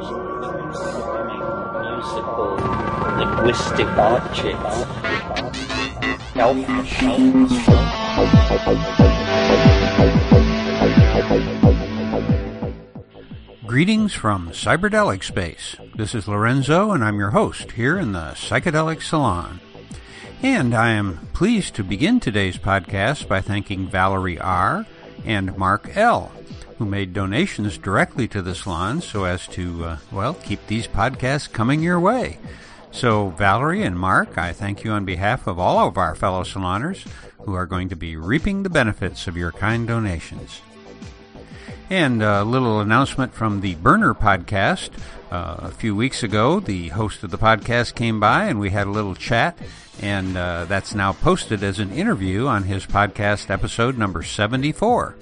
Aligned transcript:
musical 0.00 0.16
linguistic 3.18 3.86
objects. 3.86 4.86
Greetings 13.66 14.14
from 14.14 14.50
Cyberdelic 14.50 15.22
Space. 15.22 15.76
This 15.94 16.14
is 16.14 16.26
Lorenzo, 16.26 16.92
and 16.92 17.04
I'm 17.04 17.18
your 17.18 17.30
host 17.30 17.72
here 17.72 17.98
in 17.98 18.12
the 18.12 18.32
Psychedelic 18.34 19.02
Salon. 19.02 19.60
And 20.42 20.74
I 20.74 20.92
am 20.92 21.28
pleased 21.34 21.74
to 21.74 21.84
begin 21.84 22.20
today's 22.20 22.56
podcast 22.56 23.28
by 23.28 23.42
thanking 23.42 23.86
Valerie 23.86 24.40
R. 24.40 24.86
and 25.26 25.54
Mark 25.58 25.94
L., 25.94 26.32
who 26.80 26.86
made 26.86 27.12
donations 27.12 27.76
directly 27.76 28.26
to 28.26 28.40
the 28.40 28.54
salon 28.54 29.02
so 29.02 29.24
as 29.24 29.46
to, 29.46 29.84
uh, 29.84 29.98
well, 30.10 30.32
keep 30.32 30.66
these 30.66 30.88
podcasts 30.88 31.52
coming 31.52 31.82
your 31.82 32.00
way. 32.00 32.38
So, 32.90 33.28
Valerie 33.28 33.82
and 33.82 33.98
Mark, 33.98 34.38
I 34.38 34.54
thank 34.54 34.82
you 34.82 34.90
on 34.90 35.04
behalf 35.04 35.46
of 35.46 35.58
all 35.58 35.86
of 35.86 35.98
our 35.98 36.14
fellow 36.14 36.42
saloners 36.42 37.06
who 37.40 37.52
are 37.52 37.66
going 37.66 37.90
to 37.90 37.96
be 37.96 38.16
reaping 38.16 38.62
the 38.62 38.70
benefits 38.70 39.26
of 39.26 39.36
your 39.36 39.52
kind 39.52 39.86
donations. 39.86 40.62
And 41.90 42.22
a 42.22 42.44
little 42.44 42.80
announcement 42.80 43.34
from 43.34 43.60
the 43.60 43.74
Burner 43.74 44.14
podcast. 44.14 44.88
Uh, 45.30 45.56
a 45.58 45.70
few 45.72 45.94
weeks 45.94 46.22
ago, 46.22 46.60
the 46.60 46.88
host 46.88 47.22
of 47.22 47.30
the 47.30 47.36
podcast 47.36 47.94
came 47.94 48.18
by 48.20 48.46
and 48.46 48.58
we 48.58 48.70
had 48.70 48.86
a 48.86 48.90
little 48.90 49.14
chat, 49.14 49.58
and 50.00 50.36
uh, 50.36 50.64
that's 50.66 50.94
now 50.94 51.12
posted 51.12 51.62
as 51.62 51.78
an 51.78 51.92
interview 51.92 52.46
on 52.46 52.64
his 52.64 52.86
podcast 52.86 53.50
episode 53.50 53.98
number 53.98 54.22
74 54.22 55.16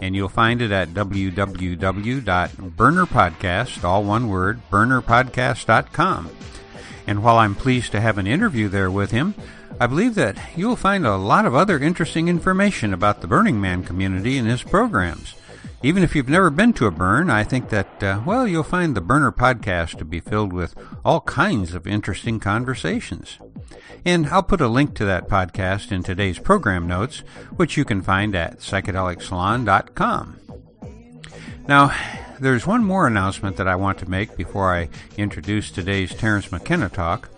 and 0.00 0.14
you'll 0.14 0.28
find 0.28 0.62
it 0.62 0.70
at 0.70 0.90
www.burnerpodcast, 0.90 3.84
all 3.84 4.04
one 4.04 4.28
word, 4.28 4.60
burnerpodcast.com. 4.70 6.30
And 7.06 7.22
while 7.22 7.38
I'm 7.38 7.54
pleased 7.54 7.92
to 7.92 8.00
have 8.00 8.18
an 8.18 8.26
interview 8.26 8.68
there 8.68 8.90
with 8.90 9.12
him, 9.12 9.34
I 9.80 9.86
believe 9.86 10.14
that 10.16 10.38
you'll 10.56 10.76
find 10.76 11.06
a 11.06 11.16
lot 11.16 11.46
of 11.46 11.54
other 11.54 11.78
interesting 11.78 12.28
information 12.28 12.92
about 12.92 13.20
the 13.20 13.26
Burning 13.26 13.60
Man 13.60 13.82
community 13.82 14.36
in 14.36 14.44
his 14.46 14.62
programs. 14.62 15.34
Even 15.82 16.02
if 16.02 16.16
you've 16.16 16.28
never 16.28 16.50
been 16.50 16.72
to 16.72 16.86
a 16.86 16.90
burn, 16.90 17.30
I 17.30 17.44
think 17.44 17.68
that, 17.68 18.02
uh, 18.02 18.20
well, 18.26 18.48
you'll 18.48 18.64
find 18.64 18.96
the 18.96 19.00
Burner 19.00 19.30
podcast 19.30 19.96
to 19.98 20.04
be 20.04 20.18
filled 20.18 20.52
with 20.52 20.74
all 21.04 21.20
kinds 21.20 21.72
of 21.72 21.86
interesting 21.86 22.40
conversations. 22.40 23.38
And 24.04 24.26
I'll 24.26 24.42
put 24.42 24.60
a 24.60 24.66
link 24.66 24.94
to 24.96 25.04
that 25.04 25.28
podcast 25.28 25.92
in 25.92 26.02
today's 26.02 26.40
program 26.40 26.88
notes, 26.88 27.18
which 27.56 27.76
you 27.76 27.84
can 27.84 28.02
find 28.02 28.34
at 28.34 28.58
psychedelicsalon.com. 28.58 30.36
Now, 31.68 31.94
there's 32.40 32.66
one 32.66 32.82
more 32.82 33.06
announcement 33.06 33.56
that 33.56 33.68
I 33.68 33.76
want 33.76 33.98
to 33.98 34.10
make 34.10 34.36
before 34.36 34.74
I 34.74 34.88
introduce 35.16 35.70
today's 35.70 36.14
Terence 36.14 36.50
McKenna 36.50 36.88
talk, 36.88 37.28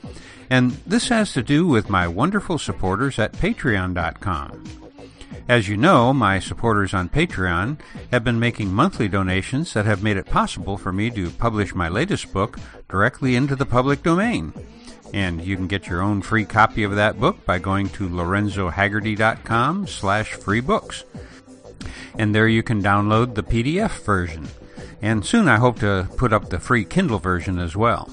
and 0.49 0.71
this 0.87 1.09
has 1.09 1.33
to 1.35 1.43
do 1.43 1.67
with 1.67 1.91
my 1.91 2.09
wonderful 2.09 2.59
supporters 2.59 3.19
at 3.19 3.33
patreon.com. 3.33 4.80
As 5.49 5.69
you 5.69 5.77
know, 5.77 6.13
my 6.13 6.39
supporters 6.39 6.95
on 6.95 7.09
Patreon 7.09 7.79
have 8.13 8.23
been 8.23 8.39
making 8.39 8.73
monthly 8.73 9.09
donations 9.09 9.73
that 9.75 9.87
have 9.87 10.03
made 10.03 10.17
it 10.17 10.27
possible 10.27 10.77
for 10.77 10.93
me 10.93 11.11
to 11.11 11.31
publish 11.31 11.75
my 11.75 11.89
latest 11.89 12.33
book 12.33 12.59
directly 12.89 13.35
into 13.37 13.57
the 13.57 13.67
public 13.67 14.03
domain. 14.03 14.53
And 15.13 15.45
you 15.45 15.57
can 15.57 15.67
get 15.67 15.89
your 15.89 16.03
own 16.03 16.23
free 16.23 16.45
copy 16.45 16.85
of 16.85 16.95
that 16.95 17.19
book 17.19 17.45
by 17.45 17.59
going 17.59 17.89
to 17.91 18.09
lorenzohagerty.com 18.09 19.89
slash 19.89 20.35
free 20.35 20.61
books. 20.61 21.05
And 22.17 22.35
there 22.35 22.49
you 22.49 22.63
can 22.63 22.83
download 22.83 23.35
the 23.35 23.43
PDF 23.43 24.05
version. 24.05 24.49
And 25.03 25.25
soon 25.25 25.49
I 25.49 25.57
hope 25.57 25.81
to 25.81 26.09
put 26.17 26.33
up 26.33 26.51
the 26.51 26.61
free 26.61 26.85
Kindle 26.85 27.19
version 27.19 27.59
as 27.59 27.75
well. 27.75 28.09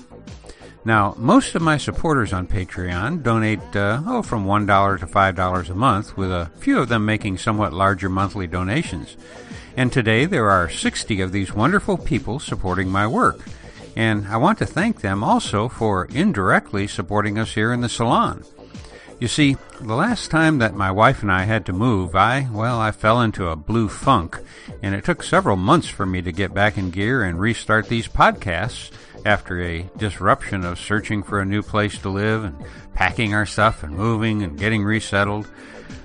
Now, 0.88 1.16
most 1.17 1.53
of 1.53 1.61
my 1.61 1.75
supporters 1.75 2.31
on 2.31 2.48
Patreon 2.48 3.21
donate, 3.21 3.75
uh, 3.75 4.02
oh, 4.05 4.21
from 4.21 4.45
$1 4.45 4.99
to 4.99 5.05
$5 5.05 5.70
a 5.70 5.75
month, 5.75 6.15
with 6.15 6.31
a 6.31 6.49
few 6.59 6.80
of 6.80 6.87
them 6.87 7.05
making 7.05 7.39
somewhat 7.39 7.73
larger 7.73 8.08
monthly 8.08 8.48
donations. 8.48 9.17
And 9.75 9.92
today 9.92 10.23
there 10.23 10.49
are 10.49 10.70
60 10.70 11.20
of 11.20 11.33
these 11.33 11.53
wonderful 11.53 11.98
people 11.98 12.39
supporting 12.39 12.87
my 12.87 13.05
work. 13.05 13.42
And 13.98 14.30
I 14.30 14.37
want 14.37 14.59
to 14.59 14.65
thank 14.65 15.02
them 15.02 15.25
also 15.25 15.67
for 15.67 16.05
indirectly 16.05 16.87
supporting 16.87 17.37
us 17.37 17.54
here 17.54 17.73
in 17.73 17.81
the 17.81 17.89
salon. 17.89 18.45
You 19.19 19.27
see, 19.27 19.58
the 19.81 19.93
last 19.93 20.31
time 20.31 20.59
that 20.59 20.73
my 20.73 20.89
wife 20.89 21.21
and 21.21 21.30
I 21.30 21.43
had 21.43 21.65
to 21.65 21.73
move, 21.73 22.15
I, 22.15 22.48
well, 22.49 22.80
I 22.80 22.92
fell 22.92 23.19
into 23.19 23.49
a 23.49 23.58
blue 23.58 23.89
funk, 23.89 24.39
and 24.81 24.95
it 24.95 25.04
took 25.04 25.21
several 25.21 25.58
months 25.58 25.89
for 25.89 26.05
me 26.05 26.21
to 26.21 26.31
get 26.31 26.54
back 26.54 26.77
in 26.77 26.92
gear 26.92 27.23
and 27.23 27.42
restart 27.42 27.89
these 27.89 28.08
podcasts 28.08 28.89
after 29.26 29.61
a 29.61 29.89
disruption 29.98 30.64
of 30.64 30.80
searching 30.80 31.23
for 31.23 31.39
a 31.39 31.45
new 31.45 31.61
place 31.61 31.98
to 32.00 32.10
live 32.10 32.44
and 32.44 32.55
packing 32.94 33.33
our 33.33 33.45
stuff 33.45 33.83
and 33.83 33.95
moving 33.95 34.44
and 34.44 34.58
getting 34.58 34.83
resettled. 34.83 35.48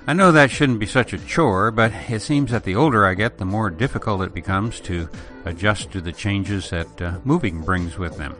I 0.05 0.13
know 0.13 0.31
that 0.31 0.51
shouldn't 0.51 0.79
be 0.79 0.85
such 0.85 1.13
a 1.13 1.17
chore, 1.17 1.71
but 1.71 1.91
it 2.09 2.21
seems 2.21 2.51
that 2.51 2.63
the 2.63 2.75
older 2.75 3.05
I 3.05 3.13
get, 3.13 3.37
the 3.37 3.45
more 3.45 3.69
difficult 3.69 4.21
it 4.21 4.33
becomes 4.33 4.79
to 4.81 5.09
adjust 5.45 5.91
to 5.91 6.01
the 6.01 6.11
changes 6.11 6.69
that 6.69 7.01
uh, 7.01 7.19
moving 7.23 7.61
brings 7.61 7.97
with 7.97 8.17
them. 8.17 8.35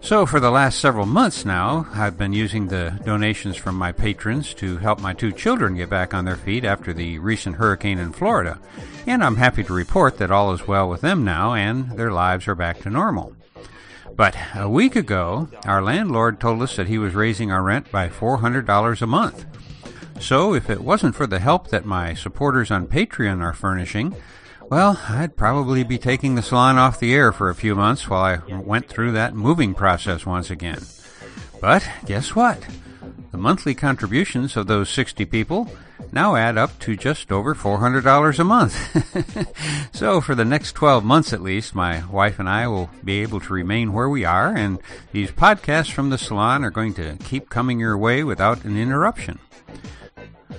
So, 0.00 0.26
for 0.26 0.38
the 0.38 0.50
last 0.50 0.80
several 0.80 1.06
months 1.06 1.46
now, 1.46 1.86
I've 1.94 2.18
been 2.18 2.34
using 2.34 2.66
the 2.66 3.00
donations 3.06 3.56
from 3.56 3.74
my 3.74 3.90
patrons 3.90 4.52
to 4.54 4.76
help 4.76 5.00
my 5.00 5.14
two 5.14 5.32
children 5.32 5.76
get 5.76 5.88
back 5.88 6.12
on 6.12 6.26
their 6.26 6.36
feet 6.36 6.62
after 6.64 6.92
the 6.92 7.18
recent 7.18 7.56
hurricane 7.56 7.98
in 7.98 8.12
Florida. 8.12 8.58
And 9.06 9.24
I'm 9.24 9.36
happy 9.36 9.64
to 9.64 9.72
report 9.72 10.18
that 10.18 10.30
all 10.30 10.52
is 10.52 10.68
well 10.68 10.90
with 10.90 11.00
them 11.00 11.24
now 11.24 11.54
and 11.54 11.90
their 11.92 12.12
lives 12.12 12.48
are 12.48 12.54
back 12.54 12.80
to 12.80 12.90
normal. 12.90 13.34
But 14.16 14.36
a 14.54 14.68
week 14.68 14.94
ago, 14.94 15.48
our 15.66 15.82
landlord 15.82 16.38
told 16.38 16.62
us 16.62 16.76
that 16.76 16.86
he 16.86 16.98
was 16.98 17.14
raising 17.14 17.50
our 17.50 17.62
rent 17.62 17.90
by 17.90 18.08
$400 18.08 19.02
a 19.02 19.06
month. 19.06 19.44
So, 20.20 20.54
if 20.54 20.70
it 20.70 20.82
wasn't 20.82 21.16
for 21.16 21.26
the 21.26 21.40
help 21.40 21.68
that 21.68 21.84
my 21.84 22.14
supporters 22.14 22.70
on 22.70 22.86
Patreon 22.86 23.42
are 23.42 23.52
furnishing, 23.52 24.14
well, 24.70 25.00
I'd 25.08 25.36
probably 25.36 25.82
be 25.82 25.98
taking 25.98 26.36
the 26.36 26.42
salon 26.42 26.78
off 26.78 27.00
the 27.00 27.12
air 27.12 27.32
for 27.32 27.50
a 27.50 27.54
few 27.54 27.74
months 27.74 28.08
while 28.08 28.22
I 28.22 28.56
went 28.56 28.88
through 28.88 29.12
that 29.12 29.34
moving 29.34 29.74
process 29.74 30.24
once 30.24 30.48
again. 30.48 30.82
But 31.60 31.88
guess 32.06 32.34
what? 32.36 32.64
The 33.30 33.38
monthly 33.38 33.74
contributions 33.74 34.56
of 34.56 34.66
those 34.66 34.88
60 34.90 35.24
people 35.24 35.70
now 36.12 36.36
add 36.36 36.56
up 36.56 36.78
to 36.80 36.96
just 36.96 37.32
over 37.32 37.54
$400 37.54 38.38
a 38.38 38.44
month. 38.44 39.92
so, 39.94 40.20
for 40.20 40.34
the 40.34 40.44
next 40.44 40.72
12 40.72 41.04
months 41.04 41.32
at 41.32 41.42
least, 41.42 41.74
my 41.74 42.04
wife 42.06 42.38
and 42.38 42.48
I 42.48 42.68
will 42.68 42.90
be 43.02 43.20
able 43.22 43.40
to 43.40 43.52
remain 43.52 43.92
where 43.92 44.08
we 44.08 44.24
are, 44.24 44.54
and 44.54 44.78
these 45.12 45.30
podcasts 45.30 45.90
from 45.90 46.10
the 46.10 46.18
salon 46.18 46.64
are 46.64 46.70
going 46.70 46.94
to 46.94 47.16
keep 47.24 47.50
coming 47.50 47.80
your 47.80 47.98
way 47.98 48.22
without 48.22 48.64
an 48.64 48.76
interruption. 48.76 49.38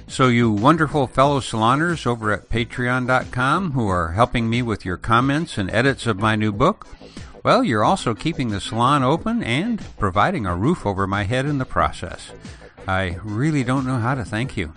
So, 0.07 0.27
you 0.27 0.51
wonderful 0.51 1.07
fellow 1.07 1.39
saloners 1.39 2.05
over 2.05 2.31
at 2.31 2.49
patreon.com 2.49 3.71
who 3.71 3.87
are 3.87 4.11
helping 4.11 4.49
me 4.49 4.61
with 4.61 4.85
your 4.85 4.97
comments 4.97 5.57
and 5.57 5.71
edits 5.71 6.05
of 6.05 6.19
my 6.19 6.35
new 6.35 6.51
book, 6.51 6.87
well, 7.45 7.63
you're 7.63 7.83
also 7.83 8.15
keeping 8.15 8.49
the 8.49 8.59
salon 8.59 9.03
open 9.03 9.43
and 9.43 9.79
providing 9.99 10.47
a 10.47 10.55
roof 10.55 10.83
over 10.83 11.05
my 11.05 11.25
head 11.25 11.45
in 11.45 11.59
the 11.59 11.63
process. 11.63 12.31
I 12.87 13.19
really 13.23 13.63
don't 13.63 13.85
know 13.85 13.99
how 13.99 14.15
to 14.15 14.25
thank 14.25 14.57
you. 14.57 14.73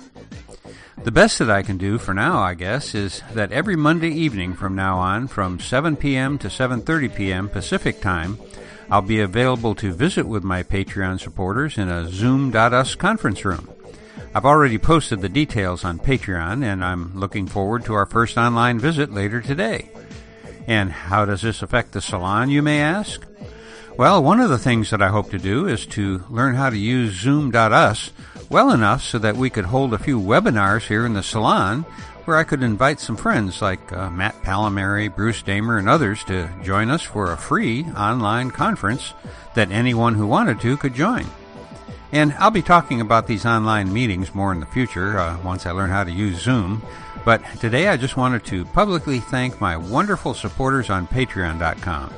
The 1.02 1.10
best 1.10 1.38
that 1.38 1.50
I 1.50 1.62
can 1.62 1.78
do 1.78 1.96
for 1.96 2.12
now, 2.12 2.40
I 2.40 2.52
guess, 2.52 2.94
is 2.94 3.22
that 3.32 3.52
every 3.52 3.74
Monday 3.74 4.10
evening 4.10 4.52
from 4.52 4.74
now 4.74 4.98
on, 4.98 5.28
from 5.28 5.58
7 5.58 5.96
p.m. 5.96 6.36
to 6.40 6.48
7:30 6.48 7.16
p.m. 7.16 7.48
Pacific 7.48 8.02
Time, 8.02 8.36
I'll 8.90 9.00
be 9.00 9.20
available 9.20 9.74
to 9.76 9.90
visit 9.94 10.26
with 10.26 10.44
my 10.44 10.62
Patreon 10.62 11.20
supporters 11.20 11.78
in 11.78 11.88
a 11.88 12.06
Zoom.us 12.10 12.96
conference 12.96 13.46
room. 13.46 13.70
I've 14.34 14.44
already 14.44 14.76
posted 14.76 15.22
the 15.22 15.30
details 15.30 15.86
on 15.86 15.98
Patreon, 15.98 16.62
and 16.62 16.84
I'm 16.84 17.18
looking 17.18 17.46
forward 17.46 17.86
to 17.86 17.94
our 17.94 18.04
first 18.04 18.36
online 18.36 18.78
visit 18.78 19.10
later 19.10 19.40
today. 19.40 19.88
And 20.69 20.93
how 20.93 21.25
does 21.25 21.41
this 21.41 21.62
affect 21.62 21.93
the 21.93 22.03
salon, 22.03 22.50
you 22.50 22.61
may 22.61 22.81
ask? 22.81 23.26
Well, 23.97 24.23
one 24.23 24.38
of 24.38 24.50
the 24.50 24.59
things 24.59 24.91
that 24.91 25.00
I 25.00 25.09
hope 25.09 25.31
to 25.31 25.38
do 25.38 25.67
is 25.67 25.87
to 25.87 26.23
learn 26.29 26.56
how 26.56 26.69
to 26.69 26.76
use 26.76 27.15
Zoom.us 27.15 28.12
well 28.50 28.70
enough 28.70 29.03
so 29.03 29.19
that 29.19 29.37
we 29.37 29.49
could 29.49 29.65
hold 29.65 29.94
a 29.94 29.99
few 29.99 30.20
webinars 30.20 30.87
here 30.87 31.06
in 31.06 31.15
the 31.15 31.23
salon 31.23 31.82
where 32.26 32.37
I 32.37 32.44
could 32.44 32.62
invite 32.62 33.00
some 33.00 33.17
friends 33.17 33.62
like 33.62 33.91
uh, 33.94 34.11
Matt 34.11 34.43
Pallamary, 34.43 35.09
Bruce 35.12 35.41
Damer, 35.41 35.79
and 35.79 35.88
others 35.88 36.23
to 36.25 36.50
join 36.62 36.91
us 36.91 37.03
for 37.03 37.32
a 37.32 37.38
free 37.38 37.85
online 37.97 38.50
conference 38.50 39.15
that 39.55 39.70
anyone 39.70 40.15
who 40.17 40.26
wanted 40.26 40.61
to 40.61 40.76
could 40.76 40.93
join. 40.93 41.25
And 42.12 42.35
I'll 42.35 42.50
be 42.50 42.61
talking 42.61 43.00
about 43.00 43.26
these 43.26 43.47
online 43.47 43.91
meetings 43.91 44.35
more 44.35 44.53
in 44.53 44.61
the 44.61 44.67
future 44.67 45.19
uh, 45.19 45.38
once 45.43 45.65
I 45.65 45.70
learn 45.70 45.88
how 45.88 46.05
to 46.05 46.12
use 46.12 46.43
Zoom. 46.43 46.82
But 47.25 47.43
today 47.61 47.88
I 47.88 47.97
just 47.97 48.17
wanted 48.17 48.44
to 48.47 48.65
publicly 48.67 49.20
thank 49.20 49.61
my 49.61 49.76
wonderful 49.76 50.35
supporters 50.35 50.91
on 50.91 51.06
Patreon.com. 51.09 52.12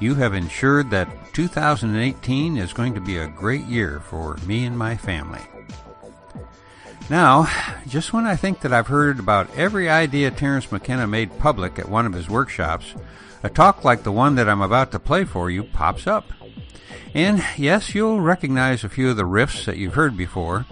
You 0.00 0.14
have 0.14 0.34
ensured 0.34 0.90
that 0.90 1.08
2018 1.34 2.56
is 2.56 2.72
going 2.72 2.94
to 2.94 3.00
be 3.00 3.18
a 3.18 3.28
great 3.28 3.64
year 3.64 4.00
for 4.00 4.36
me 4.46 4.64
and 4.64 4.76
my 4.76 4.96
family. 4.96 5.40
Now, 7.08 7.48
just 7.88 8.12
when 8.12 8.26
I 8.26 8.36
think 8.36 8.60
that 8.60 8.72
I've 8.72 8.86
heard 8.86 9.18
about 9.18 9.54
every 9.56 9.88
idea 9.88 10.30
Terence 10.30 10.70
McKenna 10.70 11.06
made 11.06 11.38
public 11.38 11.78
at 11.78 11.88
one 11.88 12.06
of 12.06 12.12
his 12.12 12.30
workshops, 12.30 12.94
a 13.42 13.48
talk 13.48 13.84
like 13.84 14.02
the 14.02 14.12
one 14.12 14.36
that 14.36 14.48
I'm 14.48 14.60
about 14.60 14.92
to 14.92 14.98
play 14.98 15.24
for 15.24 15.50
you 15.50 15.64
pops 15.64 16.06
up. 16.06 16.30
And 17.12 17.42
yes, 17.56 17.94
you'll 17.94 18.20
recognize 18.20 18.84
a 18.84 18.88
few 18.88 19.10
of 19.10 19.16
the 19.16 19.24
riffs 19.24 19.64
that 19.64 19.76
you've 19.76 19.94
heard 19.94 20.16
before, 20.16 20.66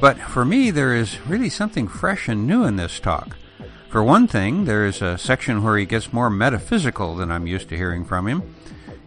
but 0.00 0.18
for 0.18 0.44
me, 0.44 0.70
there 0.70 0.94
is 0.94 1.20
really 1.26 1.50
something 1.50 1.88
fresh 1.88 2.28
and 2.28 2.46
new 2.46 2.64
in 2.64 2.76
this 2.76 3.00
talk. 3.00 3.36
For 3.88 4.02
one 4.02 4.26
thing, 4.26 4.64
there 4.66 4.84
is 4.84 5.00
a 5.00 5.16
section 5.16 5.62
where 5.62 5.78
he 5.78 5.86
gets 5.86 6.12
more 6.12 6.28
metaphysical 6.28 7.16
than 7.16 7.32
I'm 7.32 7.46
used 7.46 7.68
to 7.70 7.76
hearing 7.76 8.04
from 8.04 8.28
him. 8.28 8.54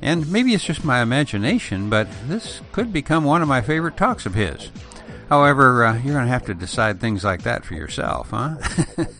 And 0.02 0.32
maybe 0.32 0.54
it's 0.54 0.64
just 0.64 0.84
my 0.84 1.02
imagination, 1.02 1.90
but 1.90 2.08
this 2.28 2.62
could 2.72 2.92
become 2.92 3.24
one 3.24 3.44
of 3.44 3.48
my 3.48 3.62
favorite 3.62 3.96
talks 3.96 4.26
of 4.26 4.34
his. 4.34 4.72
However, 5.30 5.86
uh, 5.86 5.94
you're 5.94 6.16
going 6.16 6.26
to 6.26 6.32
have 6.32 6.46
to 6.48 6.56
decide 6.56 7.00
things 7.00 7.24
like 7.24 7.44
that 7.44 7.64
for 7.64 7.76
yourself, 7.76 8.32
huh? 8.32 8.58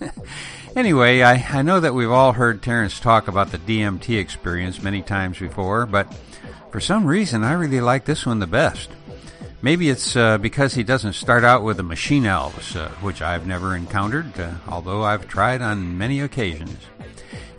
anyway, 0.76 1.22
I, 1.22 1.36
I 1.36 1.62
know 1.62 1.80
that 1.80 1.94
we've 1.94 2.12
all 2.12 2.34
heard 2.34 2.62
Terence 2.62 3.00
talk 3.00 3.28
about 3.28 3.52
the 3.52 3.60
DMT 3.60 4.20
experience 4.20 4.82
many 4.82 5.04
times 5.04 5.40
before, 5.40 5.86
but 5.86 6.14
for 6.72 6.80
some 6.80 7.06
reason 7.06 7.44
I 7.44 7.54
really 7.54 7.80
like 7.80 8.06
this 8.06 8.26
one 8.26 8.40
the 8.40 8.48
best. 8.48 8.90
Maybe 9.64 9.90
it's 9.90 10.16
uh, 10.16 10.40
because 10.40 10.74
he 10.74 10.84
doesn't 10.84 11.14
start 11.14 11.44
out 11.44 11.64
with 11.64 11.78
the 11.78 11.84
machine 11.84 12.26
elves, 12.26 12.76
uh, 12.76 12.90
which 13.02 13.22
I've 13.22 13.46
never 13.46 13.76
encountered, 13.76 14.40
uh, 14.40 14.54
although 14.68 15.04
I've 15.04 15.28
tried 15.28 15.62
on 15.62 16.00
many 16.00 16.20
occasions. 16.20 16.78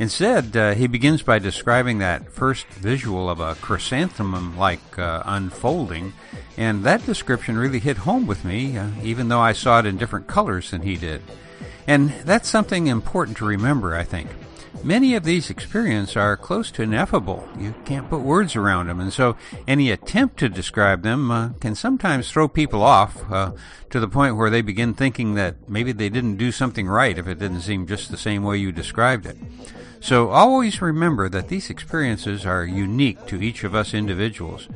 Instead, 0.01 0.57
uh, 0.57 0.75
he 0.75 0.89
begins 0.89 1.23
by 1.23 1.39
describing 1.39 1.99
that 1.99 2.29
first 2.33 2.67
visual 2.67 3.31
of 3.31 3.39
a 3.39 3.55
chrysanthemum 3.57 4.59
like 4.59 4.99
uh, 4.99 5.23
unfolding, 5.27 6.13
and 6.57 6.83
that 6.83 7.07
description 7.07 7.57
really 7.57 7.79
hit 7.79 7.99
home 7.99 8.27
with 8.27 8.45
me, 8.45 8.77
uh, 8.77 8.89
even 9.05 9.29
though 9.29 9.41
I 9.41 9.53
saw 9.53 9.79
it 9.79 9.87
in 9.87 9.97
different 9.97 10.27
colors 10.27 10.73
than 10.73 10.83
he 10.83 10.97
did. 10.97 11.23
And 11.87 12.11
that's 12.25 12.49
something 12.49 12.89
important 12.89 13.37
to 13.37 13.45
remember, 13.45 13.95
I 13.95 14.03
think. 14.03 14.29
Many 14.85 15.15
of 15.15 15.23
these 15.23 15.49
experiences 15.49 16.17
are 16.17 16.37
close 16.37 16.73
to 16.73 16.83
ineffable. 16.83 17.49
You 17.57 17.73
can't 17.85 18.11
put 18.11 18.23
words 18.23 18.57
around 18.57 18.89
them, 18.89 18.99
and 18.99 19.13
so 19.13 19.37
any 19.69 19.93
attempt 19.93 20.39
to 20.39 20.49
describe 20.49 21.03
them 21.03 21.31
uh, 21.31 21.51
can 21.61 21.77
sometimes 21.77 22.29
throw 22.29 22.49
people 22.49 22.83
off 22.83 23.31
uh, 23.31 23.53
to 23.91 24.01
the 24.01 24.09
point 24.09 24.37
where 24.37 24.51
they 24.51 24.61
begin 24.61 24.93
thinking 24.93 25.35
that 25.35 25.69
maybe 25.69 25.93
they 25.93 26.09
didn't 26.09 26.37
do 26.37 26.51
something 26.51 26.89
right 26.89 27.17
if 27.17 27.29
it 27.29 27.39
didn't 27.39 27.61
seem 27.61 27.87
just 27.87 28.11
the 28.11 28.17
same 28.17 28.43
way 28.43 28.59
you 28.59 28.73
described 28.73 29.25
it. 29.25 29.37
So 30.01 30.31
always 30.31 30.83
remember 30.83 31.29
that 31.29 31.47
these 31.47 31.71
experiences 31.71 32.45
are 32.45 32.65
unique 32.65 33.25
to 33.27 33.41
each 33.41 33.63
of 33.63 33.77
us 33.77 33.95
individuals, 33.95 34.69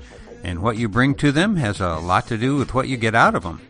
and 0.44 0.62
what 0.62 0.76
you 0.76 0.88
bring 0.88 1.16
to 1.16 1.32
them 1.32 1.56
has 1.56 1.80
a 1.80 1.96
lot 1.96 2.28
to 2.28 2.38
do 2.38 2.54
with 2.54 2.74
what 2.74 2.86
you 2.86 2.96
get 2.96 3.16
out 3.16 3.34
of 3.34 3.42
them. 3.42 3.60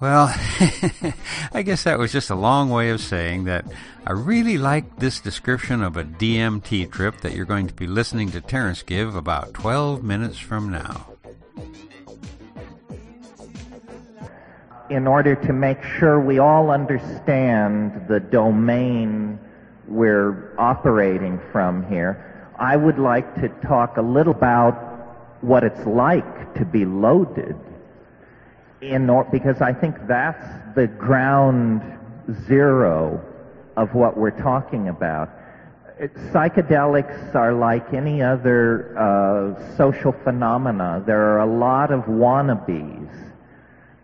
Well, 0.00 0.34
I 1.52 1.60
guess 1.62 1.84
that 1.84 1.98
was 1.98 2.10
just 2.10 2.30
a 2.30 2.34
long 2.34 2.70
way 2.70 2.88
of 2.88 3.02
saying 3.02 3.44
that 3.44 3.66
I 4.06 4.12
really 4.12 4.56
like 4.56 4.96
this 4.96 5.20
description 5.20 5.82
of 5.82 5.98
a 5.98 6.04
DMT 6.04 6.90
trip 6.90 7.20
that 7.20 7.34
you're 7.34 7.44
going 7.44 7.66
to 7.66 7.74
be 7.74 7.86
listening 7.86 8.30
to 8.30 8.40
Terence 8.40 8.82
give 8.82 9.14
about 9.14 9.52
12 9.52 10.02
minutes 10.02 10.38
from 10.38 10.70
now. 10.70 11.06
In 14.88 15.06
order 15.06 15.36
to 15.36 15.52
make 15.52 15.82
sure 15.82 16.18
we 16.18 16.38
all 16.38 16.70
understand 16.70 18.08
the 18.08 18.20
domain 18.20 19.38
we're 19.86 20.54
operating 20.58 21.38
from 21.52 21.86
here, 21.88 22.48
I 22.58 22.74
would 22.74 22.98
like 22.98 23.34
to 23.42 23.50
talk 23.66 23.98
a 23.98 24.02
little 24.02 24.32
about 24.32 24.74
what 25.42 25.62
it's 25.62 25.86
like 25.86 26.54
to 26.54 26.64
be 26.64 26.86
loaded 26.86 27.54
in 28.80 29.10
or, 29.10 29.24
because 29.24 29.60
I 29.60 29.72
think 29.72 29.96
that's 30.06 30.74
the 30.74 30.86
ground 30.86 31.82
zero 32.46 33.22
of 33.76 33.94
what 33.94 34.16
we're 34.16 34.30
talking 34.30 34.88
about. 34.88 35.30
It, 35.98 36.14
psychedelics 36.32 37.34
are 37.34 37.52
like 37.52 37.92
any 37.92 38.22
other 38.22 38.96
uh, 38.98 39.76
social 39.76 40.12
phenomena. 40.24 41.02
There 41.06 41.20
are 41.20 41.40
a 41.40 41.58
lot 41.58 41.92
of 41.92 42.04
wannabes. 42.04 43.08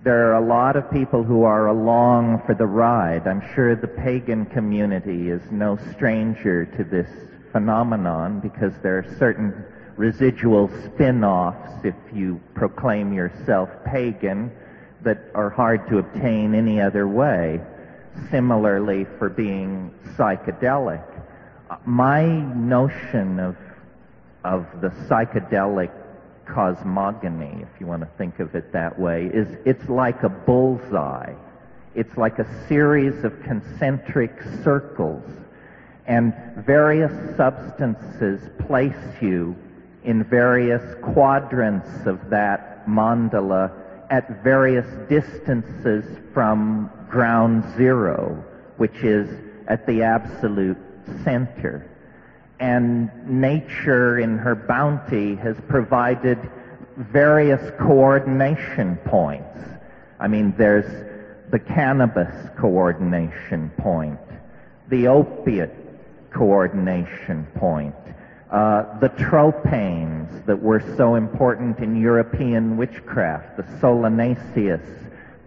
There 0.04 0.30
are 0.30 0.34
a 0.34 0.46
lot 0.46 0.76
of 0.76 0.90
people 0.90 1.24
who 1.24 1.42
are 1.44 1.68
along 1.68 2.42
for 2.46 2.54
the 2.54 2.66
ride. 2.66 3.26
I'm 3.26 3.42
sure 3.54 3.74
the 3.74 3.88
pagan 3.88 4.44
community 4.46 5.30
is 5.30 5.42
no 5.50 5.78
stranger 5.92 6.66
to 6.66 6.84
this 6.84 7.08
phenomenon 7.50 8.40
because 8.40 8.72
there 8.82 8.98
are 8.98 9.16
certain 9.18 9.64
residual 9.96 10.70
spin-offs 10.84 11.72
if 11.82 11.94
you 12.12 12.38
proclaim 12.54 13.14
yourself 13.14 13.70
pagan 13.86 14.52
that 15.06 15.18
are 15.34 15.48
hard 15.48 15.88
to 15.88 15.98
obtain 15.98 16.54
any 16.54 16.80
other 16.80 17.08
way. 17.08 17.60
Similarly, 18.30 19.06
for 19.18 19.28
being 19.30 19.94
psychedelic, 20.16 21.04
my 21.86 22.24
notion 22.24 23.40
of 23.40 23.56
of 24.44 24.64
the 24.80 24.88
psychedelic 25.08 25.90
cosmogony, 26.46 27.62
if 27.62 27.80
you 27.80 27.86
want 27.86 28.02
to 28.02 28.08
think 28.16 28.38
of 28.38 28.54
it 28.54 28.72
that 28.72 28.96
way, 28.98 29.26
is 29.26 29.48
it's 29.64 29.88
like 29.88 30.22
a 30.22 30.28
bullseye. 30.28 31.34
It's 31.94 32.16
like 32.16 32.38
a 32.38 32.66
series 32.68 33.24
of 33.24 33.42
concentric 33.42 34.32
circles, 34.62 35.24
and 36.06 36.34
various 36.56 37.12
substances 37.36 38.40
place 38.66 39.04
you 39.20 39.56
in 40.04 40.22
various 40.22 40.82
quadrants 41.02 42.06
of 42.06 42.30
that 42.30 42.86
mandala 42.86 43.85
at 44.10 44.42
various 44.42 44.86
distances 45.08 46.04
from 46.32 46.90
ground 47.08 47.64
zero, 47.76 48.44
which 48.76 48.96
is 49.02 49.28
at 49.68 49.86
the 49.86 50.02
absolute 50.02 50.78
center. 51.24 51.88
And 52.60 53.10
nature, 53.28 54.18
in 54.18 54.38
her 54.38 54.54
bounty, 54.54 55.34
has 55.36 55.56
provided 55.68 56.38
various 56.96 57.70
coordination 57.78 58.96
points. 59.04 59.58
I 60.18 60.28
mean, 60.28 60.54
there's 60.56 60.86
the 61.50 61.58
cannabis 61.58 62.34
coordination 62.58 63.70
point, 63.78 64.18
the 64.88 65.06
opiate 65.08 65.74
coordination 66.30 67.46
point, 67.56 67.94
uh, 68.50 68.98
the 69.00 69.08
tropanes 69.10 70.44
that 70.46 70.60
were 70.60 70.80
so 70.96 71.16
important 71.16 71.78
in 71.80 72.00
European 72.00 72.76
witchcraft, 72.76 73.56
the 73.56 73.64
solanaceous 73.80 74.82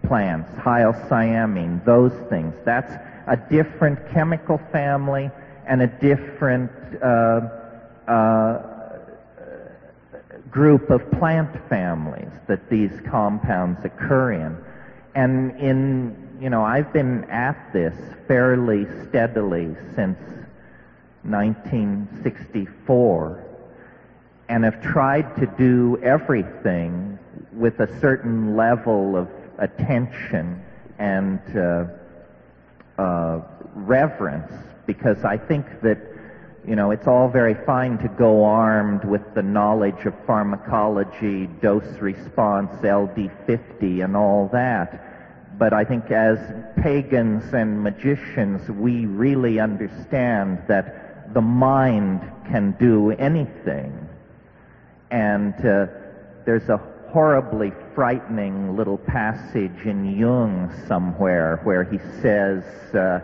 plants, 0.06 0.50
hyoscyamine, 0.58 1.84
those 1.84 2.12
things. 2.28 2.54
That's 2.64 2.92
a 3.26 3.36
different 3.36 3.98
chemical 4.12 4.58
family 4.70 5.30
and 5.66 5.82
a 5.82 5.86
different 5.86 6.70
uh, 7.02 7.40
uh, 8.08 8.70
group 10.50 10.90
of 10.90 11.08
plant 11.12 11.56
families 11.68 12.32
that 12.48 12.68
these 12.68 12.90
compounds 13.06 13.78
occur 13.84 14.32
in. 14.32 14.56
And 15.14 15.58
in, 15.60 16.38
you 16.40 16.50
know, 16.50 16.64
I've 16.64 16.92
been 16.92 17.24
at 17.30 17.72
this 17.72 17.94
fairly 18.26 18.86
steadily 19.08 19.76
since 19.94 20.18
1964 21.22 23.44
and 24.48 24.64
have 24.64 24.82
tried 24.82 25.36
to 25.36 25.46
do 25.46 25.96
everything 26.02 27.18
with 27.52 27.78
a 27.80 28.00
certain 28.00 28.56
level 28.56 29.16
of 29.16 29.28
attention 29.58 30.62
and 30.98 31.40
uh, 31.56 31.84
uh, 32.98 33.40
reverence 33.74 34.52
because 34.86 35.24
I 35.24 35.36
think 35.36 35.66
that 35.82 35.98
you 36.66 36.74
know 36.74 36.90
it's 36.90 37.06
all 37.06 37.28
very 37.28 37.54
fine 37.64 37.98
to 37.98 38.08
go 38.08 38.44
armed 38.44 39.04
with 39.04 39.22
the 39.34 39.42
knowledge 39.42 40.04
of 40.04 40.14
pharmacology, 40.26 41.46
dose 41.46 41.98
response, 42.00 42.72
LD50, 42.82 44.04
and 44.04 44.16
all 44.16 44.48
that. 44.52 45.06
But 45.58 45.72
I 45.72 45.84
think 45.84 46.10
as 46.10 46.38
pagans 46.82 47.54
and 47.54 47.82
magicians, 47.82 48.68
we 48.70 49.06
really 49.06 49.60
understand 49.60 50.62
that 50.68 51.09
the 51.32 51.40
mind 51.40 52.20
can 52.46 52.76
do 52.78 53.12
anything. 53.12 54.08
And 55.10 55.54
uh, 55.64 55.86
there's 56.44 56.68
a 56.68 56.80
horribly 57.12 57.72
frightening 57.94 58.76
little 58.76 58.98
passage 58.98 59.84
in 59.84 60.16
Jung 60.16 60.72
somewhere 60.86 61.60
where 61.64 61.84
he 61.84 61.98
says, 62.22 62.62
uh, 62.94 63.20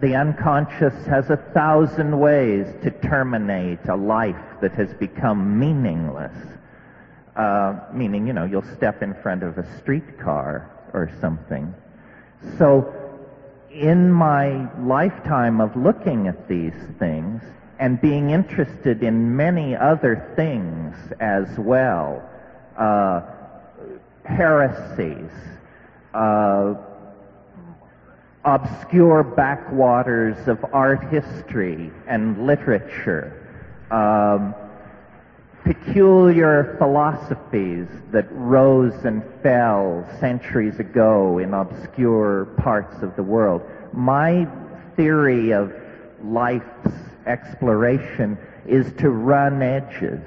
the 0.00 0.14
unconscious 0.14 0.94
has 1.06 1.30
a 1.30 1.36
thousand 1.54 2.18
ways 2.18 2.66
to 2.82 2.90
terminate 2.90 3.78
a 3.88 3.96
life 3.96 4.60
that 4.60 4.72
has 4.72 4.92
become 4.94 5.58
meaningless. 5.58 6.36
Uh, 7.36 7.80
meaning, 7.92 8.26
you 8.26 8.32
know, 8.32 8.44
you'll 8.44 8.74
step 8.76 9.02
in 9.02 9.14
front 9.14 9.42
of 9.42 9.58
a 9.58 9.78
streetcar 9.78 10.70
or 10.92 11.10
something. 11.20 11.74
So 12.58 13.03
in 13.74 14.10
my 14.10 14.68
lifetime 14.80 15.60
of 15.60 15.76
looking 15.76 16.28
at 16.28 16.48
these 16.48 16.74
things 16.98 17.42
and 17.80 18.00
being 18.00 18.30
interested 18.30 19.02
in 19.02 19.36
many 19.36 19.74
other 19.74 20.32
things 20.36 20.94
as 21.18 21.48
well, 21.58 22.22
uh, 22.78 23.20
heresies, 24.24 25.30
uh, 26.14 26.74
obscure 28.44 29.24
backwaters 29.24 30.46
of 30.46 30.64
art 30.72 31.02
history 31.10 31.90
and 32.06 32.46
literature, 32.46 33.32
um, 33.90 34.54
peculiar 35.64 36.76
philosophies 36.78 37.88
that 38.12 38.26
rose 38.30 39.04
and 39.04 39.22
fell 39.42 40.06
centuries 40.20 40.78
ago 40.78 41.38
in 41.38 41.54
obscure 41.54 42.44
parts 42.58 43.02
of 43.02 43.16
the 43.16 43.22
world. 43.22 43.62
My 43.92 44.46
theory 44.94 45.52
of 45.52 45.72
life's 46.22 46.92
exploration 47.26 48.38
is 48.66 48.92
to 48.98 49.10
run 49.10 49.62
edges. 49.62 50.20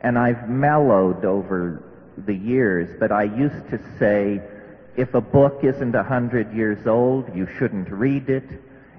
And 0.00 0.18
I've 0.18 0.48
mellowed 0.48 1.24
over 1.24 1.82
the 2.26 2.34
years, 2.34 2.96
but 2.98 3.12
I 3.12 3.24
used 3.24 3.68
to 3.70 3.80
say, 3.98 4.40
if 4.96 5.14
a 5.14 5.20
book 5.20 5.60
isn't 5.62 5.94
a 5.94 6.02
hundred 6.02 6.52
years 6.52 6.86
old, 6.86 7.34
you 7.34 7.46
shouldn't 7.58 7.90
read 7.90 8.28
it. 8.28 8.44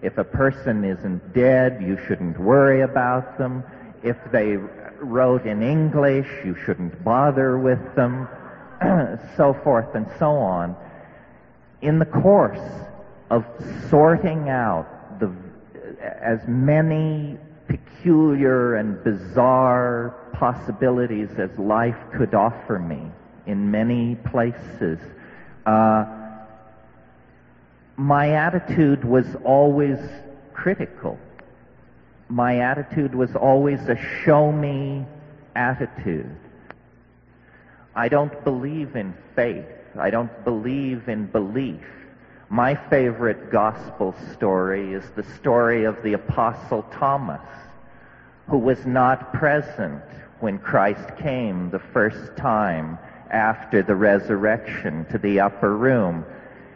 If 0.02 0.18
a 0.18 0.24
person 0.24 0.86
isn't 0.86 1.34
dead, 1.34 1.82
you 1.82 1.98
shouldn't 2.08 2.40
worry 2.40 2.82
about 2.82 3.38
them. 3.38 3.64
If 4.02 4.16
they 4.32 4.58
wrote 5.02 5.46
in 5.46 5.62
English, 5.62 6.28
you 6.46 6.56
shouldn't 6.66 7.04
bother 7.04 7.58
with 7.58 7.96
them, 7.96 8.28
so 9.38 9.54
forth 9.64 9.96
and 9.96 10.08
so 10.18 10.32
on. 10.32 10.76
In 11.82 12.00
the 12.00 12.06
course 12.06 12.60
of 13.30 13.46
sorting 13.90 14.50
out 14.50 15.20
the, 15.20 15.32
as 16.22 16.40
many 16.48 17.38
peculiar 17.68 18.76
and 18.76 19.04
bizarre 19.04 20.16
possibilities 20.34 21.30
as 21.38 21.50
life 21.58 21.98
could 22.16 22.34
offer 22.34 22.80
me 22.80 23.12
in 23.46 23.70
many 23.70 24.16
places, 24.16 25.00
uh, 25.66 26.06
my 27.98 28.32
attitude 28.32 29.04
was 29.04 29.26
always 29.44 29.98
critical 30.54 31.20
my 32.30 32.60
attitude 32.60 33.16
was 33.16 33.36
always 33.36 33.80
a 33.90 33.98
show 34.24 34.52
me 34.52 35.04
attitude. 35.56 36.36
I 37.96 38.08
don't 38.08 38.44
believe 38.44 38.96
in 38.96 39.16
faith. 39.36 39.66
I 40.00 40.12
don't 40.12 40.44
believe 40.46 41.10
in 41.10 41.26
belief. 41.26 41.84
My 42.50 42.76
favorite 42.90 43.52
gospel 43.52 44.16
story 44.34 44.94
is 44.94 45.04
the 45.16 45.24
story 45.24 45.84
of 45.86 46.02
the 46.04 46.14
apostle 46.14 46.84
Thomas, 46.92 47.42
who 48.48 48.60
was 48.60 48.86
not 48.86 49.34
present 49.34 50.02
when 50.40 50.60
Christ 50.60 51.18
came 51.18 51.72
the 51.72 51.80
first 51.80 52.38
time 52.38 52.98
after 53.32 53.82
the 53.82 53.96
resurrection 53.96 55.06
to 55.06 55.18
the 55.18 55.40
upper 55.40 55.76
room. 55.76 56.26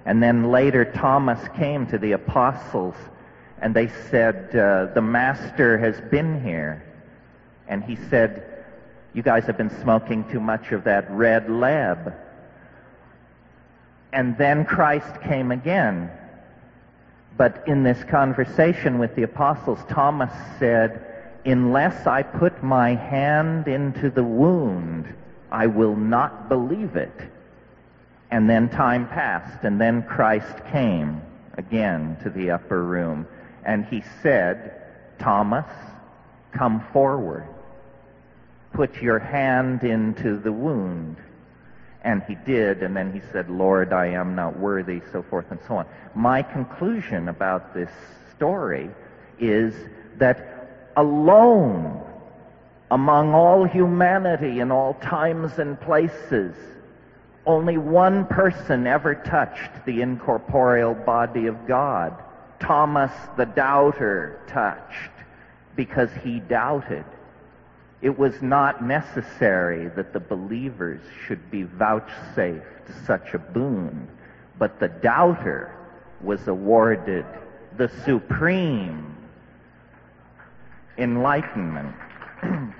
And 0.05 0.21
then 0.21 0.51
later 0.51 0.83
Thomas 0.83 1.39
came 1.55 1.87
to 1.87 1.97
the 1.97 2.11
apostles 2.13 2.95
and 3.63 3.73
they 3.73 3.87
said, 4.11 4.53
uh, 4.53 4.93
The 4.93 5.01
master 5.01 5.77
has 5.77 5.99
been 6.11 6.43
here. 6.43 6.83
And 7.69 7.81
he 7.81 7.95
said, 8.09 8.65
You 9.13 9.23
guys 9.23 9.45
have 9.45 9.57
been 9.57 9.81
smoking 9.81 10.29
too 10.29 10.41
much 10.41 10.73
of 10.73 10.83
that 10.83 11.09
red 11.09 11.47
leb. 11.47 12.13
And 14.11 14.37
then 14.37 14.65
Christ 14.65 15.21
came 15.21 15.51
again. 15.51 16.11
But 17.37 17.63
in 17.65 17.83
this 17.83 18.03
conversation 18.03 18.99
with 18.99 19.15
the 19.15 19.23
apostles, 19.23 19.79
Thomas 19.89 20.33
said, 20.59 21.31
Unless 21.45 22.05
I 22.05 22.21
put 22.21 22.61
my 22.63 22.95
hand 22.95 23.69
into 23.69 24.09
the 24.09 24.25
wound, 24.25 25.05
I 25.51 25.67
will 25.67 25.95
not 25.95 26.49
believe 26.49 26.97
it. 26.97 27.17
And 28.29 28.49
then 28.49 28.67
time 28.67 29.07
passed, 29.07 29.63
and 29.63 29.79
then 29.79 30.03
Christ 30.03 30.65
came 30.69 31.21
again 31.57 32.17
to 32.23 32.29
the 32.29 32.51
upper 32.51 32.83
room 32.83 33.25
and 33.65 33.85
he 33.85 34.03
said, 34.21 34.81
Thomas, 35.19 35.65
come 36.51 36.85
forward. 36.91 37.47
Put 38.73 39.01
your 39.01 39.19
hand 39.19 39.83
into 39.83 40.37
the 40.37 40.51
wound. 40.51 41.17
And 42.03 42.21
he 42.27 42.35
did, 42.35 42.83
and 42.83 42.95
then 42.97 43.13
he 43.13 43.21
said, 43.31 43.49
Lord, 43.49 43.93
I 43.93 44.07
am 44.07 44.35
not 44.35 44.59
worthy, 44.59 45.01
so 45.11 45.23
forth 45.23 45.45
and 45.51 45.59
so 45.67 45.77
on. 45.77 45.85
My 46.15 46.41
conclusion 46.41 47.29
about 47.29 47.73
this 47.73 47.89
story 48.35 48.89
is 49.39 49.73
that 50.17 50.91
alone 50.97 52.03
among 52.91 53.33
all 53.33 53.63
humanity 53.63 54.59
in 54.59 54.71
all 54.71 54.93
times 54.95 55.57
and 55.57 55.79
places, 55.79 56.55
only 57.45 57.77
one 57.77 58.25
person 58.25 58.85
ever 58.85 59.15
touched 59.15 59.85
the 59.85 60.01
incorporeal 60.01 60.93
body 60.93 61.47
of 61.47 61.67
God. 61.67 62.21
Thomas 62.63 63.11
the 63.37 63.45
doubter 63.45 64.39
touched 64.47 65.11
because 65.75 66.09
he 66.23 66.39
doubted. 66.39 67.05
It 68.01 68.17
was 68.17 68.41
not 68.41 68.83
necessary 68.83 69.89
that 69.95 70.13
the 70.13 70.19
believers 70.19 71.01
should 71.25 71.51
be 71.51 71.63
vouchsafed 71.63 72.63
such 73.05 73.33
a 73.33 73.39
boon, 73.39 74.07
but 74.57 74.79
the 74.79 74.87
doubter 74.87 75.75
was 76.21 76.47
awarded 76.47 77.25
the 77.77 77.89
supreme 78.05 79.15
enlightenment. 80.97 81.95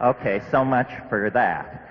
okay, 0.00 0.42
so 0.50 0.64
much 0.64 0.90
for 1.08 1.30
that. 1.30 1.89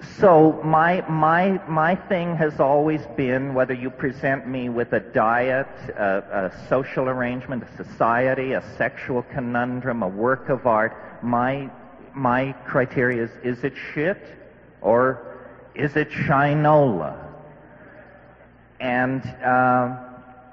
So 0.00 0.60
my, 0.64 1.00
my, 1.08 1.60
my 1.66 1.96
thing 1.96 2.36
has 2.36 2.60
always 2.60 3.00
been 3.16 3.52
whether 3.52 3.74
you 3.74 3.90
present 3.90 4.46
me 4.46 4.68
with 4.68 4.92
a 4.92 5.00
diet, 5.00 5.66
a, 5.96 6.50
a 6.52 6.68
social 6.68 7.08
arrangement, 7.08 7.64
a 7.64 7.84
society, 7.84 8.52
a 8.52 8.62
sexual 8.76 9.22
conundrum, 9.24 10.04
a 10.04 10.08
work 10.08 10.50
of 10.50 10.66
art, 10.66 11.22
my, 11.22 11.68
my 12.14 12.52
criteria 12.64 13.24
is, 13.24 13.30
is 13.42 13.64
it 13.64 13.74
shit 13.92 14.36
or 14.82 15.40
is 15.74 15.96
it 15.96 16.10
shinola? 16.10 17.16
And 18.78 19.22
uh, 19.44 19.96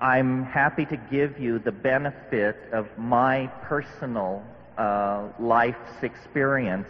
I'm 0.02 0.44
happy 0.46 0.86
to 0.88 0.98
give 0.98 1.40
you 1.40 1.60
the 1.60 1.72
benefit 1.72 2.58
of 2.72 2.88
my 2.98 3.46
personal 3.62 4.44
uh, 4.80 5.28
life's 5.40 6.02
experience 6.02 6.88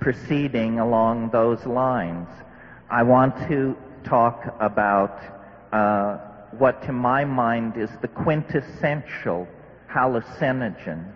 proceeding 0.00 0.80
along 0.80 1.30
those 1.30 1.64
lines. 1.66 2.28
I 2.90 3.02
want 3.02 3.36
to 3.48 3.76
talk 4.02 4.54
about 4.58 5.22
uh, 5.72 6.16
what 6.58 6.82
to 6.82 6.92
my 6.92 7.24
mind 7.24 7.76
is 7.76 7.90
the 8.00 8.08
quintessential 8.08 9.46
hallucinogen 9.88 11.12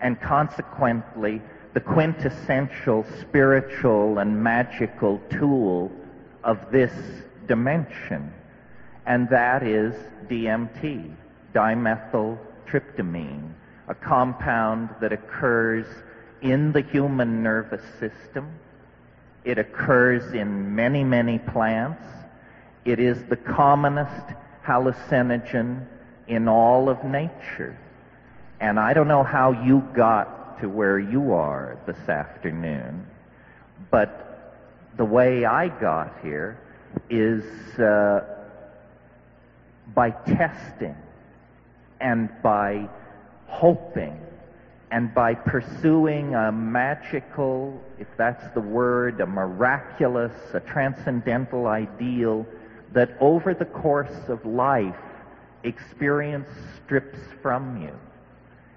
and 0.00 0.20
consequently 0.20 1.40
the 1.72 1.80
quintessential 1.80 3.06
spiritual 3.20 4.18
and 4.18 4.42
magical 4.42 5.20
tool 5.30 5.90
of 6.42 6.58
this 6.70 6.92
dimension. 7.46 8.32
And 9.06 9.28
that 9.30 9.62
is 9.62 9.94
DMT, 10.28 11.14
dimethyltryptamine, 11.54 13.52
a 13.88 13.94
compound 13.94 14.90
that 15.00 15.12
occurs 15.12 15.86
in 16.44 16.72
the 16.72 16.82
human 16.82 17.42
nervous 17.42 17.82
system. 17.98 18.46
It 19.44 19.58
occurs 19.58 20.34
in 20.34 20.74
many, 20.74 21.02
many 21.02 21.38
plants. 21.38 22.04
It 22.84 23.00
is 23.00 23.24
the 23.24 23.36
commonest 23.36 24.26
hallucinogen 24.64 25.86
in 26.28 26.46
all 26.46 26.90
of 26.90 27.02
nature. 27.02 27.76
And 28.60 28.78
I 28.78 28.92
don't 28.92 29.08
know 29.08 29.24
how 29.24 29.52
you 29.64 29.82
got 29.96 30.60
to 30.60 30.68
where 30.68 30.98
you 30.98 31.32
are 31.32 31.78
this 31.86 32.08
afternoon, 32.08 33.06
but 33.90 34.54
the 34.96 35.04
way 35.04 35.46
I 35.46 35.68
got 35.68 36.14
here 36.22 36.58
is 37.08 37.42
uh, 37.78 38.20
by 39.94 40.10
testing 40.10 40.96
and 42.00 42.28
by 42.42 42.88
hoping 43.46 44.20
and 44.94 45.12
by 45.12 45.34
pursuing 45.34 46.36
a 46.36 46.52
magical, 46.52 47.82
if 47.98 48.06
that's 48.16 48.46
the 48.54 48.60
word, 48.60 49.20
a 49.20 49.26
miraculous, 49.26 50.32
a 50.52 50.60
transcendental 50.60 51.66
ideal 51.66 52.46
that 52.92 53.10
over 53.18 53.54
the 53.54 53.64
course 53.64 54.28
of 54.28 54.46
life, 54.46 54.94
experience 55.64 56.48
strips 56.76 57.18
from 57.42 57.82
you. 57.82 57.90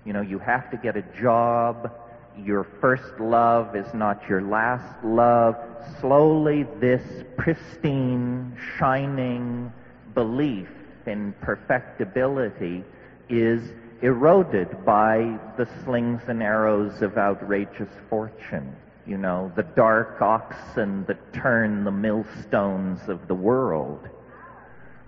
You 0.05 0.13
know, 0.13 0.21
you 0.21 0.39
have 0.39 0.71
to 0.71 0.77
get 0.77 0.97
a 0.97 1.03
job. 1.21 1.93
Your 2.35 2.63
first 2.81 3.19
love 3.19 3.75
is 3.75 3.93
not 3.93 4.27
your 4.27 4.41
last 4.41 5.03
love. 5.03 5.55
Slowly, 6.01 6.65
this 6.79 7.25
pristine, 7.37 8.57
shining 8.79 9.71
belief 10.15 10.69
in 11.05 11.35
perfectibility 11.41 12.83
is 13.29 13.61
eroded 14.01 14.85
by 14.85 15.37
the 15.57 15.67
slings 15.83 16.21
and 16.27 16.43
arrows 16.43 17.01
of 17.01 17.17
outrageous 17.17 17.89
fortune. 18.09 18.75
You 19.05 19.17
know, 19.17 19.51
the 19.55 19.63
dark 19.63 20.21
oxen 20.21 21.05
that 21.05 21.33
turn 21.33 21.83
the 21.83 21.91
millstones 21.91 23.07
of 23.07 23.27
the 23.27 23.33
world. 23.33 24.07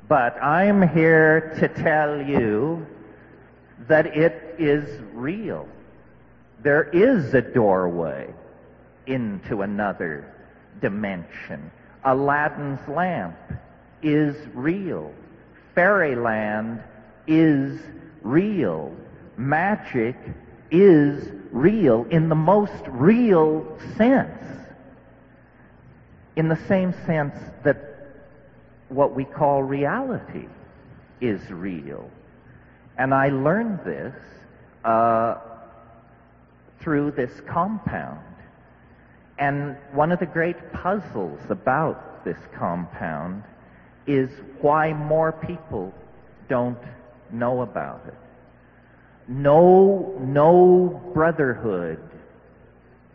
But 0.08 0.42
I'm 0.42 0.88
here 0.88 1.54
to 1.60 1.68
tell 1.68 2.22
you 2.22 2.88
that 3.88 4.08
it 4.08 4.56
is 4.58 5.02
real. 5.14 5.68
There 6.64 6.90
is 6.90 7.34
a 7.34 7.42
doorway 7.42 8.34
into 9.06 9.62
another 9.62 10.34
dimension. 10.82 11.72
Aladdin's 12.06 12.86
lamp 12.88 13.38
is 14.02 14.36
real. 14.54 15.14
Fairyland 15.76 16.82
is 17.28 17.80
real. 18.22 18.96
Magic 19.38 20.16
is 20.72 21.30
real 21.52 22.06
in 22.12 22.30
the 22.30 22.36
most 22.36 22.84
real 22.88 23.78
sense. 23.98 24.44
In 26.36 26.48
the 26.48 26.60
same 26.68 26.94
sense 27.06 27.36
that 27.64 27.90
what 28.90 29.16
we 29.16 29.26
call 29.26 29.64
reality 29.64 30.48
is 31.22 31.42
real. 31.50 32.10
And 32.98 33.14
I 33.14 33.30
learned 33.30 33.80
this 33.86 34.16
uh, 34.84 35.38
through 36.82 37.12
this 37.12 37.32
compound. 37.48 38.24
And 39.38 39.78
one 39.94 40.12
of 40.12 40.20
the 40.20 40.26
great 40.26 40.74
puzzles 40.74 41.40
about 41.50 42.26
this 42.26 42.38
compound 42.58 43.44
is 44.06 44.30
why 44.60 44.92
more 44.92 45.32
people 45.32 45.94
don't 46.50 46.78
know 47.32 47.62
about 47.62 48.04
it. 48.08 48.16
No, 49.28 50.16
no 50.20 51.02
brotherhood 51.14 52.00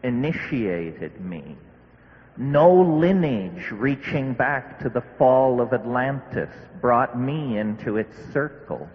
initiated 0.03 1.21
me. 1.21 1.57
No 2.37 2.73
lineage 2.73 3.71
reaching 3.71 4.35
back 4.35 4.81
to 4.81 4.89
the 4.89 5.03
fall 5.19 5.61
of 5.61 5.73
Atlantis 5.73 6.51
brought 6.81 7.19
me 7.19 7.59
into 7.59 7.97
its 7.97 8.17
circle. 8.33 8.89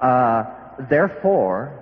Uh, 0.00 0.44
therefore, 0.88 1.78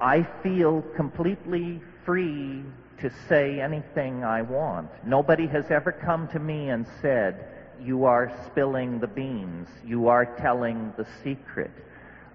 I 0.00 0.26
feel 0.42 0.82
completely 0.96 1.80
free 2.04 2.62
to 2.98 3.10
say 3.28 3.60
anything 3.60 4.24
I 4.24 4.42
want. 4.42 4.90
Nobody 5.04 5.46
has 5.46 5.70
ever 5.70 5.92
come 5.92 6.28
to 6.28 6.38
me 6.38 6.70
and 6.70 6.86
said, 7.00 7.46
you 7.84 8.04
are 8.04 8.32
spilling 8.46 9.00
the 9.00 9.06
beans. 9.06 9.68
You 9.84 10.08
are 10.08 10.24
telling 10.24 10.92
the 10.96 11.06
secret. 11.24 11.72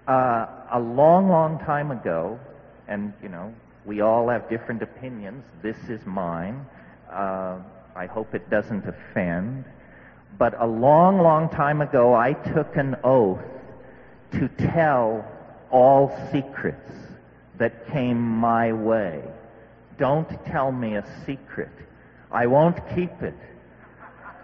Uh, 0.08 0.46
a 0.72 0.80
long, 0.80 1.28
long 1.28 1.58
time 1.66 1.90
ago, 1.90 2.40
and 2.86 3.12
you 3.22 3.28
know, 3.28 3.54
we 3.84 4.00
all 4.00 4.26
have 4.30 4.48
different 4.48 4.82
opinions. 4.82 5.44
This 5.60 5.76
is 5.86 6.00
mine. 6.06 6.64
Uh, 7.12 7.58
I 7.94 8.06
hope 8.06 8.34
it 8.34 8.48
doesn't 8.48 8.86
offend. 8.88 9.66
But 10.38 10.58
a 10.58 10.66
long, 10.66 11.18
long 11.18 11.50
time 11.50 11.82
ago, 11.82 12.14
I 12.14 12.32
took 12.32 12.74
an 12.78 12.96
oath 13.04 13.44
to 14.32 14.48
tell 14.48 15.30
all 15.70 16.16
secrets 16.32 16.90
that 17.58 17.86
came 17.88 18.18
my 18.18 18.72
way. 18.72 19.22
Don't 19.98 20.30
tell 20.46 20.72
me 20.72 20.96
a 20.96 21.04
secret. 21.26 21.72
I 22.32 22.46
won't 22.46 22.78
keep 22.94 23.20
it. 23.20 23.36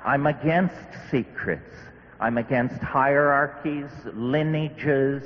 I'm 0.04 0.26
against 0.26 0.76
secrets. 1.10 1.74
I'm 2.20 2.36
against 2.36 2.76
hierarchies, 2.82 3.88
lineages, 4.12 5.22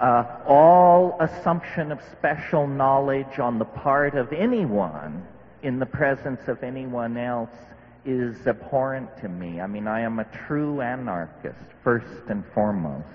uh, 0.00 0.24
all 0.46 1.16
assumption 1.20 1.90
of 1.90 2.00
special 2.12 2.66
knowledge 2.66 3.38
on 3.38 3.58
the 3.58 3.64
part 3.64 4.14
of 4.14 4.32
anyone 4.32 5.26
in 5.62 5.78
the 5.78 5.86
presence 5.86 6.40
of 6.48 6.62
anyone 6.62 7.16
else 7.16 7.50
is 8.04 8.46
abhorrent 8.46 9.08
to 9.18 9.28
me. 9.28 9.60
I 9.60 9.66
mean, 9.66 9.88
I 9.88 10.00
am 10.00 10.18
a 10.18 10.24
true 10.46 10.80
anarchist, 10.80 11.64
first 11.82 12.22
and 12.28 12.44
foremost. 12.54 13.08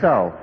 So, 0.00 0.36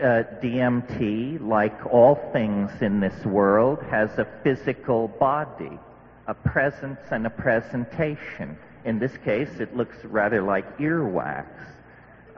uh, 0.00 0.22
DMT, 0.42 1.40
like 1.40 1.86
all 1.86 2.14
things 2.32 2.70
in 2.80 3.00
this 3.00 3.24
world, 3.24 3.82
has 3.90 4.10
a 4.18 4.26
physical 4.42 5.08
body, 5.08 5.78
a 6.26 6.34
presence 6.34 7.00
and 7.10 7.26
a 7.26 7.30
presentation. 7.30 8.56
In 8.84 8.98
this 8.98 9.16
case, 9.24 9.48
it 9.60 9.76
looks 9.76 9.96
rather 10.04 10.42
like 10.42 10.78
earwax. 10.78 11.46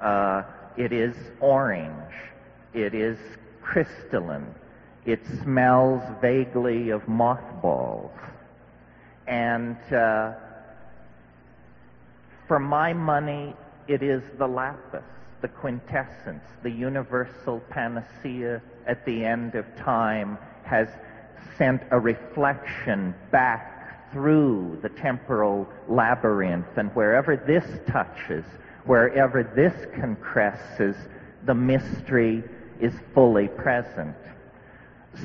Uh, 0.01 0.43
it 0.77 0.93
is 0.93 1.15
orange. 1.41 2.13
It 2.75 2.95
is 2.95 3.19
crystalline. 3.63 4.55
It 5.05 5.21
smells 5.43 6.03
vaguely 6.21 6.91
of 6.91 7.07
mothballs. 7.09 8.13
And 9.27 9.77
uh, 9.93 10.35
for 12.47 12.59
my 12.59 12.93
money, 12.93 13.55
it 13.89 14.03
is 14.03 14.23
the 14.39 14.47
lapis 14.47 15.03
the 15.43 15.49
quintessence, 15.49 16.43
the 16.63 16.71
universal 16.71 17.61
panacea 17.71 18.61
at 18.87 19.05
the 19.05 19.25
end 19.25 19.55
of 19.55 19.65
time 19.77 20.39
has 20.65 20.89
sent 21.57 21.83
a 21.91 22.01
reflection 22.01 23.15
back 23.31 23.76
through 24.17 24.79
the 24.81 24.89
temporal 24.89 25.69
labyrinth. 25.89 26.79
And 26.79 26.89
wherever 26.97 27.37
this 27.37 27.67
touches, 27.87 28.47
wherever 28.87 29.43
this 29.43 29.75
concresces, 29.95 30.97
the 31.45 31.55
mystery 31.55 32.43
is 32.81 32.95
fully 33.13 33.49
present. 33.49 34.17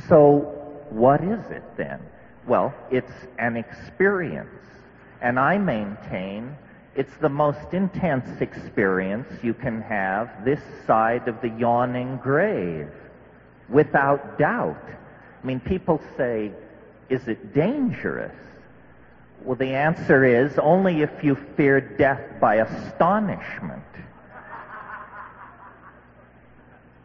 So, 0.09 0.39
what 0.89 1.23
is 1.23 1.39
it 1.51 1.63
then? 1.77 2.01
Well, 2.45 2.73
it's 2.91 3.13
an 3.39 3.55
experience. 3.55 4.49
And 5.21 5.39
I 5.39 5.57
maintain 5.57 6.57
it's 6.93 7.15
the 7.21 7.29
most 7.29 7.73
intense 7.73 8.41
experience 8.41 9.27
you 9.41 9.53
can 9.53 9.81
have 9.83 10.43
this 10.43 10.59
side 10.85 11.29
of 11.29 11.39
the 11.41 11.49
yawning 11.57 12.17
grave, 12.17 12.89
without 13.69 14.37
doubt. 14.37 14.83
I 15.41 15.47
mean, 15.47 15.61
people 15.61 16.01
say, 16.17 16.51
is 17.09 17.25
it 17.29 17.53
dangerous? 17.53 18.35
Well, 19.43 19.55
the 19.55 19.73
answer 19.73 20.23
is 20.23 20.57
only 20.59 21.01
if 21.01 21.23
you 21.23 21.35
fear 21.57 21.81
death 21.81 22.21
by 22.39 22.55
astonishment. 22.55 23.83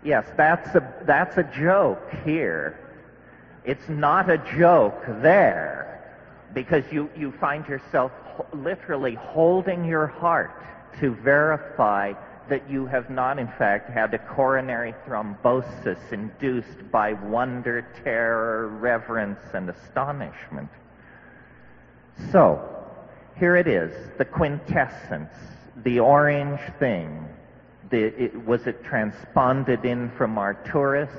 Yes, 0.05 0.27
that's 0.37 0.75
a, 0.75 0.95
that's 1.05 1.37
a 1.39 1.43
joke 1.43 2.13
here. 2.25 2.79
It's 3.65 3.89
not 3.89 4.31
a 4.31 4.39
joke 4.57 5.03
there 5.23 6.15
because 6.55 6.85
you, 6.93 7.11
you 7.17 7.33
find 7.33 7.67
yourself 7.67 8.13
literally 8.53 9.15
holding 9.15 9.85
your 9.85 10.07
heart 10.07 10.63
to 11.01 11.15
verify 11.15 12.13
that 12.49 12.71
you 12.71 12.87
have 12.87 13.11
not, 13.11 13.39
in 13.39 13.49
fact, 13.59 13.91
had 13.91 14.15
a 14.15 14.19
coronary 14.19 14.95
thrombosis 15.07 15.99
induced 16.13 16.91
by 16.93 17.15
wonder, 17.15 17.85
terror, 18.05 18.69
reverence, 18.69 19.41
and 19.53 19.69
astonishment. 19.69 20.71
So, 22.33 22.61
here 23.39 23.57
it 23.57 23.69
is, 23.69 23.93
the 24.19 24.25
quintessence, 24.25 25.33
the 25.85 26.01
orange 26.01 26.61
thing. 26.79 27.29
The, 27.91 28.25
it, 28.25 28.47
was 28.47 28.67
it 28.67 28.83
transponded 28.83 29.85
in 29.85 30.11
from 30.17 30.39
Arcturus? 30.39 31.11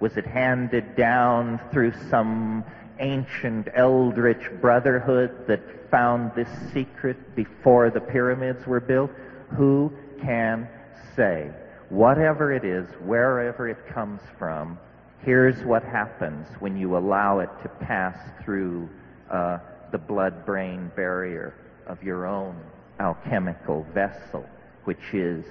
Was 0.00 0.16
it 0.16 0.26
handed 0.26 0.96
down 0.96 1.60
through 1.70 1.92
some 2.08 2.64
ancient 2.98 3.68
eldritch 3.74 4.50
brotherhood 4.60 5.46
that 5.46 5.60
found 5.90 6.32
this 6.34 6.48
secret 6.72 7.36
before 7.36 7.90
the 7.90 8.00
pyramids 8.00 8.66
were 8.66 8.80
built? 8.80 9.10
Who 9.56 9.92
can 10.20 10.68
say? 11.14 11.50
Whatever 11.90 12.52
it 12.52 12.64
is, 12.64 12.88
wherever 13.04 13.68
it 13.68 13.86
comes 13.88 14.20
from, 14.38 14.78
here's 15.20 15.62
what 15.64 15.82
happens 15.84 16.46
when 16.58 16.76
you 16.76 16.96
allow 16.96 17.40
it 17.40 17.50
to 17.62 17.68
pass 17.68 18.16
through 18.44 18.88
uh, 19.30 19.58
the 19.92 19.98
blood-brain 19.98 20.90
barrier 20.94 21.54
of 21.86 22.02
your 22.02 22.26
own 22.26 22.56
alchemical 23.00 23.86
vessel, 23.94 24.44
which 24.84 25.12
is 25.12 25.44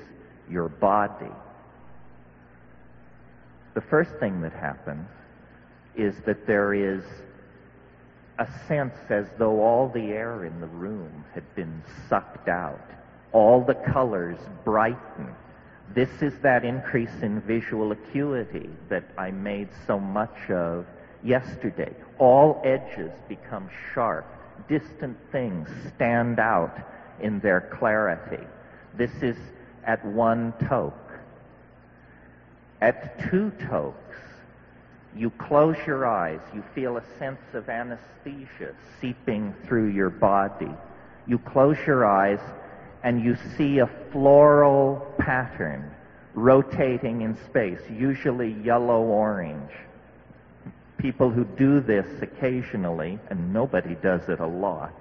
your 0.50 0.70
body. 0.70 1.32
The 3.74 3.82
first 3.82 4.12
thing 4.20 4.42
that 4.42 4.54
happens 4.54 5.08
is 5.96 6.16
that 6.26 6.48
there 6.48 6.74
is 6.74 7.04
a 8.40 8.48
sense 8.68 8.96
as 9.10 9.26
though 9.38 9.62
all 9.62 9.90
the 9.90 10.12
air 10.12 10.46
in 10.46 10.60
the 10.62 10.68
room 10.68 11.26
had 11.34 11.44
been 11.56 11.82
sucked 12.08 12.48
out. 12.48 12.92
All 13.32 13.64
the 13.64 13.74
colors 13.74 14.38
brighten. 14.64 15.34
This 15.96 16.10
is 16.22 16.34
that 16.44 16.64
increase 16.64 17.22
in 17.22 17.42
visual 17.42 17.92
acuity 17.92 18.70
that 18.90 19.06
I 19.18 19.32
made 19.32 19.70
so 19.86 20.00
much 20.00 20.50
of 20.50 20.86
yesterday. 21.24 21.94
All 22.20 22.62
edges 22.64 23.12
become 23.28 23.70
sharp. 23.94 24.26
Distant 24.68 25.18
things 25.32 25.70
stand 25.96 26.40
out 26.40 26.78
in 27.20 27.40
their 27.40 27.62
clarity. 27.80 28.44
This 28.96 29.12
is 29.22 29.38
at 29.86 30.04
one 30.06 30.54
toke. 30.68 30.94
At 32.82 33.30
two 33.30 33.52
tokes, 33.70 34.16
you 35.16 35.32
close 35.32 35.78
your 35.88 36.06
eyes, 36.06 36.40
you 36.54 36.64
feel 36.76 36.98
a 36.98 37.04
sense 37.18 37.42
of 37.54 37.70
anesthesia 37.70 38.76
seeping 39.02 39.56
through 39.66 39.88
your 39.88 40.12
body. 40.12 40.70
You 41.26 41.40
close 41.40 41.78
your 41.88 42.06
eyes 42.06 42.40
and 43.04 43.24
you 43.24 43.36
see 43.58 43.80
a 43.80 43.90
floral 44.12 45.14
pattern 45.18 45.92
rotating 46.34 47.22
in 47.22 47.36
space, 47.46 47.80
usually 47.90 48.54
yellow-orange. 48.64 49.72
People 50.98 51.30
who 51.30 51.46
do 51.46 51.80
this 51.80 52.08
occasionally, 52.22 53.20
and 53.30 53.54
nobody 53.54 53.96
does 53.96 54.28
it 54.30 54.40
a 54.40 54.48
lot, 54.48 54.94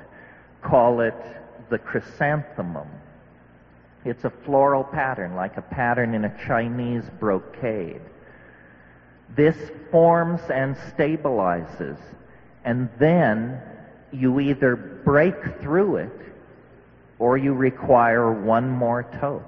call 0.63 1.01
it 1.01 1.15
the 1.71 1.79
chrysanthemum. 1.79 2.89
It's 4.05 4.25
a 4.25 4.31
floral 4.31 4.85
pattern, 4.85 5.35
like 5.35 5.57
a 5.57 5.63
pattern 5.63 6.15
in 6.15 6.27
a 6.27 6.47
Chinese 6.47 7.05
brocade. 7.19 8.03
This 9.35 9.57
forms 9.91 10.41
and 10.51 10.77
stabilizes, 10.77 11.99
and 12.65 12.89
then 12.99 13.61
you 14.13 14.39
either 14.39 14.77
break 14.77 15.35
through 15.61 15.97
it 15.97 16.21
or 17.19 17.37
you 17.37 17.53
require 17.55 18.31
one 18.31 18.69
more 18.69 19.03
toke. 19.21 19.43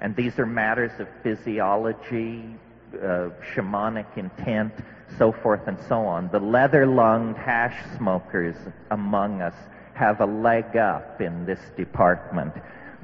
And 0.00 0.14
these 0.14 0.38
are 0.38 0.46
matters 0.46 0.92
of 1.00 1.08
physiology, 1.22 2.44
uh, 2.94 3.30
shamanic 3.54 4.16
intent, 4.16 4.72
so 5.18 5.32
forth 5.32 5.66
and 5.66 5.78
so 5.88 6.00
on. 6.06 6.28
The 6.30 6.40
leather-lunged 6.40 7.38
hash 7.38 7.76
smokers 7.96 8.56
among 8.90 9.42
us 9.42 9.54
have 9.94 10.20
a 10.20 10.26
leg 10.26 10.76
up 10.76 11.20
in 11.20 11.44
this 11.46 11.60
department. 11.76 12.54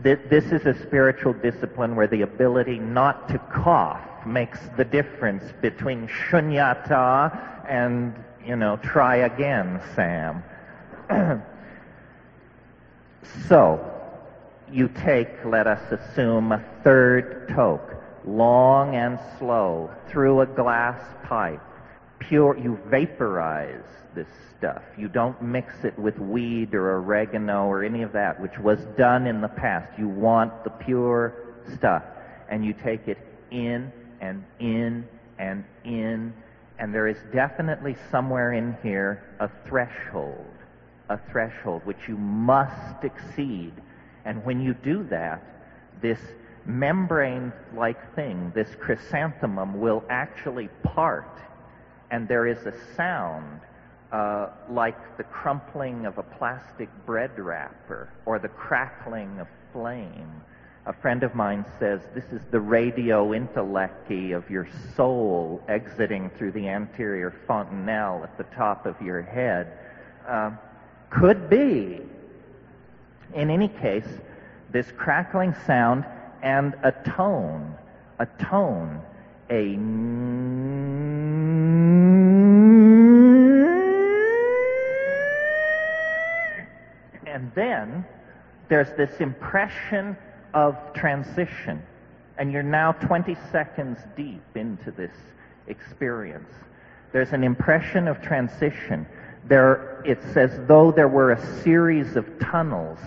This 0.02 0.44
is 0.52 0.64
a 0.64 0.74
spiritual 0.86 1.32
discipline 1.32 1.96
where 1.96 2.06
the 2.06 2.22
ability 2.22 2.78
not 2.78 3.28
to 3.30 3.38
cough 3.52 4.00
makes 4.24 4.60
the 4.76 4.84
difference 4.84 5.44
between 5.60 6.06
shunyata 6.08 7.66
and, 7.68 8.14
you 8.46 8.56
know, 8.56 8.76
try 8.76 9.16
again, 9.16 9.80
Sam. 9.94 10.42
so, 13.48 13.84
you 14.70 14.88
take, 14.88 15.44
let 15.44 15.66
us 15.66 15.80
assume, 15.90 16.52
a 16.52 16.64
third 16.84 17.48
toke, 17.54 17.94
long 18.24 18.94
and 18.94 19.18
slow, 19.38 19.90
through 20.08 20.40
a 20.40 20.46
glass 20.46 21.00
pipe. 21.24 21.60
Pure, 22.18 22.58
you 22.58 22.78
vaporize 22.86 23.84
this 24.14 24.28
stuff. 24.56 24.82
You 24.96 25.08
don't 25.08 25.40
mix 25.40 25.84
it 25.84 25.98
with 25.98 26.18
weed 26.18 26.74
or 26.74 26.96
oregano 26.96 27.66
or 27.66 27.84
any 27.84 28.02
of 28.02 28.12
that, 28.12 28.40
which 28.40 28.58
was 28.58 28.80
done 28.96 29.26
in 29.26 29.40
the 29.40 29.48
past. 29.48 29.98
You 29.98 30.08
want 30.08 30.64
the 30.64 30.70
pure 30.70 31.34
stuff. 31.74 32.02
And 32.48 32.64
you 32.64 32.72
take 32.72 33.08
it 33.08 33.18
in 33.50 33.92
and 34.20 34.44
in 34.58 35.06
and 35.38 35.64
in. 35.84 36.32
And 36.78 36.94
there 36.94 37.08
is 37.08 37.18
definitely 37.32 37.96
somewhere 38.10 38.52
in 38.52 38.76
here 38.82 39.22
a 39.40 39.50
threshold, 39.68 40.46
a 41.08 41.18
threshold 41.30 41.82
which 41.84 42.08
you 42.08 42.16
must 42.16 43.04
exceed. 43.04 43.72
And 44.24 44.44
when 44.44 44.60
you 44.60 44.74
do 44.74 45.04
that, 45.10 45.42
this 46.00 46.18
membrane-like 46.64 48.14
thing, 48.14 48.52
this 48.54 48.68
chrysanthemum, 48.80 49.80
will 49.80 50.04
actually 50.08 50.68
part. 50.82 51.28
And 52.10 52.26
there 52.26 52.46
is 52.46 52.66
a 52.66 52.74
sound 52.96 53.60
uh, 54.12 54.48
like 54.70 55.16
the 55.16 55.24
crumpling 55.24 56.06
of 56.06 56.18
a 56.18 56.22
plastic 56.22 56.88
bread 57.04 57.38
wrapper 57.38 58.08
or 58.24 58.38
the 58.38 58.48
crackling 58.48 59.38
of 59.38 59.46
flame. 59.72 60.42
A 60.86 60.92
friend 60.92 61.22
of 61.22 61.34
mine 61.34 61.66
says 61.78 62.00
this 62.14 62.24
is 62.32 62.40
the 62.50 62.60
radio 62.60 63.34
intellecty 63.34 64.32
of 64.32 64.48
your 64.48 64.66
soul 64.96 65.62
exiting 65.68 66.30
through 66.38 66.52
the 66.52 66.66
anterior 66.68 67.34
fontanelle 67.46 68.24
at 68.24 68.38
the 68.38 68.44
top 68.56 68.86
of 68.86 69.00
your 69.02 69.20
head. 69.20 69.78
Uh, 70.26 70.52
could 71.10 71.50
be. 71.50 72.00
In 73.34 73.50
any 73.50 73.68
case, 73.68 74.08
this 74.70 74.90
crackling 74.96 75.54
sound 75.66 76.06
and 76.42 76.74
a 76.82 76.92
tone, 76.92 77.76
a 78.18 78.26
tone, 78.42 79.02
a 79.50 79.76
There's 88.68 88.90
this 88.96 89.20
impression 89.20 90.16
of 90.54 90.76
transition. 90.94 91.82
And 92.38 92.52
you're 92.52 92.62
now 92.62 92.92
20 92.92 93.36
seconds 93.50 93.98
deep 94.16 94.42
into 94.54 94.90
this 94.90 95.14
experience. 95.66 96.50
There's 97.12 97.32
an 97.32 97.42
impression 97.42 98.06
of 98.06 98.20
transition. 98.20 99.06
There, 99.46 100.02
it's 100.04 100.36
as 100.36 100.50
though 100.66 100.92
there 100.92 101.08
were 101.08 101.32
a 101.32 101.62
series 101.62 102.16
of 102.16 102.26
tunnels 102.38 102.98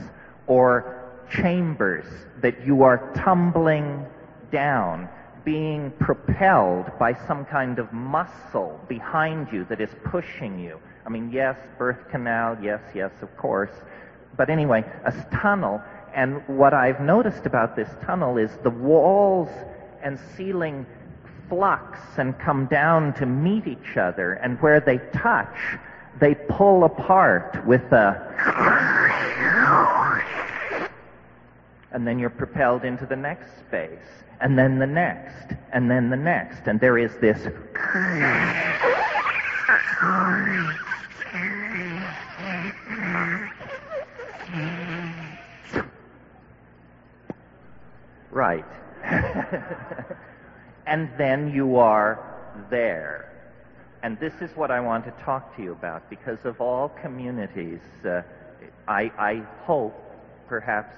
or 0.47 1.01
chambers 1.31 2.05
that 2.41 2.65
you 2.65 2.83
are 2.83 3.11
tumbling 3.15 4.05
down, 4.51 5.07
being 5.45 5.91
propelled 5.99 6.91
by 6.99 7.13
some 7.27 7.45
kind 7.45 7.79
of 7.79 7.91
muscle 7.93 8.79
behind 8.89 9.47
you 9.51 9.65
that 9.65 9.79
is 9.79 9.89
pushing 10.03 10.59
you. 10.59 10.79
I 11.05 11.09
mean, 11.09 11.31
yes, 11.31 11.55
birth 11.77 12.09
canal, 12.09 12.57
yes, 12.61 12.81
yes, 12.93 13.11
of 13.21 13.35
course. 13.37 13.71
But 14.37 14.49
anyway, 14.49 14.83
a 15.05 15.13
tunnel. 15.35 15.81
And 16.13 16.45
what 16.47 16.73
I've 16.73 16.99
noticed 16.99 17.45
about 17.45 17.75
this 17.75 17.89
tunnel 18.05 18.37
is 18.37 18.51
the 18.63 18.69
walls 18.69 19.49
and 20.03 20.19
ceiling 20.35 20.85
flux 21.47 21.99
and 22.17 22.37
come 22.39 22.65
down 22.67 23.13
to 23.15 23.25
meet 23.25 23.67
each 23.67 23.97
other. 23.97 24.33
And 24.33 24.59
where 24.61 24.79
they 24.79 24.99
touch, 25.13 25.77
they 26.19 26.35
pull 26.35 26.83
apart 26.83 27.65
with 27.65 27.83
a. 27.91 28.27
And 31.91 32.07
then 32.07 32.19
you're 32.19 32.29
propelled 32.29 32.85
into 32.85 33.05
the 33.05 33.17
next 33.17 33.49
space. 33.59 33.99
And 34.39 34.57
then 34.57 34.79
the 34.79 34.87
next. 34.87 35.55
And 35.73 35.91
then 35.91 36.09
the 36.09 36.15
next. 36.15 36.67
And 36.67 36.79
there 36.79 36.97
is 36.97 37.11
this. 37.19 37.47
Right. 48.31 48.65
and 50.85 51.09
then 51.17 51.53
you 51.53 51.77
are 51.77 52.19
there. 52.69 53.27
And 54.03 54.19
this 54.19 54.33
is 54.41 54.55
what 54.55 54.71
I 54.71 54.79
want 54.79 55.05
to 55.05 55.11
talk 55.23 55.55
to 55.57 55.61
you 55.61 55.73
about 55.73 56.09
because 56.09 56.39
of 56.43 56.59
all 56.59 56.89
communities, 56.89 57.79
uh, 58.03 58.21
I, 58.87 59.11
I 59.17 59.43
hope, 59.65 59.93
perhaps 60.47 60.95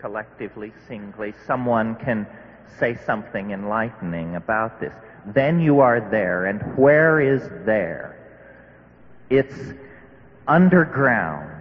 collectively, 0.00 0.72
singly, 0.88 1.34
someone 1.46 1.94
can 1.96 2.26
say 2.78 2.98
something 3.06 3.50
enlightening 3.50 4.36
about 4.36 4.80
this. 4.80 4.92
Then 5.26 5.60
you 5.60 5.80
are 5.80 6.00
there. 6.00 6.46
And 6.46 6.76
where 6.76 7.20
is 7.20 7.42
there? 7.64 8.16
It's 9.28 9.54
underground. 10.48 11.59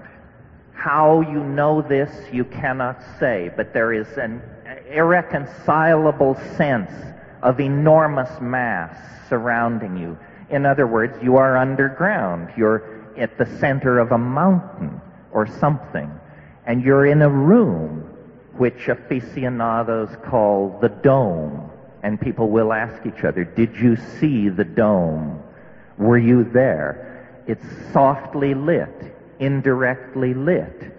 How 0.80 1.20
you 1.20 1.44
know 1.44 1.82
this, 1.82 2.10
you 2.32 2.46
cannot 2.46 3.04
say, 3.20 3.52
but 3.58 3.74
there 3.74 3.92
is 3.92 4.08
an 4.18 4.42
irreconcilable 4.90 6.36
sense 6.56 6.90
of 7.44 7.60
enormous 7.60 8.30
mass 8.40 8.98
surrounding 9.28 9.98
you. 9.98 10.18
In 10.50 10.66
other 10.66 10.88
words, 10.88 11.22
you 11.22 11.36
are 11.36 11.58
underground. 11.58 12.54
You're 12.56 13.12
at 13.18 13.38
the 13.38 13.46
center 13.58 14.00
of 14.00 14.14
a 14.14 14.18
mountain 14.18 15.02
or 15.34 15.48
something. 15.48 16.10
And 16.66 16.82
you're 16.82 17.08
in 17.08 17.24
a 17.24 17.30
room 17.30 18.00
which 18.54 18.88
aficionados 18.88 20.16
call 20.24 20.80
the 20.82 20.88
dome. 20.88 21.70
And 22.04 22.22
people 22.22 22.50
will 22.50 22.72
ask 22.72 23.06
each 23.06 23.26
other, 23.26 23.44
did 23.44 23.76
you 23.76 23.98
see 23.98 24.48
the 24.48 24.64
dome? 24.64 25.44
Were 25.98 26.18
you 26.18 26.46
there? 26.46 27.44
It's 27.48 27.66
softly 27.92 28.54
lit, 28.54 29.14
indirectly 29.40 30.34
lit. 30.34 30.94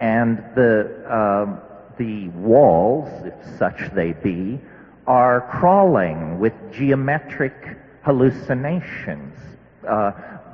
And 0.00 0.38
the, 0.54 1.04
uh, 1.06 1.60
the 1.98 2.28
walls, 2.28 3.10
if 3.26 3.58
such 3.58 3.92
they 3.94 4.12
be, 4.12 4.60
are 5.06 5.42
crawling 5.50 6.38
with 6.38 6.54
geometric 6.72 7.76
hallucinations, 8.02 9.36
uh, 9.86 10.12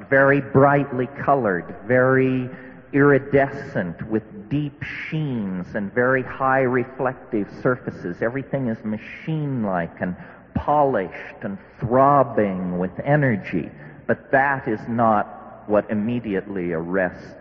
very 0.09 0.40
brightly 0.40 1.07
colored, 1.18 1.75
very 1.87 2.49
iridescent, 2.92 4.09
with 4.09 4.22
deep 4.49 4.83
sheens 4.83 5.75
and 5.75 5.92
very 5.92 6.22
high 6.22 6.62
reflective 6.62 7.49
surfaces. 7.62 8.22
Everything 8.22 8.68
is 8.68 8.83
machine-like 8.85 10.01
and 10.01 10.16
polished 10.55 11.42
and 11.42 11.59
throbbing 11.79 12.79
with 12.79 12.92
energy. 13.05 13.70
But 14.07 14.31
that 14.31 14.66
is 14.68 14.81
not 14.88 15.46
what 15.69 15.91
immediately 15.91 16.73
arrests 16.73 17.35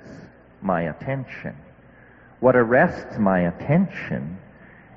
my 0.62 0.84
attention. 0.84 1.56
What 2.40 2.56
arrests 2.56 3.18
my 3.18 3.42
attention 3.42 4.40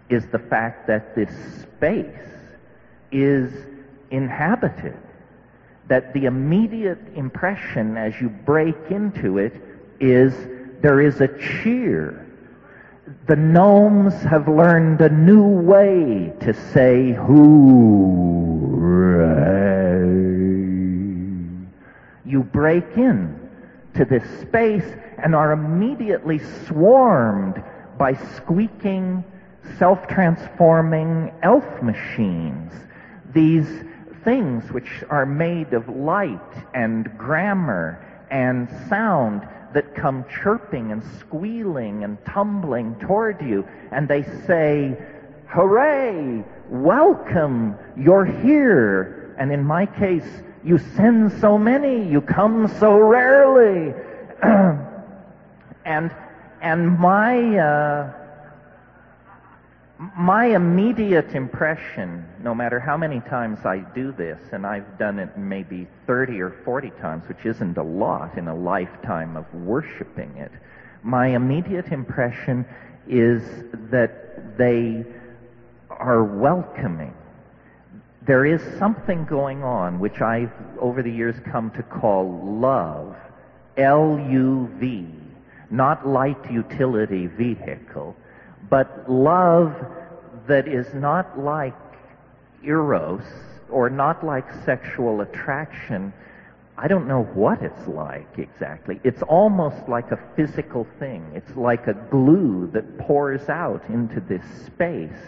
is 0.08 0.26
the 0.26 0.38
fact 0.38 0.86
that 0.86 1.14
this 1.14 1.30
space 1.62 2.06
is 3.12 3.52
inhabited. 4.10 4.96
That 5.88 6.12
the 6.12 6.26
immediate 6.26 7.00
impression 7.14 7.96
as 7.96 8.20
you 8.20 8.28
break 8.28 8.76
into 8.90 9.38
it 9.38 9.54
is 10.00 10.34
there 10.80 11.00
is 11.00 11.20
a 11.20 11.28
cheer. 11.28 12.26
The 13.26 13.36
gnomes 13.36 14.14
have 14.22 14.48
learned 14.48 15.00
a 15.00 15.08
new 15.08 15.46
way 15.46 16.34
to 16.40 16.52
say 16.72 17.12
hooray. 17.12 18.48
You 22.28 22.42
break 22.42 22.84
in 22.98 23.40
to 23.94 24.04
this 24.04 24.22
space 24.42 24.84
and 25.16 25.34
are 25.34 25.52
immediately 25.52 26.38
swarmed 26.66 27.64
by 27.96 28.12
squeaking, 28.36 29.24
self-transforming 29.78 31.32
elf 31.42 31.64
machines. 31.82 32.74
These 33.32 33.66
things 34.24 34.70
which 34.72 35.02
are 35.08 35.24
made 35.24 35.72
of 35.72 35.88
light 35.88 36.66
and 36.74 37.16
grammar 37.16 38.26
and 38.30 38.68
sound 38.90 39.48
that 39.72 39.94
come 39.94 40.26
chirping 40.42 40.92
and 40.92 41.02
squealing 41.20 42.04
and 42.04 42.22
tumbling 42.26 42.94
toward 42.96 43.40
you, 43.40 43.66
and 43.90 44.06
they 44.06 44.22
say, 44.46 44.98
Hooray! 45.46 46.44
Welcome! 46.68 47.74
You're 47.96 48.26
here! 48.26 49.34
And 49.38 49.50
in 49.50 49.64
my 49.64 49.86
case, 49.86 50.28
you 50.68 50.76
send 50.96 51.32
so 51.40 51.56
many, 51.56 52.06
you 52.10 52.20
come 52.20 52.68
so 52.78 52.98
rarely. 52.98 53.94
and 55.86 56.14
and 56.60 56.98
my 56.98 57.58
uh, 57.58 58.12
my 60.14 60.44
immediate 60.44 61.34
impression, 61.34 62.28
no 62.42 62.54
matter 62.54 62.78
how 62.78 62.98
many 62.98 63.20
times 63.20 63.64
I 63.64 63.78
do 63.78 64.12
this, 64.12 64.38
and 64.52 64.66
I've 64.66 64.98
done 64.98 65.18
it 65.18 65.38
maybe 65.38 65.88
30 66.06 66.40
or 66.42 66.50
40 66.64 66.90
times, 67.00 67.26
which 67.28 67.46
isn't 67.46 67.78
a 67.78 67.82
lot 67.82 68.36
in 68.36 68.46
a 68.48 68.54
lifetime 68.54 69.38
of 69.38 69.46
worshiping 69.54 70.36
it, 70.36 70.52
my 71.02 71.28
immediate 71.28 71.88
impression 71.92 72.66
is 73.08 73.42
that 73.90 74.58
they 74.58 75.06
are 75.88 76.22
welcoming. 76.22 77.14
There 78.28 78.46
is 78.46 78.62
something 78.78 79.24
going 79.24 79.64
on 79.64 79.98
which 79.98 80.20
I've 80.20 80.52
over 80.78 81.02
the 81.02 81.10
years 81.10 81.34
come 81.50 81.72
to 81.72 81.82
call 81.82 82.58
love. 82.60 83.16
L-U-V. 83.76 85.06
Not 85.70 86.06
light 86.06 86.50
utility 86.50 87.26
vehicle 87.26 88.14
but 88.70 89.10
love 89.10 89.74
that 90.46 90.68
is 90.68 90.92
not 90.94 91.38
like 91.38 91.74
eros 92.64 93.22
or 93.70 93.90
not 93.90 94.24
like 94.24 94.46
sexual 94.64 95.20
attraction, 95.20 96.12
I 96.76 96.88
don't 96.88 97.06
know 97.08 97.24
what 97.34 97.62
it's 97.62 97.86
like 97.86 98.38
exactly. 98.38 99.00
It's 99.04 99.22
almost 99.22 99.88
like 99.88 100.10
a 100.10 100.18
physical 100.36 100.86
thing. 100.98 101.24
It's 101.34 101.56
like 101.56 101.86
a 101.86 101.94
glue 102.10 102.70
that 102.72 102.98
pours 102.98 103.48
out 103.48 103.82
into 103.88 104.20
this 104.20 104.44
space. 104.66 105.18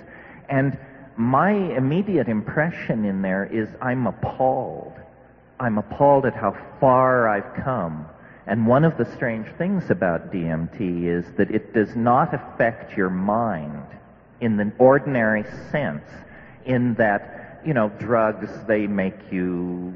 And 0.49 0.79
my 1.20 1.52
immediate 1.52 2.28
impression 2.28 3.04
in 3.04 3.20
there 3.20 3.44
is 3.44 3.68
I'm 3.83 4.06
appalled. 4.06 4.94
I'm 5.61 5.76
appalled 5.76 6.24
at 6.24 6.35
how 6.35 6.56
far 6.80 7.28
I've 7.28 7.62
come. 7.62 8.06
And 8.46 8.66
one 8.66 8.85
of 8.85 8.96
the 8.96 9.04
strange 9.04 9.46
things 9.59 9.90
about 9.90 10.33
DMT 10.33 11.04
is 11.04 11.26
that 11.37 11.50
it 11.50 11.74
does 11.74 11.94
not 11.94 12.33
affect 12.33 12.96
your 12.96 13.11
mind 13.11 13.85
in 14.40 14.56
the 14.56 14.72
ordinary 14.78 15.44
sense, 15.70 16.09
in 16.64 16.94
that, 16.94 17.61
you 17.66 17.74
know, 17.74 17.90
drugs, 17.98 18.48
they 18.66 18.87
make 18.87 19.30
you 19.30 19.94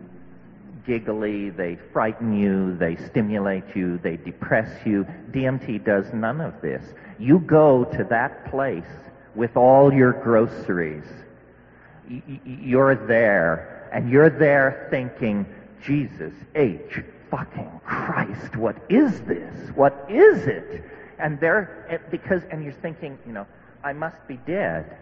giggly, 0.87 1.49
they 1.49 1.79
frighten 1.91 2.37
you, 2.37 2.77
they 2.77 2.97
stimulate 2.97 3.65
you, 3.75 3.97
they 3.97 4.19
depress 4.19 4.69
you. 4.85 5.07
DMT 5.31 5.87
does 5.87 6.05
none 6.13 6.43
of 6.43 6.61
this. 6.61 6.85
You 7.19 7.39
go 7.39 7.85
to 7.97 8.05
that 8.11 8.51
place 8.51 8.85
with 9.35 9.57
all 9.57 9.93
your 9.93 10.13
groceries. 10.13 11.05
You're 12.45 12.95
there, 12.95 13.89
and 13.93 14.11
you're 14.11 14.31
there 14.31 14.87
thinking, 14.91 15.47
Jesus 15.83 16.33
H 16.55 17.03
fucking 17.31 17.81
Christ, 17.85 18.57
what 18.57 18.77
is 18.89 19.21
this? 19.23 19.71
What 19.75 20.07
is 20.09 20.47
it? 20.47 20.85
And 21.19 21.41
there, 21.41 22.01
because, 22.11 22.43
and 22.51 22.63
you're 22.63 22.73
thinking, 22.73 23.19
you 23.27 23.33
know, 23.33 23.47
I 23.83 23.93
must 23.93 24.17
be 24.29 24.37
dead. 24.47 24.97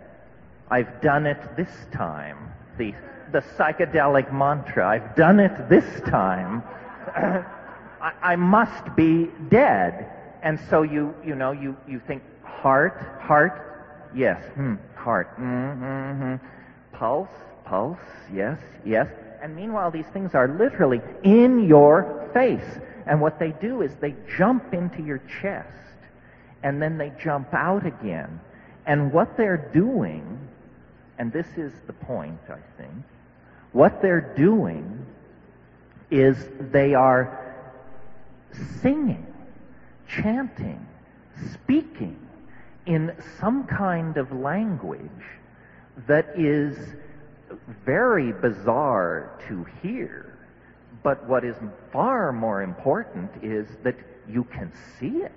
I've 0.70 1.00
done 1.02 1.26
it 1.26 1.56
this 1.56 1.68
time. 1.92 2.52
The, 2.78 2.94
the 3.32 3.40
psychedelic 3.40 4.32
mantra, 4.32 4.88
I've 4.88 5.14
done 5.14 5.40
it 5.40 5.68
this 5.68 5.84
time. 6.08 6.62
I, 7.14 8.12
I 8.22 8.36
must 8.36 8.96
be 8.96 9.28
dead. 9.48 10.10
And 10.42 10.58
so 10.70 10.82
you, 10.82 11.14
you 11.24 11.34
know, 11.34 11.52
you, 11.52 11.76
you 11.86 12.00
think 12.06 12.22
heart, 12.42 13.20
heart, 13.20 13.71
yes, 14.14 14.44
hmm, 14.54 14.74
heart, 14.94 15.38
mm-hmm, 15.38 16.36
pulse, 16.92 17.28
pulse, 17.64 17.98
yes, 18.32 18.58
yes. 18.84 19.08
And 19.42 19.56
meanwhile, 19.56 19.90
these 19.90 20.06
things 20.06 20.34
are 20.34 20.48
literally 20.48 21.00
in 21.24 21.66
your 21.66 22.30
face. 22.32 22.78
And 23.06 23.20
what 23.20 23.38
they 23.38 23.50
do 23.50 23.82
is 23.82 23.92
they 23.96 24.14
jump 24.36 24.72
into 24.72 25.02
your 25.02 25.20
chest 25.40 25.68
and 26.62 26.80
then 26.80 26.96
they 26.96 27.12
jump 27.20 27.52
out 27.52 27.84
again. 27.84 28.40
And 28.86 29.12
what 29.12 29.36
they're 29.36 29.70
doing, 29.72 30.38
and 31.18 31.32
this 31.32 31.46
is 31.56 31.72
the 31.86 31.92
point, 31.92 32.38
I 32.48 32.58
think, 32.80 32.92
what 33.72 34.00
they're 34.00 34.34
doing 34.36 35.06
is 36.10 36.36
they 36.60 36.94
are 36.94 37.54
singing, 38.80 39.26
chanting, 40.06 40.86
speaking 41.52 42.21
in 42.86 43.14
some 43.40 43.64
kind 43.64 44.16
of 44.16 44.32
language 44.32 45.10
that 46.06 46.26
is 46.36 46.76
very 47.84 48.32
bizarre 48.32 49.38
to 49.48 49.66
hear. 49.82 50.38
But 51.02 51.26
what 51.28 51.44
is 51.44 51.56
far 51.92 52.32
more 52.32 52.62
important 52.62 53.30
is 53.42 53.66
that 53.82 53.96
you 54.28 54.44
can 54.44 54.72
see 54.98 55.18
it. 55.18 55.32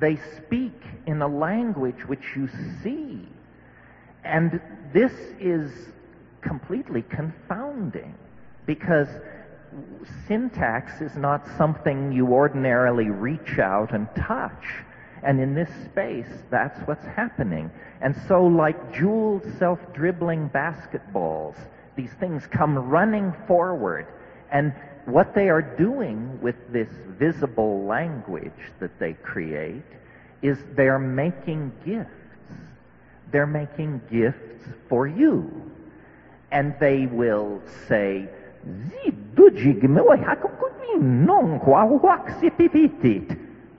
They 0.00 0.18
speak 0.36 0.80
in 1.06 1.22
a 1.22 1.28
language 1.28 2.06
which 2.06 2.34
you 2.36 2.48
see. 2.82 3.26
And 4.24 4.60
this 4.92 5.12
is 5.40 5.70
completely 6.40 7.02
confounding 7.02 8.14
because 8.66 9.08
syntax 10.26 11.00
is 11.00 11.16
not 11.16 11.46
something 11.56 12.12
you 12.12 12.28
ordinarily 12.28 13.10
reach 13.10 13.58
out 13.58 13.92
and 13.92 14.08
touch. 14.14 14.84
And 15.22 15.40
in 15.40 15.54
this 15.54 15.70
space, 15.84 16.30
that's 16.50 16.78
what's 16.86 17.04
happening. 17.04 17.70
And 18.00 18.14
so, 18.28 18.44
like 18.44 18.92
jeweled, 18.92 19.44
self 19.58 19.80
dribbling 19.92 20.48
basketballs, 20.50 21.56
these 21.96 22.12
things 22.20 22.46
come 22.46 22.78
running 22.78 23.34
forward. 23.46 24.06
And 24.52 24.72
what 25.04 25.34
they 25.34 25.48
are 25.48 25.62
doing 25.62 26.40
with 26.40 26.56
this 26.72 26.88
visible 27.18 27.84
language 27.84 28.52
that 28.78 28.98
they 28.98 29.14
create 29.14 29.82
is 30.42 30.58
they're 30.76 30.98
making 30.98 31.72
gifts. 31.84 32.10
They're 33.32 33.46
making 33.46 34.00
gifts 34.10 34.64
for 34.88 35.06
you. 35.06 35.72
And 36.50 36.74
they 36.80 37.06
will 37.06 37.60
say, 37.88 38.28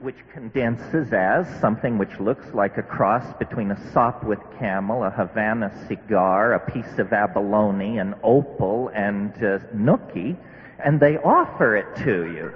which 0.00 0.16
condenses 0.32 1.12
as 1.12 1.46
something 1.60 1.98
which 1.98 2.18
looks 2.18 2.46
like 2.54 2.78
a 2.78 2.82
cross 2.82 3.24
between 3.38 3.70
a 3.70 3.76
Sopwith 3.92 4.58
camel, 4.58 5.04
a 5.04 5.10
Havana 5.10 5.70
cigar, 5.86 6.54
a 6.54 6.70
piece 6.70 6.98
of 6.98 7.12
abalone, 7.12 7.98
an 7.98 8.14
opal, 8.22 8.90
and 8.94 9.32
uh, 9.36 9.58
nookie, 9.74 10.36
and 10.82 10.98
they 10.98 11.18
offer 11.18 11.76
it 11.76 11.96
to 11.96 12.32
you. 12.32 12.52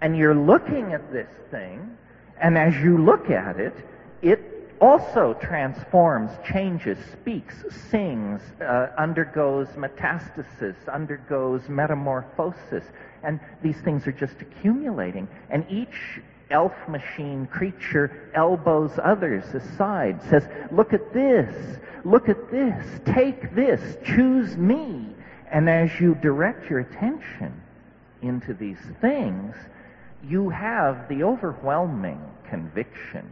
And 0.00 0.16
you're 0.16 0.34
looking 0.34 0.94
at 0.94 1.12
this 1.12 1.28
thing, 1.50 1.96
and 2.40 2.56
as 2.56 2.74
you 2.76 2.96
look 2.96 3.30
at 3.30 3.60
it, 3.60 3.74
it 4.22 4.54
also 4.80 5.34
transforms, 5.40 6.30
changes, 6.46 6.98
speaks, 7.12 7.54
sings, 7.90 8.40
uh, 8.60 8.88
undergoes 8.96 9.68
metastasis, 9.76 10.76
undergoes 10.92 11.68
metamorphosis. 11.68 12.84
And 13.24 13.40
these 13.62 13.80
things 13.80 14.06
are 14.06 14.12
just 14.12 14.40
accumulating. 14.40 15.28
And 15.50 15.64
each 15.70 16.20
elf 16.50 16.72
machine 16.88 17.46
creature 17.46 18.30
elbows 18.34 18.92
others 19.02 19.44
aside, 19.54 20.22
says, 20.28 20.46
Look 20.70 20.92
at 20.92 21.12
this, 21.12 21.78
look 22.04 22.28
at 22.28 22.50
this, 22.50 23.00
take 23.06 23.54
this, 23.54 23.96
choose 24.04 24.56
me. 24.56 25.06
And 25.50 25.68
as 25.68 26.00
you 26.00 26.14
direct 26.16 26.68
your 26.68 26.80
attention 26.80 27.60
into 28.22 28.54
these 28.54 28.80
things, 29.00 29.54
you 30.26 30.48
have 30.48 31.08
the 31.08 31.22
overwhelming 31.22 32.20
conviction 32.48 33.30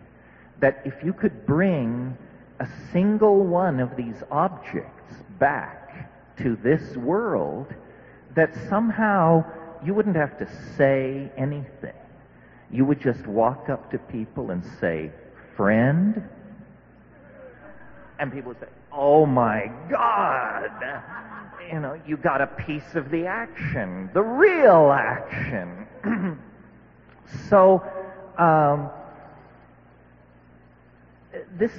that 0.61 0.83
if 0.85 0.94
you 1.05 1.12
could 1.12 1.44
bring 1.46 2.16
a 2.61 2.68
single 2.92 3.44
one 3.44 3.81
of 3.81 3.96
these 3.96 4.22
objects 4.31 5.14
back 5.38 6.11
to 6.38 6.57
this 6.62 6.96
world, 6.96 7.66
that 8.35 8.55
somehow 8.68 9.44
you 9.84 9.94
wouldn't 9.94 10.16
have 10.16 10.38
to 10.38 10.48
say 10.76 11.30
anything. 11.36 11.94
You 12.70 12.84
would 12.84 13.00
just 13.00 13.26
walk 13.26 13.68
up 13.68 13.90
to 13.90 13.98
people 13.98 14.50
and 14.50 14.64
say, 14.80 15.10
friend? 15.56 16.22
And 18.18 18.32
people 18.32 18.50
would 18.50 18.60
say, 18.60 18.68
oh 18.92 19.26
my 19.26 19.70
God! 19.90 20.70
You 21.70 21.80
know, 21.80 22.00
you 22.06 22.16
got 22.16 22.40
a 22.40 22.46
piece 22.46 22.94
of 22.94 23.10
the 23.10 23.26
action, 23.26 24.10
the 24.14 24.22
real 24.22 24.90
action. 24.92 25.86
so, 27.48 27.82
um, 28.38 28.90
this 31.58 31.72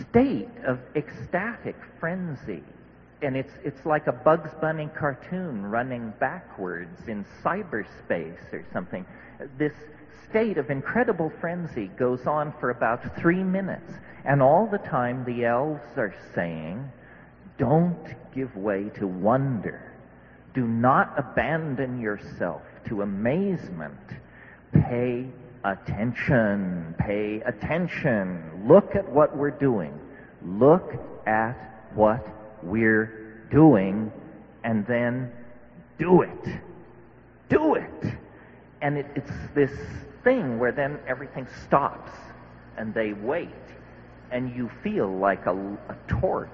state 0.00 0.48
of 0.64 0.78
ecstatic 0.94 1.76
frenzy 1.98 2.62
and 3.22 3.36
it's 3.36 3.52
it's 3.64 3.84
like 3.86 4.06
a 4.06 4.12
Bugs 4.12 4.50
Bunny 4.60 4.88
cartoon 4.98 5.64
running 5.64 6.12
backwards 6.18 7.08
in 7.08 7.24
cyberspace 7.42 8.52
or 8.52 8.64
something. 8.72 9.06
This 9.58 9.72
state 10.28 10.58
of 10.58 10.70
incredible 10.70 11.32
frenzy 11.40 11.88
goes 11.98 12.26
on 12.26 12.52
for 12.58 12.70
about 12.70 13.16
three 13.18 13.42
minutes, 13.42 13.92
and 14.24 14.42
all 14.42 14.66
the 14.66 14.78
time 14.78 15.24
the 15.24 15.44
elves 15.44 15.96
are 15.96 16.14
saying, 16.34 16.90
"Don't 17.58 18.14
give 18.34 18.56
way 18.56 18.90
to 18.96 19.06
wonder. 19.06 19.80
Do 20.54 20.66
not 20.66 21.14
abandon 21.16 22.00
yourself 22.00 22.62
to 22.86 23.02
amazement. 23.02 24.00
Pay 24.72 25.28
attention. 25.64 26.94
Pay 26.98 27.40
attention. 27.42 28.66
Look 28.66 28.96
at 28.96 29.08
what 29.08 29.36
we're 29.36 29.50
doing. 29.50 29.98
Look 30.44 30.94
at 31.26 31.56
what 31.94 32.26
we're 32.62 33.46
doing 33.50 34.10
and 34.64 34.86
then 34.86 35.32
do 35.98 36.22
it. 36.22 36.44
Do 37.48 37.74
it. 37.74 38.14
And 38.80 38.98
it, 38.98 39.06
it's 39.14 39.30
this 39.54 39.72
thing 40.24 40.58
where 40.58 40.72
then 40.72 40.98
everything 41.06 41.46
stops 41.64 42.12
and 42.76 42.94
they 42.94 43.12
wait 43.12 43.50
and 44.30 44.54
you 44.56 44.70
feel 44.82 45.08
like 45.08 45.46
a, 45.46 45.54
a 45.54 45.96
torch, 46.08 46.48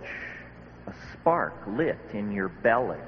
a 0.87 0.95
spark 1.13 1.55
lit 1.69 1.99
in 2.13 2.33
your 2.33 2.49
belly 2.49 2.99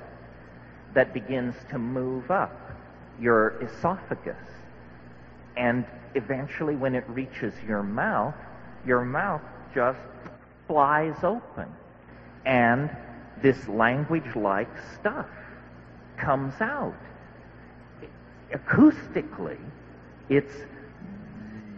that 0.94 1.12
begins 1.12 1.54
to 1.70 1.78
move 1.78 2.30
up 2.30 2.70
your 3.20 3.60
esophagus. 3.62 4.36
And 5.56 5.84
eventually, 6.14 6.76
when 6.76 6.94
it 6.94 7.04
reaches 7.08 7.52
your 7.66 7.82
mouth, 7.82 8.34
your 8.86 9.04
mouth 9.04 9.42
just 9.74 9.98
flies 10.66 11.16
open 11.22 11.66
and 12.44 12.90
this 13.42 13.68
language 13.68 14.36
like 14.36 14.70
stuff 14.94 15.26
comes 16.16 16.54
out. 16.60 16.94
Acoustically, 18.52 19.58
it's 20.28 20.54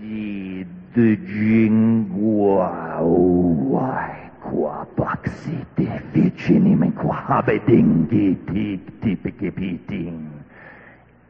the 0.00 0.66
jingua 0.94 3.00
qua 4.42 4.84
baxite 4.96 5.88
ficinim 6.12 6.92
qua 6.96 7.42
bedingi 7.46 8.36
tip 8.46 9.00
tipikipiting. 9.00 10.18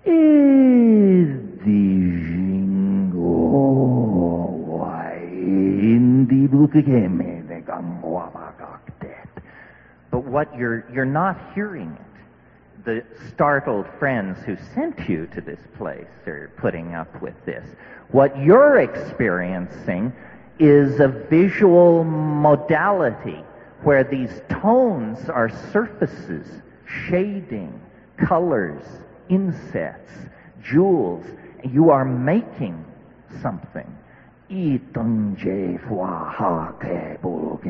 Is 0.04 1.28
the 1.64 1.84
jingua 2.26 3.62
in 5.90 6.26
the 6.26 6.48
bukikeme 6.48 7.46
de 7.48 7.60
gangwa 7.60 8.30
but 10.12 10.24
what 10.24 10.54
you're, 10.56 10.86
you're 10.92 11.04
not 11.04 11.36
hearing 11.54 11.90
it. 11.98 12.84
The 12.84 13.04
startled 13.28 13.86
friends 13.98 14.38
who 14.44 14.56
sent 14.74 15.08
you 15.08 15.26
to 15.28 15.40
this 15.40 15.60
place 15.78 16.06
are 16.26 16.52
putting 16.56 16.94
up 16.94 17.20
with 17.22 17.34
this. 17.46 17.64
What 18.10 18.38
you're 18.38 18.80
experiencing 18.80 20.12
is 20.58 21.00
a 21.00 21.08
visual 21.08 22.04
modality 22.04 23.42
where 23.82 24.04
these 24.04 24.42
tones 24.48 25.30
are 25.30 25.48
surfaces, 25.72 26.46
shading, 27.08 27.80
colors, 28.18 28.84
insets, 29.30 30.10
jewels. 30.62 31.24
You 31.64 31.90
are 31.90 32.04
making 32.04 32.84
something 33.40 33.96
i 34.52 34.78
tanje 34.92 35.78
ha 35.88 36.72
ke 36.78 37.18
bult 37.22 37.62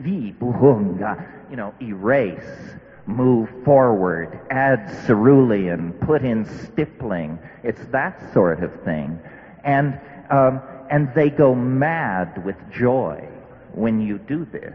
vi 0.00 0.32
buhunga, 0.40 1.12
you 1.50 1.56
know, 1.56 1.74
erase, 1.82 2.76
move 3.06 3.48
forward, 3.64 4.40
add 4.50 4.90
cerulean, 5.06 5.92
put 6.00 6.24
in 6.24 6.44
stippling. 6.44 7.38
It's 7.62 7.84
that 7.92 8.32
sort 8.32 8.62
of 8.64 8.72
thing. 8.82 9.18
And, 9.62 10.00
um, 10.30 10.62
and 10.90 11.12
they 11.14 11.28
go 11.28 11.54
mad 11.54 12.44
with 12.44 12.56
joy 12.72 13.28
when 13.72 14.00
you 14.00 14.18
do 14.18 14.46
this. 14.46 14.74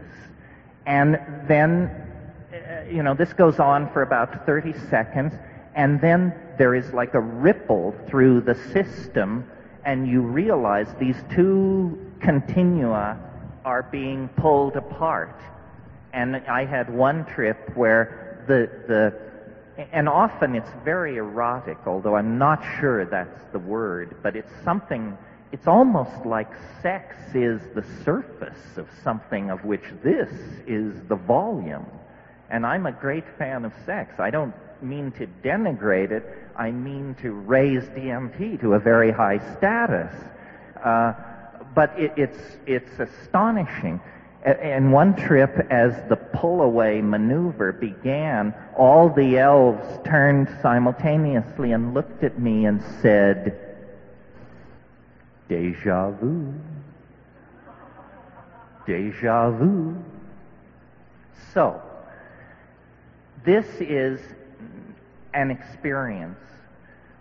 And 0.86 1.18
then, 1.48 1.90
uh, 2.52 2.88
you 2.88 3.02
know, 3.02 3.14
this 3.14 3.32
goes 3.32 3.58
on 3.58 3.90
for 3.92 4.02
about 4.02 4.46
30 4.46 4.74
seconds, 4.90 5.34
and 5.74 6.00
then 6.00 6.32
there 6.56 6.74
is 6.74 6.92
like 6.92 7.14
a 7.14 7.20
ripple 7.20 7.94
through 8.06 8.42
the 8.42 8.54
system 8.72 9.44
and 9.84 10.08
you 10.08 10.20
realize 10.20 10.86
these 10.98 11.16
two 11.34 11.98
continua 12.20 13.18
are 13.64 13.82
being 13.84 14.28
pulled 14.28 14.76
apart. 14.76 15.40
And 16.12 16.36
I 16.36 16.64
had 16.64 16.92
one 16.92 17.24
trip 17.24 17.74
where 17.74 18.44
the, 18.46 18.70
the, 18.86 19.86
and 19.92 20.08
often 20.08 20.54
it's 20.54 20.70
very 20.84 21.16
erotic, 21.16 21.78
although 21.86 22.16
I'm 22.16 22.38
not 22.38 22.62
sure 22.80 23.04
that's 23.04 23.42
the 23.52 23.58
word, 23.58 24.16
but 24.22 24.36
it's 24.36 24.52
something, 24.62 25.16
it's 25.52 25.66
almost 25.66 26.26
like 26.26 26.50
sex 26.82 27.16
is 27.34 27.60
the 27.74 27.84
surface 28.04 28.76
of 28.76 28.88
something 29.02 29.50
of 29.50 29.64
which 29.64 29.84
this 30.02 30.30
is 30.66 31.00
the 31.08 31.16
volume. 31.16 31.86
And 32.52 32.66
I'm 32.66 32.84
a 32.84 32.92
great 32.92 33.24
fan 33.38 33.64
of 33.64 33.72
sex. 33.86 34.20
I 34.20 34.28
don't 34.28 34.54
mean 34.82 35.10
to 35.12 35.26
denigrate 35.42 36.10
it. 36.10 36.22
I 36.54 36.70
mean 36.70 37.16
to 37.22 37.32
raise 37.32 37.82
DMT 37.84 38.60
to 38.60 38.74
a 38.74 38.78
very 38.78 39.10
high 39.10 39.38
status. 39.56 40.14
Uh, 40.84 41.14
but 41.74 41.98
it, 41.98 42.12
it's, 42.16 42.58
it's 42.66 42.98
astonishing. 42.98 44.00
In 44.44 44.90
one 44.90 45.16
trip, 45.16 45.66
as 45.70 45.94
the 46.10 46.16
pull-away 46.16 47.00
maneuver 47.00 47.72
began, 47.72 48.54
all 48.76 49.08
the 49.08 49.38
elves 49.38 49.86
turned 50.04 50.54
simultaneously 50.60 51.72
and 51.72 51.94
looked 51.94 52.22
at 52.22 52.38
me 52.38 52.66
and 52.66 52.82
said, 53.00 53.76
Deja 55.48 56.10
vu. 56.10 56.52
Deja 58.84 59.50
vu. 59.52 59.96
So, 61.54 61.80
this 63.44 63.66
is 63.80 64.20
an 65.34 65.50
experience 65.50 66.38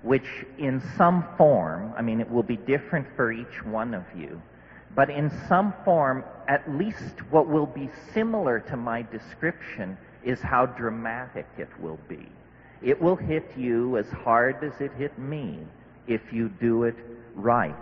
which 0.03 0.45
in 0.57 0.81
some 0.97 1.25
form, 1.37 1.93
I 1.95 2.01
mean, 2.01 2.19
it 2.19 2.29
will 2.29 2.43
be 2.43 2.57
different 2.57 3.07
for 3.15 3.31
each 3.31 3.63
one 3.63 3.93
of 3.93 4.03
you, 4.15 4.41
but 4.95 5.09
in 5.09 5.31
some 5.47 5.73
form, 5.85 6.23
at 6.47 6.69
least 6.71 7.21
what 7.29 7.47
will 7.47 7.67
be 7.67 7.89
similar 8.13 8.59
to 8.59 8.75
my 8.75 9.03
description 9.03 9.97
is 10.23 10.41
how 10.41 10.65
dramatic 10.65 11.47
it 11.57 11.69
will 11.79 11.99
be. 12.09 12.27
It 12.81 12.99
will 12.99 13.15
hit 13.15 13.51
you 13.55 13.97
as 13.97 14.09
hard 14.09 14.63
as 14.63 14.73
it 14.81 14.91
hit 14.97 15.17
me 15.19 15.59
if 16.07 16.33
you 16.33 16.49
do 16.49 16.83
it 16.83 16.95
right. 17.35 17.75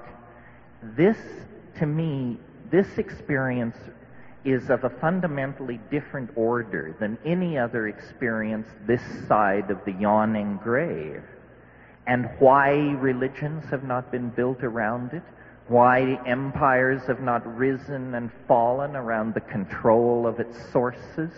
This, 0.83 1.17
to 1.77 1.85
me, 1.85 2.37
this 2.69 2.97
experience 2.97 3.77
is 4.45 4.69
of 4.69 4.83
a 4.83 4.89
fundamentally 4.89 5.79
different 5.91 6.29
order 6.35 6.95
than 6.99 7.17
any 7.25 7.57
other 7.57 7.87
experience 7.87 8.67
this 8.87 9.01
side 9.27 9.69
of 9.69 9.83
the 9.85 9.91
yawning 9.93 10.59
grave. 10.63 11.21
And 12.07 12.29
why 12.39 12.71
religions 12.99 13.65
have 13.69 13.83
not 13.83 14.11
been 14.11 14.29
built 14.29 14.63
around 14.63 15.13
it, 15.13 15.23
why 15.67 16.19
empires 16.25 17.01
have 17.05 17.21
not 17.21 17.45
risen 17.57 18.15
and 18.15 18.31
fallen 18.47 18.95
around 18.95 19.33
the 19.33 19.41
control 19.41 20.25
of 20.25 20.39
its 20.39 20.57
sources, 20.71 21.31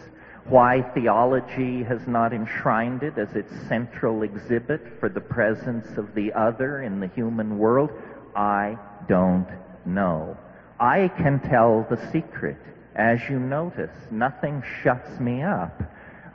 why 0.46 0.82
theology 0.94 1.84
has 1.84 2.08
not 2.08 2.34
enshrined 2.34 3.04
it 3.04 3.18
as 3.18 3.36
its 3.36 3.54
central 3.68 4.24
exhibit 4.24 4.82
for 5.00 5.10
the 5.10 5.22
presence 5.22 5.98
of 5.98 6.16
the 6.16 6.32
other 6.34 6.82
in 6.82 7.00
the 7.00 7.08
human 7.08 7.58
world, 7.58 7.92
I 8.36 8.78
don't 9.08 9.48
know. 9.86 10.38
I 10.80 11.10
can 11.10 11.40
tell 11.40 11.86
the 11.90 11.98
secret. 12.12 12.58
As 12.96 13.22
you 13.30 13.40
notice, 13.40 13.92
nothing 14.10 14.64
shuts 14.84 15.20
me 15.20 15.44
up. 15.44 15.82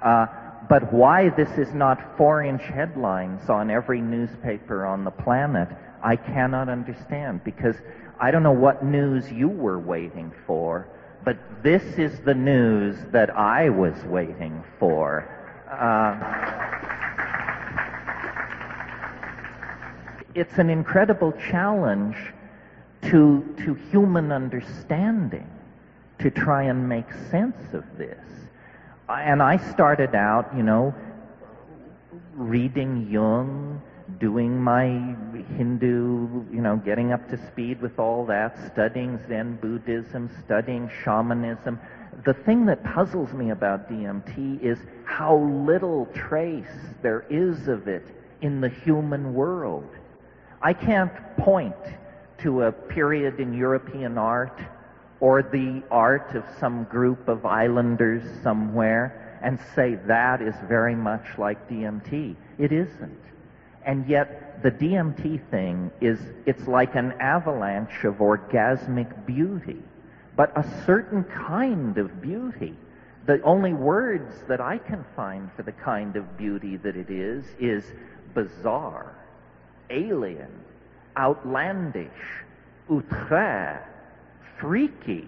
Uh, 0.03 0.27
but 0.69 0.93
why 0.93 1.29
this 1.29 1.51
is 1.59 1.73
not 1.75 2.17
four 2.17 2.43
inch 2.43 2.63
headlines 2.63 3.49
on 3.49 3.71
every 3.71 4.01
newspaper 4.01 4.87
on 4.87 5.05
the 5.05 5.11
planet, 5.11 5.69
I 6.03 6.17
cannot 6.17 6.69
understand 6.69 7.45
because 7.45 7.77
I 8.19 8.31
don't 8.31 8.43
know 8.43 8.53
what 8.53 8.85
news 8.85 9.31
you 9.31 9.49
were 9.49 9.79
waiting 9.79 10.33
for, 10.47 10.89
but 11.25 11.37
this 11.63 11.83
is 11.99 12.19
the 12.21 12.35
news 12.35 12.97
that 13.13 13.31
I 13.31 13.69
was 13.69 13.95
waiting 14.05 14.65
for. 14.79 15.29
Uh, 15.71 16.17
it's 20.35 20.59
an 20.59 20.71
incredible 20.71 21.33
challenge 21.51 22.17
to, 23.03 23.55
to 23.59 23.75
human 23.91 24.33
understanding 24.33 25.51
to 26.19 26.31
try 26.31 26.65
and 26.65 26.89
make 26.89 27.13
sense 27.31 27.57
of 27.73 27.85
this. 27.97 28.19
And 29.09 29.43
I 29.43 29.57
started 29.73 30.15
out, 30.15 30.51
you 30.57 30.63
know, 30.63 30.95
reading 32.35 33.09
Jung, 33.11 33.81
doing 34.19 34.61
my 34.61 34.85
Hindu, 35.57 36.45
you 36.53 36.61
know, 36.61 36.77
getting 36.77 37.13
up 37.13 37.29
to 37.31 37.47
speed 37.49 37.81
with 37.81 37.99
all 37.99 38.25
that, 38.27 38.57
studying 38.73 39.19
Zen 39.29 39.57
Buddhism, 39.57 40.31
studying 40.45 40.91
shamanism. 41.05 41.79
The 42.25 42.35
thing 42.35 42.67
that 42.67 42.83
puzzles 42.83 43.33
me 43.33 43.51
about 43.51 43.91
DMT 43.91 44.63
is 44.63 44.79
how 45.05 45.37
little 45.39 46.07
trace 46.15 46.65
there 47.03 47.25
is 47.31 47.69
of 47.69 47.89
it 47.89 48.07
in 48.41 48.61
the 48.61 48.69
human 48.69 49.35
world. 49.35 49.89
I 50.63 50.73
can't 50.73 51.13
point 51.37 51.77
to 52.39 52.63
a 52.63 52.73
period 52.73 53.41
in 53.41 53.55
European 53.55 54.19
art 54.19 54.61
or 55.21 55.43
the 55.43 55.83
art 55.91 56.35
of 56.35 56.45
some 56.61 56.85
group 56.85 57.29
of 57.29 57.47
islanders 57.47 58.23
somewhere 58.43 59.39
and 59.43 59.59
say 59.75 59.95
that 60.07 60.43
is 60.43 60.55
very 60.69 60.95
much 60.95 61.25
like 61.39 61.69
DMT. 61.69 62.37
It 62.59 62.73
isn't. 62.73 63.21
And 63.85 64.07
yet 64.09 64.63
the 64.63 64.71
DMT 64.71 65.49
thing 65.51 65.91
is, 66.01 66.19
it's 66.45 66.67
like 66.67 66.97
an 66.97 67.13
avalanche 67.21 68.05
of 68.05 68.17
orgasmic 68.17 69.27
beauty, 69.27 69.83
but 70.35 70.57
a 70.57 70.83
certain 70.85 71.25
kind 71.25 71.97
of 71.97 72.21
beauty. 72.21 72.75
The 73.27 73.41
only 73.43 73.73
words 73.73 74.35
that 74.49 74.61
I 74.61 74.79
can 74.79 75.05
find 75.15 75.51
for 75.57 75.63
the 75.63 75.73
kind 75.73 76.17
of 76.17 76.37
beauty 76.37 76.77
that 76.79 76.97
it 76.97 77.11
is 77.11 77.45
is 77.59 77.85
bizarre, 78.35 79.15
alien, 79.91 80.51
outlandish, 81.17 82.11
outre, 82.91 83.83
freaky, 84.61 85.27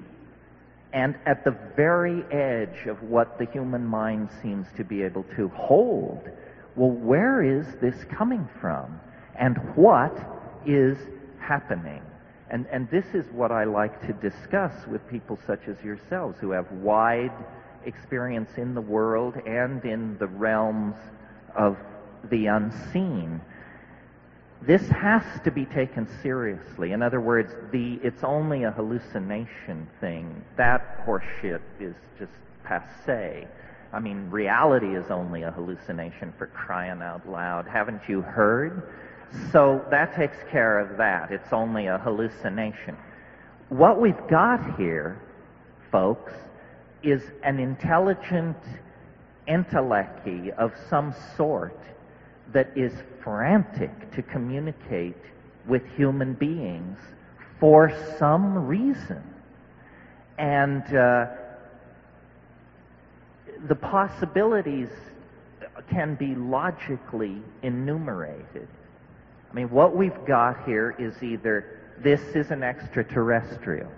and 0.93 1.16
at 1.26 1.45
the 1.45 1.57
very 1.76 2.24
edge 2.33 2.87
of 2.87 3.03
what 3.03 3.39
the 3.39 3.45
human 3.47 3.85
mind 3.85 4.31
seems 4.43 4.66
to 4.76 4.85
be 4.85 5.03
able 5.03 5.24
to 5.37 5.49
hold. 5.49 6.29
Well, 6.76 6.91
where 6.91 7.43
is 7.43 7.66
this 7.81 8.05
coming 8.05 8.49
from? 8.61 9.01
And 9.37 9.59
what 9.76 10.16
is 10.66 10.97
happening? 11.39 12.03
And, 12.51 12.66
and 12.72 12.89
this 12.91 13.05
is 13.12 13.26
what 13.33 13.53
I 13.53 13.64
like 13.64 14.01
to 14.07 14.12
discuss 14.14 14.87
with 14.87 15.07
people 15.09 15.39
such 15.47 15.68
as 15.68 15.76
yourselves 15.85 16.39
who 16.41 16.51
have 16.53 16.70
wide 16.72 17.33
experience 17.85 18.51
in 18.57 18.74
the 18.74 18.81
world 18.81 19.35
and 19.47 19.85
in 19.85 20.16
the 20.18 20.26
realms 20.26 20.97
of 21.55 21.76
the 22.31 22.47
unseen 22.47 23.41
this 24.63 24.87
has 24.89 25.23
to 25.45 25.51
be 25.51 25.65
taken 25.67 26.09
seriously. 26.23 26.93
In 26.93 27.03
other 27.03 27.21
words, 27.21 27.53
the 27.71 28.01
it's 28.03 28.25
only 28.25 28.65
a 28.65 28.73
hallucination 28.73 29.89
thing. 30.01 30.45
That 30.57 31.07
horseshit 31.07 31.61
is 31.79 31.95
just 32.19 32.33
passe. 32.65 33.47
I 33.93 34.01
mean, 34.01 34.31
reality 34.31 34.97
is 34.97 35.11
only 35.11 35.43
a 35.43 35.51
hallucination 35.51 36.35
for 36.37 36.47
crying 36.49 37.01
out 37.01 37.29
loud. 37.29 37.67
Haven't 37.67 38.03
you 38.09 38.21
heard? 38.21 38.83
So 39.53 39.85
that 39.91 40.15
takes 40.15 40.37
care 40.51 40.79
of 40.79 40.97
that. 40.99 41.31
It's 41.31 41.53
only 41.53 41.87
a 41.87 41.99
hallucination. 41.99 42.97
What 43.69 44.01
we've 44.01 44.27
got 44.29 44.77
here, 44.77 45.21
folks, 45.93 46.33
is 47.03 47.23
an 47.45 47.59
intelligent 47.61 48.57
intellect 49.47 50.29
of 50.59 50.73
some 50.91 51.15
sort 51.37 51.79
that 52.53 52.71
is 52.77 52.93
frantic 53.23 54.11
to 54.13 54.23
communicate 54.23 55.17
with 55.67 55.83
human 55.97 56.35
beings 56.35 56.99
for 57.61 57.93
some 58.19 58.67
reason. 58.67 59.23
And 60.39 60.83
uh, 60.95 61.27
the 63.67 63.75
possibilities 63.75 64.89
can 65.91 66.15
be 66.15 66.35
logically 66.35 67.43
enumerated. 67.63 68.69
I 69.51 69.55
mean, 69.55 69.71
what 69.71 69.97
we've 69.97 70.25
got 70.27 70.65
here 70.65 70.95
is 70.99 71.23
either 71.23 71.79
this 71.99 72.21
is 72.35 72.51
an 72.51 72.63
extraterrestrial, 72.63 73.91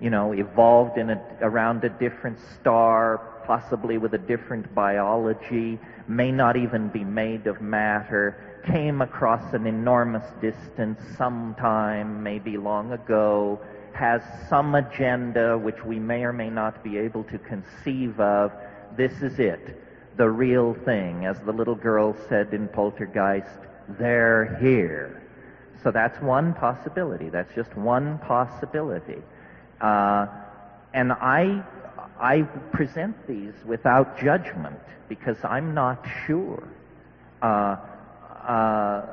you 0.00 0.10
know, 0.10 0.32
evolved 0.32 0.98
in 0.98 1.10
a, 1.10 1.20
around 1.40 1.82
a 1.84 1.88
different 1.88 2.38
star, 2.60 3.20
possibly 3.46 3.98
with 3.98 4.14
a 4.14 4.18
different 4.18 4.74
biology, 4.74 5.78
may 6.08 6.32
not 6.32 6.56
even 6.56 6.88
be 6.88 7.04
made 7.04 7.46
of 7.46 7.60
matter, 7.60 8.60
came 8.66 9.02
across 9.02 9.52
an 9.54 9.66
enormous 9.66 10.24
distance 10.40 11.00
sometime, 11.16 12.22
maybe 12.22 12.56
long 12.56 12.92
ago, 12.92 13.60
has 13.92 14.22
some 14.48 14.74
agenda 14.74 15.56
which 15.56 15.84
we 15.84 15.98
may 15.98 16.24
or 16.24 16.32
may 16.32 16.50
not 16.50 16.82
be 16.82 16.98
able 16.98 17.24
to 17.24 17.38
conceive 17.38 18.18
of. 18.18 18.52
This 18.96 19.22
is 19.22 19.38
it, 19.38 19.80
the 20.16 20.28
real 20.28 20.74
thing. 20.84 21.26
As 21.26 21.38
the 21.40 21.52
little 21.52 21.74
girl 21.74 22.16
said 22.28 22.52
in 22.52 22.68
Poltergeist, 22.68 23.60
they're 23.98 24.56
here. 24.60 25.22
So 25.82 25.90
that's 25.90 26.20
one 26.20 26.54
possibility. 26.54 27.28
That's 27.28 27.54
just 27.54 27.76
one 27.76 28.18
possibility. 28.18 29.22
Uh, 29.80 30.26
and 30.94 31.12
I, 31.12 31.62
I 32.18 32.42
present 32.72 33.26
these 33.26 33.54
without 33.64 34.18
judgment 34.18 34.78
because 35.08 35.36
I'm 35.44 35.74
not 35.74 36.06
sure. 36.26 36.62
Uh, 37.42 37.76
uh, 38.46 39.06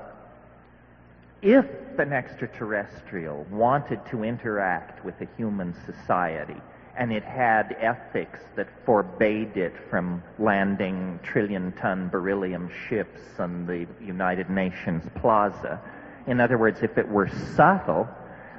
if 1.41 1.65
an 1.97 2.13
extraterrestrial 2.13 3.45
wanted 3.49 3.99
to 4.11 4.23
interact 4.23 5.03
with 5.03 5.19
a 5.21 5.27
human 5.37 5.75
society 5.85 6.61
and 6.95 7.11
it 7.11 7.23
had 7.23 7.75
ethics 7.79 8.39
that 8.55 8.67
forbade 8.85 9.57
it 9.57 9.73
from 9.89 10.21
landing 10.37 11.19
trillion 11.23 11.71
ton 11.73 12.09
beryllium 12.09 12.69
ships 12.87 13.21
on 13.39 13.65
the 13.65 13.87
United 14.05 14.49
Nations 14.49 15.03
Plaza, 15.15 15.79
in 16.27 16.39
other 16.39 16.57
words, 16.57 16.83
if 16.83 16.97
it 16.97 17.07
were 17.07 17.29
subtle, 17.55 18.07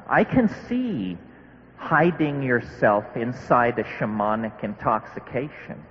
I 0.08 0.24
can 0.24 0.48
see 0.68 1.16
hiding 1.82 2.42
yourself 2.42 3.04
inside 3.16 3.78
a 3.78 3.84
shamanic 3.84 4.62
intoxication 4.62 5.84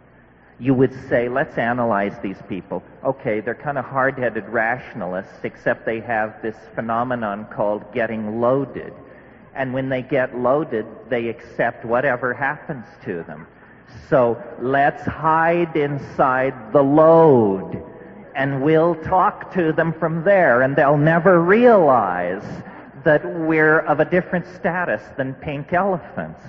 you 0.62 0.76
would 0.76 0.94
say, 1.10 1.28
let's 1.28 1.58
analyze 1.58 2.14
these 2.22 2.38
people. 2.48 2.84
Okay, 3.04 3.42
they're 3.42 3.56
kind 3.56 3.80
of 3.80 3.86
hard-headed 3.86 4.48
rationalists, 4.48 5.44
except 5.44 5.88
they 5.88 6.00
have 6.02 6.40
this 6.44 6.56
phenomenon 6.76 7.48
called 7.52 7.92
getting 7.92 8.40
loaded. 8.40 8.94
And 9.56 9.74
when 9.74 9.90
they 9.90 10.04
get 10.04 10.38
loaded, 10.38 10.86
they 11.10 11.30
accept 11.30 11.84
whatever 11.84 12.32
happens 12.32 12.86
to 13.06 13.24
them. 13.24 13.48
So 14.08 14.42
let's 14.60 15.04
hide 15.04 15.76
inside 15.76 16.72
the 16.72 16.84
load, 16.84 17.84
and 18.36 18.62
we'll 18.62 18.96
talk 18.96 19.52
to 19.56 19.74
them 19.74 19.92
from 19.92 20.24
there, 20.24 20.62
and 20.62 20.76
they'll 20.76 20.96
never 20.96 21.42
realize 21.42 22.46
that 23.04 23.26
we're 23.26 23.80
of 23.80 24.00
a 24.00 24.06
different 24.06 24.46
status 24.56 25.02
than 25.18 25.34
pink 25.36 25.74
elephants. 25.74 26.42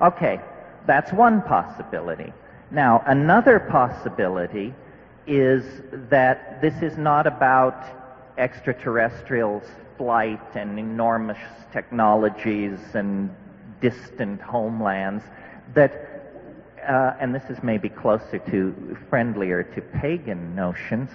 Okay, 0.00 0.40
that's 0.86 1.12
one 1.12 1.42
possibility. 1.42 2.32
Now, 2.70 3.02
another 3.06 3.60
possibility 3.60 4.74
is 5.26 5.64
that 6.10 6.60
this 6.60 6.82
is 6.82 6.98
not 6.98 7.26
about 7.26 7.84
extraterrestrials' 8.36 9.64
flight 9.96 10.42
and 10.54 10.78
enormous 10.78 11.38
technologies 11.72 12.78
and 12.94 13.34
distant 13.80 14.40
homelands, 14.40 15.22
that, 15.74 15.92
uh, 16.88 17.14
and 17.20 17.34
this 17.34 17.44
is 17.48 17.62
maybe 17.62 17.88
closer 17.88 18.38
to, 18.38 18.96
friendlier 19.08 19.62
to 19.62 19.80
pagan 19.80 20.54
notions, 20.54 21.10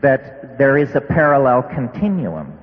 that 0.00 0.56
there 0.58 0.76
is 0.76 0.94
a 0.94 1.00
parallel 1.00 1.62
continuum 1.62 2.56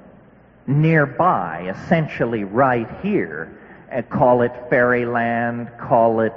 nearby, 0.67 1.73
essentially 1.75 2.43
right 2.43 2.89
here. 3.01 3.51
Uh, 3.91 4.01
call 4.01 4.41
it 4.41 4.51
fairyland, 4.69 5.69
call 5.79 6.19
it 6.19 6.33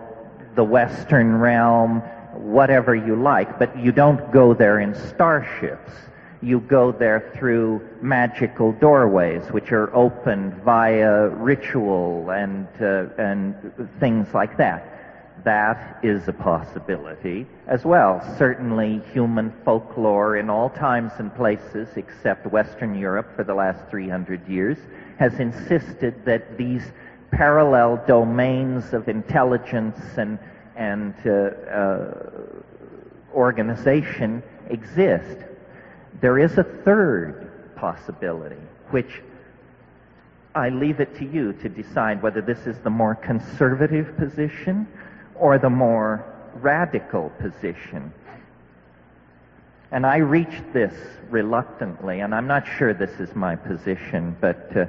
the 0.55 0.65
Western 0.65 1.37
realm, 1.37 2.01
whatever 2.33 2.95
you 2.95 3.17
like, 3.17 3.59
but 3.59 3.77
you 3.77 3.93
don't 3.93 4.33
go 4.33 4.55
there 4.55 4.79
in 4.81 4.95
starships. 4.95 5.93
You 6.43 6.61
go 6.61 6.91
there 6.93 7.31
through 7.35 7.87
magical 8.01 8.73
doorways, 8.73 9.43
which 9.51 9.73
are 9.73 9.95
opened 9.95 10.55
via 10.63 11.29
ritual 11.29 12.31
and, 12.31 12.67
uh, 12.81 13.07
and 13.19 13.55
things 13.99 14.33
like 14.33 14.57
that. 14.57 14.90
That 15.45 16.01
is 16.03 16.29
a 16.29 16.33
possibility 16.33 17.47
as 17.67 17.85
well. 17.85 18.21
Certainly 18.37 19.01
human 19.13 19.53
folklore 19.65 20.37
in 20.37 20.51
all 20.51 20.71
times 20.71 21.13
and 21.19 21.35
places 21.35 21.89
except 21.97 22.47
Western 22.47 22.95
Europe 22.95 23.35
for 23.37 23.45
the 23.45 23.55
last 23.55 23.89
300 23.89 24.47
years 24.49 24.79
has 25.19 25.39
insisted 25.39 26.25
that 26.25 26.59
these 26.59 26.83
parallel 27.31 28.03
domains 28.07 28.93
of 28.93 29.09
intelligence 29.09 29.99
and, 30.17 30.39
and 30.77 31.15
uh, 31.25 31.31
uh, 31.31 32.15
organization 33.33 34.43
exist. 34.69 35.39
There 36.21 36.39
is 36.39 36.59
a 36.59 36.65
third 36.65 37.75
possibility, 37.77 38.61
which 38.91 39.23
I 40.55 40.69
leave 40.69 40.99
it 40.99 41.17
to 41.19 41.25
you 41.25 41.53
to 41.55 41.69
decide 41.69 42.23
whether 42.23 42.41
this 42.41 42.67
is 42.67 42.79
the 42.81 42.91
more 42.91 43.15
conservative 43.15 44.17
position 44.17 44.89
or 45.41 45.59
the 45.59 45.71
more 45.71 46.25
radical 46.57 47.31
position. 47.41 48.13
And 49.91 50.07
I 50.07 50.19
reached 50.19 50.73
this 50.73 50.95
reluctantly, 51.31 52.21
and 52.21 52.33
I'm 52.35 52.47
not 52.47 52.65
sure 52.79 52.95
this 52.95 53.19
is 53.19 53.35
my 53.35 53.57
position, 53.57 54.37
but 54.41 54.77
uh, 54.77 54.87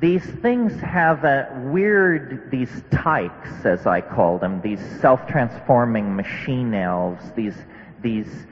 these 0.00 0.24
things 0.24 0.80
have 0.80 1.24
a 1.24 1.48
weird, 1.70 2.50
these 2.50 2.70
tykes, 2.90 3.64
as 3.64 3.86
I 3.86 4.00
call 4.00 4.38
them, 4.38 4.60
these 4.62 4.80
self-transforming 5.00 6.16
machine 6.16 6.74
elves, 6.74 7.22
these, 7.36 7.56
these 8.00 8.46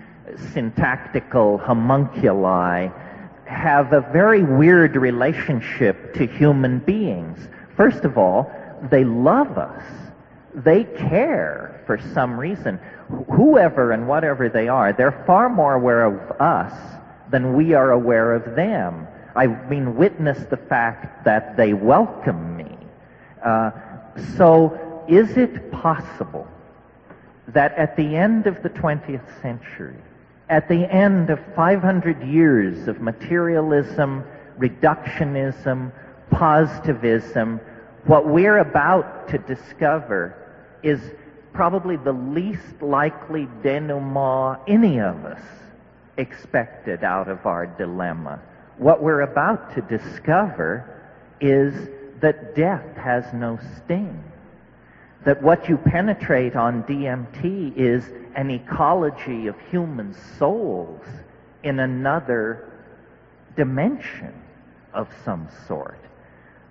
syntactical 0.52 1.58
homunculi, 1.58 2.90
have 3.46 3.92
a 3.92 4.02
very 4.12 4.42
weird 4.42 4.94
relationship 4.94 6.12
to 6.14 6.26
human 6.26 6.80
beings. 6.80 7.48
First 7.76 8.04
of 8.04 8.18
all, 8.18 8.52
they 8.90 9.04
love 9.04 9.58
us. 9.58 9.82
They 10.54 10.84
care 10.84 11.82
for 11.86 11.98
some 12.14 12.38
reason. 12.38 12.78
Whoever 13.34 13.92
and 13.92 14.08
whatever 14.08 14.48
they 14.48 14.68
are, 14.68 14.92
they're 14.92 15.24
far 15.26 15.48
more 15.48 15.74
aware 15.74 16.04
of 16.04 16.40
us 16.40 16.72
than 17.30 17.54
we 17.54 17.74
are 17.74 17.92
aware 17.92 18.34
of 18.34 18.56
them. 18.56 19.06
I 19.36 19.46
mean, 19.46 19.96
witness 19.96 20.38
the 20.50 20.56
fact 20.56 21.24
that 21.24 21.56
they 21.56 21.74
welcome 21.74 22.56
me. 22.56 22.76
Uh, 23.44 23.70
so, 24.36 25.04
is 25.08 25.36
it 25.36 25.70
possible 25.70 26.46
that 27.48 27.72
at 27.78 27.96
the 27.96 28.16
end 28.16 28.46
of 28.46 28.62
the 28.62 28.70
20th 28.70 29.40
century, 29.40 29.96
at 30.48 30.68
the 30.68 30.92
end 30.92 31.30
of 31.30 31.38
500 31.54 32.22
years 32.26 32.88
of 32.88 33.00
materialism, 33.00 34.24
reductionism, 34.58 35.92
positivism, 36.30 37.60
what 38.08 38.26
we're 38.26 38.58
about 38.58 39.28
to 39.28 39.36
discover 39.36 40.34
is 40.82 40.98
probably 41.52 41.96
the 41.98 42.12
least 42.12 42.80
likely 42.80 43.46
denouement 43.62 44.58
any 44.66 44.98
of 44.98 45.26
us 45.26 45.42
expected 46.16 47.04
out 47.04 47.28
of 47.28 47.44
our 47.44 47.66
dilemma. 47.66 48.40
What 48.78 49.02
we're 49.02 49.20
about 49.20 49.74
to 49.74 49.82
discover 49.82 51.02
is 51.42 51.74
that 52.22 52.56
death 52.56 52.96
has 52.96 53.24
no 53.34 53.58
sting. 53.76 54.24
That 55.26 55.42
what 55.42 55.68
you 55.68 55.76
penetrate 55.76 56.56
on 56.56 56.84
DMT 56.84 57.76
is 57.76 58.04
an 58.34 58.50
ecology 58.50 59.48
of 59.48 59.56
human 59.70 60.16
souls 60.38 61.04
in 61.62 61.78
another 61.80 62.72
dimension 63.54 64.32
of 64.94 65.08
some 65.26 65.46
sort. 65.66 66.07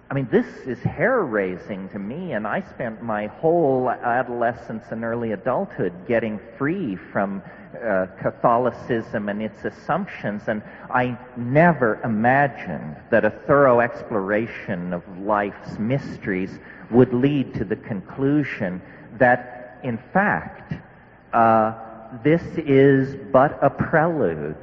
I 0.10 0.14
mean, 0.14 0.30
this 0.32 0.48
is 0.66 0.80
hair 0.84 1.24
raising 1.24 1.90
to 1.90 2.00
me, 2.00 2.32
and 2.32 2.48
I 2.48 2.62
spent 2.62 3.04
my 3.04 3.28
whole 3.28 3.90
adolescence 3.90 4.86
and 4.90 5.04
early 5.04 5.34
adulthood 5.34 5.92
getting 6.08 6.40
free 6.58 6.96
from 6.96 7.44
uh, 7.86 8.08
Catholicism 8.22 9.28
and 9.28 9.42
its 9.42 9.66
assumptions, 9.66 10.44
and 10.48 10.64
I 10.90 11.18
never 11.36 12.00
imagined 12.06 12.96
that 13.10 13.26
a 13.26 13.32
thorough 13.32 13.82
exploration 13.82 14.94
of 14.94 15.04
life's 15.20 15.78
mysteries 15.78 16.58
would 16.90 17.14
lead 17.14 17.54
to 17.56 17.66
the 17.66 17.76
conclusion 17.76 18.82
that, 19.18 19.78
in 19.84 19.98
fact, 20.14 20.74
uh, 21.34 21.74
this 22.24 22.44
is 22.56 23.18
but 23.34 23.60
a 23.62 23.70
prelude. 23.70 24.56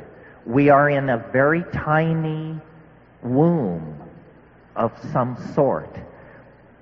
We 0.46 0.70
are 0.70 0.88
in 0.88 1.10
a 1.10 1.18
very 1.18 1.64
tiny 1.70 2.58
womb 3.22 4.03
of 4.76 4.92
some 5.12 5.36
sort. 5.54 5.96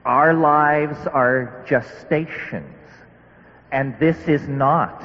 Our 0.05 0.34
lives 0.34 1.07
are 1.07 1.64
gestations, 1.66 2.88
and 3.70 3.99
this 3.99 4.16
is 4.28 4.49
not 4.49 5.03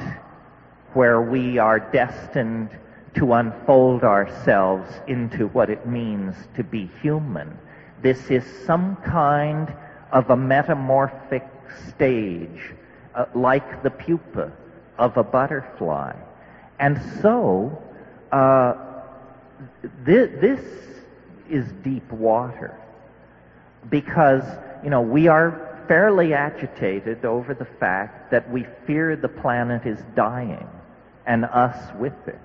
where 0.94 1.20
we 1.20 1.58
are 1.58 1.78
destined 1.78 2.70
to 3.14 3.34
unfold 3.34 4.04
ourselves 4.04 4.90
into 5.06 5.48
what 5.48 5.70
it 5.70 5.86
means 5.86 6.34
to 6.56 6.64
be 6.64 6.90
human. 7.00 7.56
This 8.02 8.30
is 8.30 8.44
some 8.64 8.96
kind 8.96 9.74
of 10.12 10.30
a 10.30 10.36
metamorphic 10.36 11.46
stage, 11.88 12.72
uh, 13.14 13.26
like 13.34 13.82
the 13.82 13.90
pupa 13.90 14.52
of 14.98 15.16
a 15.16 15.22
butterfly. 15.22 16.14
And 16.78 17.00
so, 17.20 17.82
uh, 18.32 18.74
th- 20.06 20.30
this 20.40 20.60
is 21.48 21.66
deep 21.82 22.10
water 22.12 22.78
because, 23.90 24.44
you 24.82 24.90
know, 24.90 25.00
we 25.00 25.28
are 25.28 25.84
fairly 25.88 26.34
agitated 26.34 27.24
over 27.24 27.54
the 27.54 27.64
fact 27.64 28.30
that 28.30 28.50
we 28.50 28.66
fear 28.86 29.16
the 29.16 29.28
planet 29.28 29.86
is 29.86 29.98
dying 30.14 30.68
and 31.26 31.44
us 31.46 31.94
with 31.98 32.28
it. 32.28 32.40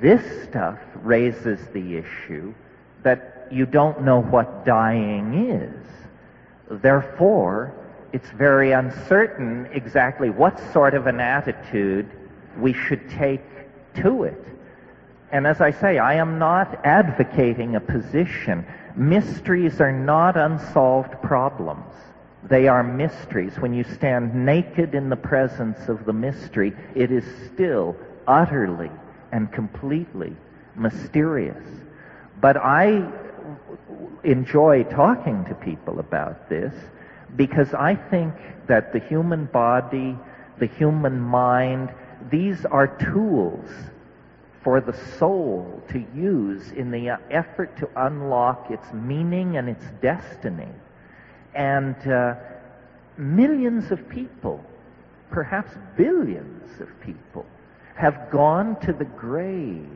This 0.00 0.44
stuff 0.44 0.78
raises 0.96 1.60
the 1.72 1.96
issue 1.96 2.54
that 3.02 3.48
you 3.50 3.66
don't 3.66 4.02
know 4.02 4.20
what 4.22 4.64
dying 4.64 5.50
is. 5.50 5.86
Therefore, 6.82 7.72
it's 8.12 8.30
very 8.30 8.72
uncertain 8.72 9.68
exactly 9.72 10.30
what 10.30 10.58
sort 10.72 10.94
of 10.94 11.06
an 11.06 11.20
attitude 11.20 12.10
we 12.58 12.72
should 12.72 13.08
take 13.10 13.42
to 13.96 14.24
it. 14.24 14.44
And 15.32 15.46
as 15.46 15.60
I 15.60 15.72
say, 15.72 15.98
I 15.98 16.14
am 16.14 16.38
not 16.38 16.84
advocating 16.84 17.74
a 17.74 17.80
position. 17.80 18.64
Mysteries 18.94 19.80
are 19.80 19.92
not 19.92 20.36
unsolved 20.36 21.20
problems. 21.22 21.92
They 22.44 22.68
are 22.68 22.84
mysteries. 22.84 23.58
When 23.58 23.74
you 23.74 23.82
stand 23.82 24.34
naked 24.34 24.94
in 24.94 25.08
the 25.08 25.16
presence 25.16 25.88
of 25.88 26.04
the 26.04 26.12
mystery, 26.12 26.72
it 26.94 27.10
is 27.10 27.24
still 27.52 27.96
utterly 28.28 28.90
and 29.32 29.50
completely 29.52 30.36
mysterious. 30.76 31.64
But 32.40 32.56
I 32.56 33.10
enjoy 34.22 34.84
talking 34.84 35.44
to 35.46 35.54
people 35.54 35.98
about 35.98 36.48
this 36.48 36.72
because 37.34 37.74
I 37.74 37.96
think 37.96 38.32
that 38.68 38.92
the 38.92 39.00
human 39.00 39.46
body, 39.46 40.16
the 40.58 40.66
human 40.66 41.18
mind, 41.18 41.92
these 42.30 42.64
are 42.66 42.86
tools 42.86 43.68
for 44.66 44.80
the 44.80 44.98
soul 45.16 45.80
to 45.88 46.04
use 46.12 46.72
in 46.72 46.90
the 46.90 47.16
effort 47.30 47.76
to 47.76 47.88
unlock 47.94 48.68
its 48.68 48.92
meaning 48.92 49.58
and 49.58 49.68
its 49.68 49.84
destiny. 50.02 50.66
And 51.54 51.94
uh, 52.08 52.34
millions 53.16 53.92
of 53.92 54.08
people, 54.08 54.60
perhaps 55.30 55.70
billions 55.96 56.80
of 56.80 56.88
people, 57.00 57.46
have 57.94 58.28
gone 58.28 58.74
to 58.80 58.92
the 58.92 59.04
grave 59.04 59.86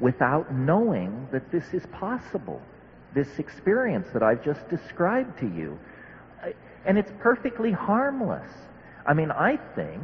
without 0.00 0.52
knowing 0.52 1.28
that 1.30 1.52
this 1.52 1.72
is 1.72 1.86
possible, 1.92 2.60
this 3.14 3.38
experience 3.38 4.08
that 4.12 4.24
I've 4.24 4.44
just 4.44 4.68
described 4.68 5.38
to 5.38 5.46
you. 5.46 5.78
And 6.84 6.98
it's 6.98 7.12
perfectly 7.20 7.70
harmless. 7.70 8.50
I 9.06 9.14
mean, 9.14 9.30
I 9.30 9.58
think 9.76 10.02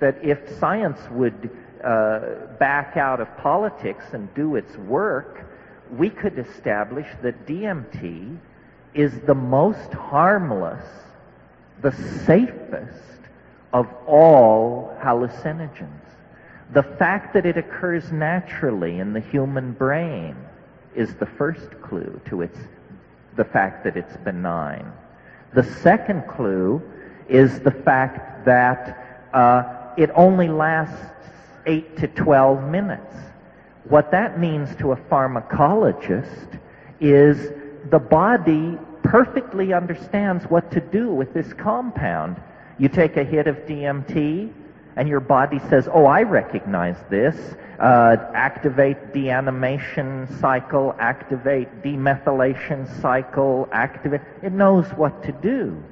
that 0.00 0.22
if 0.22 0.58
science 0.58 1.00
would 1.10 1.50
uh, 1.86 2.46
back 2.58 2.96
out 2.96 3.20
of 3.20 3.36
politics 3.36 4.04
and 4.12 4.32
do 4.34 4.56
its 4.56 4.76
work, 4.76 5.46
we 5.96 6.10
could 6.10 6.36
establish 6.38 7.06
that 7.22 7.46
DMT 7.46 8.36
is 8.92 9.20
the 9.20 9.34
most 9.34 9.92
harmless, 9.92 10.84
the 11.82 11.92
safest 12.24 13.20
of 13.72 13.86
all 14.06 14.96
hallucinogens. 15.00 16.00
The 16.72 16.82
fact 16.82 17.32
that 17.34 17.46
it 17.46 17.56
occurs 17.56 18.10
naturally 18.10 18.98
in 18.98 19.12
the 19.12 19.20
human 19.20 19.72
brain 19.72 20.34
is 20.96 21.14
the 21.14 21.26
first 21.26 21.70
clue 21.82 22.20
to 22.26 22.42
its 22.42 22.58
the 23.36 23.44
fact 23.44 23.84
that 23.84 23.96
it's 23.96 24.16
benign. 24.16 24.90
The 25.54 25.62
second 25.62 26.26
clue 26.26 26.82
is 27.28 27.60
the 27.60 27.70
fact 27.70 28.44
that 28.46 29.28
uh, 29.32 29.92
it 29.96 30.10
only 30.14 30.48
lasts 30.48 31.12
8 31.66 31.96
to 31.98 32.08
12 32.08 32.64
minutes. 32.68 33.16
What 33.84 34.10
that 34.10 34.40
means 34.40 34.74
to 34.76 34.92
a 34.92 34.96
pharmacologist 34.96 36.58
is 37.00 37.52
the 37.90 37.98
body 37.98 38.78
perfectly 39.02 39.72
understands 39.72 40.44
what 40.44 40.70
to 40.72 40.80
do 40.80 41.10
with 41.10 41.32
this 41.34 41.52
compound. 41.52 42.40
You 42.78 42.88
take 42.88 43.16
a 43.16 43.24
hit 43.24 43.46
of 43.46 43.56
DMT, 43.66 44.52
and 44.96 45.08
your 45.08 45.20
body 45.20 45.60
says, 45.68 45.88
oh, 45.92 46.06
I 46.06 46.22
recognize 46.22 46.96
this. 47.10 47.36
Uh, 47.78 48.16
activate 48.34 49.12
deamination 49.12 50.40
cycle, 50.40 50.96
activate 50.98 51.82
demethylation 51.82 52.88
cycle, 53.02 53.68
activate. 53.72 54.22
It 54.42 54.52
knows 54.52 54.86
what 54.96 55.22
to 55.24 55.32
do. 55.32 55.82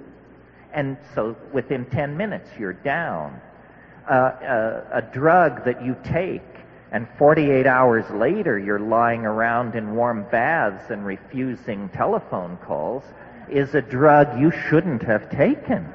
And 0.72 0.96
so 1.14 1.36
within 1.52 1.84
10 1.84 2.16
minutes, 2.16 2.48
you're 2.58 2.72
down. 2.72 3.40
Uh, 4.08 4.12
uh, 4.12 4.84
a 4.92 5.00
drug 5.00 5.64
that 5.64 5.82
you 5.82 5.96
take 6.04 6.42
and 6.92 7.08
48 7.16 7.66
hours 7.66 8.04
later 8.10 8.58
you're 8.58 8.78
lying 8.78 9.24
around 9.24 9.74
in 9.74 9.94
warm 9.94 10.26
baths 10.30 10.90
and 10.90 11.06
refusing 11.06 11.88
telephone 11.88 12.58
calls 12.58 13.02
is 13.48 13.74
a 13.74 13.80
drug 13.80 14.38
you 14.38 14.50
shouldn't 14.68 15.02
have 15.02 15.30
taken. 15.30 15.90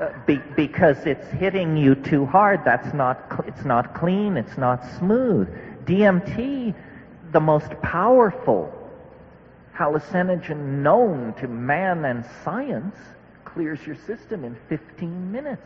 Uh, 0.00 0.12
be, 0.26 0.38
because 0.56 1.06
it's 1.06 1.30
hitting 1.30 1.76
you 1.76 1.94
too 1.94 2.26
hard. 2.26 2.64
That's 2.64 2.92
not, 2.92 3.44
it's 3.46 3.64
not 3.64 3.94
clean, 3.94 4.36
it's 4.36 4.58
not 4.58 4.84
smooth. 4.98 5.48
DMT, 5.84 6.74
the 7.30 7.40
most 7.40 7.70
powerful 7.80 8.72
hallucinogen 9.72 10.82
known 10.82 11.32
to 11.34 11.46
man 11.46 12.04
and 12.06 12.24
science, 12.42 12.96
clears 13.44 13.78
your 13.86 13.96
system 14.04 14.42
in 14.42 14.56
15 14.68 15.30
minutes. 15.30 15.62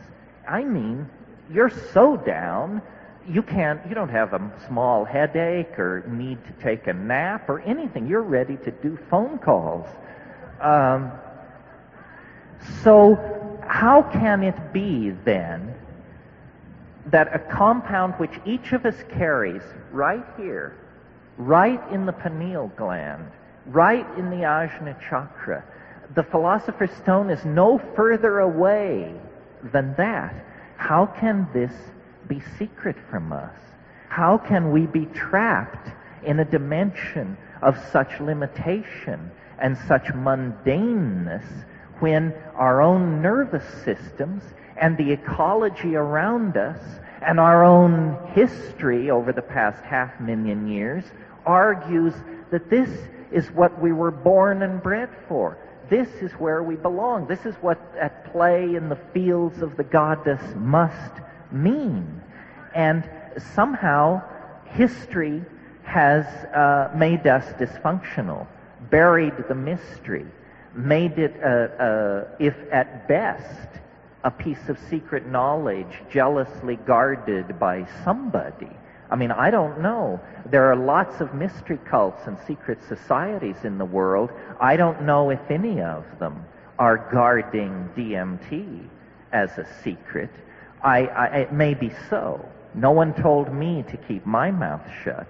I 0.47 0.63
mean, 0.63 1.09
you're 1.51 1.71
so 1.93 2.17
down, 2.17 2.83
you 3.27 3.43
can't, 3.43 3.81
you 3.89 3.95
don't 3.95 4.09
have 4.09 4.33
a 4.33 4.53
small 4.67 5.05
headache 5.05 5.79
or 5.79 6.05
need 6.09 6.39
to 6.47 6.53
take 6.63 6.87
a 6.87 6.93
nap 6.93 7.49
or 7.49 7.61
anything. 7.61 8.07
You're 8.07 8.23
ready 8.23 8.57
to 8.59 8.71
do 8.71 8.99
phone 9.11 9.39
calls. 9.39 9.87
Um, 10.61 11.13
so, 12.83 13.17
how 13.67 14.03
can 14.03 14.43
it 14.43 14.73
be 14.73 15.11
then 15.11 15.75
that 17.07 17.35
a 17.35 17.39
compound 17.39 18.15
which 18.15 18.33
each 18.45 18.73
of 18.73 18.85
us 18.85 18.97
carries 19.11 19.63
right 19.93 20.25
here, 20.37 20.77
right 21.37 21.81
in 21.93 22.07
the 22.07 22.13
pineal 22.13 22.73
gland, 22.77 23.31
right 23.67 24.07
in 24.19 24.31
the 24.31 24.37
Ajna 24.39 24.99
chakra, 25.01 25.65
the 26.15 26.23
philosopher's 26.23 26.91
stone 26.93 27.31
is 27.31 27.45
no 27.45 27.79
further 27.95 28.41
away 28.41 29.15
than 29.73 29.95
that. 29.97 30.35
How 30.79 31.07
can 31.07 31.47
this 31.53 31.73
be 32.29 32.41
secret 32.57 32.97
from 33.11 33.33
us? 33.33 33.59
How 34.09 34.39
can 34.39 34.71
we 34.71 34.87
be 34.87 35.07
trapped 35.07 35.91
in 36.23 36.39
a 36.39 36.45
dimension 36.45 37.37
of 37.61 37.77
such 37.91 38.21
limitation 38.21 39.31
and 39.59 39.77
such 39.77 40.05
mundaneness 40.15 41.45
when 41.99 42.33
our 42.55 42.81
own 42.81 43.21
nervous 43.21 43.65
systems 43.85 44.45
and 44.77 44.97
the 44.97 45.11
ecology 45.11 45.97
around 45.97 46.57
us 46.57 46.81
and 47.23 47.41
our 47.41 47.65
own 47.65 48.17
history 48.33 49.11
over 49.11 49.33
the 49.33 49.43
past 49.43 49.83
half 49.85 50.19
million 50.21 50.69
years 50.69 51.05
argues 51.45 52.15
that 52.53 52.71
this 52.71 52.89
is 53.33 53.51
what 53.51 53.81
we 53.81 53.93
were 53.93 54.13
born 54.13 54.63
and 54.63 54.81
bred 54.81 55.11
for. 55.27 55.59
This 55.89 56.09
is 56.21 56.33
where 56.33 56.63
we 56.63 56.77
belong. 56.77 57.27
This 57.27 57.47
is 57.47 57.55
what 57.57 57.81
at 57.99 58.31
play 58.33 58.75
in 58.75 58.89
the 58.89 58.99
fields 59.15 59.63
of 59.63 59.77
the 59.77 59.85
goddess 59.85 60.43
must 60.57 61.13
mean. 61.51 62.23
And 62.75 63.09
somehow 63.55 64.23
history 64.67 65.43
has 65.85 66.27
uh, 66.55 66.91
made 66.95 67.27
us 67.27 67.45
dysfunctional, 67.55 68.47
buried 68.91 69.33
the 69.49 69.55
mystery, 69.55 70.27
made 70.75 71.19
it, 71.19 71.35
uh, 71.43 71.47
uh, 71.47 72.29
if 72.39 72.55
at 72.71 73.09
best, 73.09 73.69
a 74.25 74.31
piece 74.31 74.69
of 74.69 74.79
secret 74.91 75.27
knowledge 75.27 76.03
jealously 76.11 76.77
guarded 76.77 77.59
by 77.59 77.87
somebody. 78.05 78.69
I 79.11 79.17
mean, 79.17 79.31
I 79.31 79.51
don't 79.51 79.81
know. 79.81 80.21
There 80.51 80.71
are 80.71 80.77
lots 80.77 81.21
of 81.21 81.35
mystery 81.35 81.79
cults 81.89 82.27
and 82.27 82.37
secret 82.47 82.79
societies 82.87 83.57
in 83.65 83.79
the 83.79 83.85
world. 83.85 84.31
I 84.61 84.77
don't 84.77 85.03
know 85.03 85.31
if 85.31 85.41
any 85.51 85.81
of 85.81 86.05
them 86.19 86.45
are 86.79 87.09
guarding 87.11 87.89
DMT 87.97 88.87
as 89.33 89.51
a 89.59 89.67
secret. 89.83 90.31
I, 90.83 91.07
I, 91.07 91.27
it 91.39 91.53
may 91.53 91.75
be 91.75 91.93
so. 92.11 92.47
No 92.75 92.93
one 92.93 93.15
told 93.15 93.53
me 93.53 93.85
to 93.89 93.97
keep 93.97 94.25
my 94.27 94.51
mouth 94.51 94.87
shut. 95.03 95.27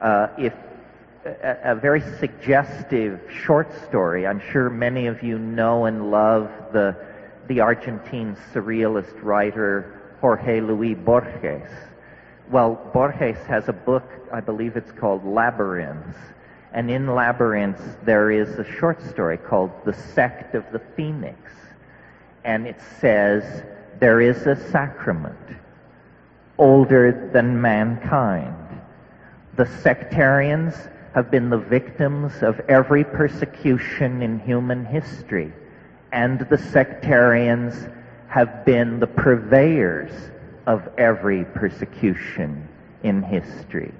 Uh, 0.00 0.28
if 0.38 0.54
a, 1.24 1.72
a, 1.72 1.74
very 1.74 2.00
suggestive 2.18 3.20
short 3.44 3.68
story, 3.88 4.26
I'm 4.26 4.40
sure 4.52 4.70
many 4.70 5.06
of 5.06 5.22
you 5.22 5.38
know 5.38 5.86
and 5.86 6.10
love 6.10 6.50
the 6.72 6.96
the 7.48 7.60
Argentine 7.60 8.36
surrealist 8.52 9.22
writer 9.22 10.16
Jorge 10.20 10.60
Luis 10.60 10.96
Borges. 10.96 11.70
Well, 12.48 12.76
Borges 12.92 13.38
has 13.48 13.68
a 13.68 13.72
book, 13.72 14.08
I 14.32 14.40
believe 14.40 14.76
it's 14.76 14.92
called 14.92 15.24
Labyrinths. 15.24 16.16
And 16.72 16.88
in 16.90 17.12
Labyrinths, 17.12 17.82
there 18.04 18.30
is 18.30 18.58
a 18.58 18.72
short 18.78 19.02
story 19.02 19.36
called 19.36 19.72
The 19.84 19.92
Sect 19.92 20.54
of 20.54 20.64
the 20.70 20.78
Phoenix. 20.78 21.38
And 22.44 22.68
it 22.68 22.80
says, 23.00 23.64
there 23.98 24.20
is 24.20 24.46
a 24.46 24.54
sacrament 24.70 25.38
older 26.58 27.30
than 27.32 27.60
mankind. 27.60 28.54
The 29.56 29.66
sectarians 29.66 30.74
have 31.14 31.30
been 31.32 31.50
the 31.50 31.58
victims 31.58 32.42
of 32.42 32.60
every 32.68 33.02
persecution 33.02 34.22
in 34.22 34.38
human 34.38 34.84
history, 34.84 35.52
and 36.12 36.40
the 36.48 36.58
sectarians 36.58 37.88
have 38.28 38.64
been 38.64 39.00
the 39.00 39.06
purveyors 39.06 40.12
of 40.66 40.88
every 40.98 41.44
persecution 41.44 42.68
in 43.02 43.22
history. 43.22 43.92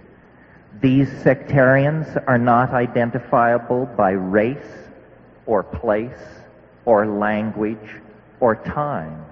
These 0.81 1.11
sectarians 1.23 2.07
are 2.27 2.39
not 2.39 2.71
identifiable 2.71 3.87
by 3.97 4.11
race 4.11 4.91
or 5.47 5.63
place 5.63 6.43
or 6.85 7.07
language 7.07 8.01
or 8.41 8.57
time. 8.57 9.25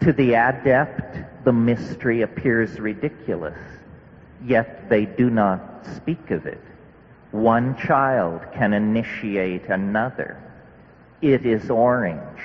To 0.00 0.12
the 0.12 0.34
adept, 0.34 1.44
the 1.44 1.52
mystery 1.52 2.22
appears 2.22 2.80
ridiculous, 2.80 3.58
yet 4.44 4.88
they 4.88 5.04
do 5.04 5.30
not 5.30 5.86
speak 5.96 6.30
of 6.30 6.46
it. 6.46 6.60
One 7.30 7.76
child 7.76 8.40
can 8.52 8.72
initiate 8.72 9.68
another. 9.68 10.40
It 11.22 11.46
is 11.46 11.70
orange. 11.70 12.40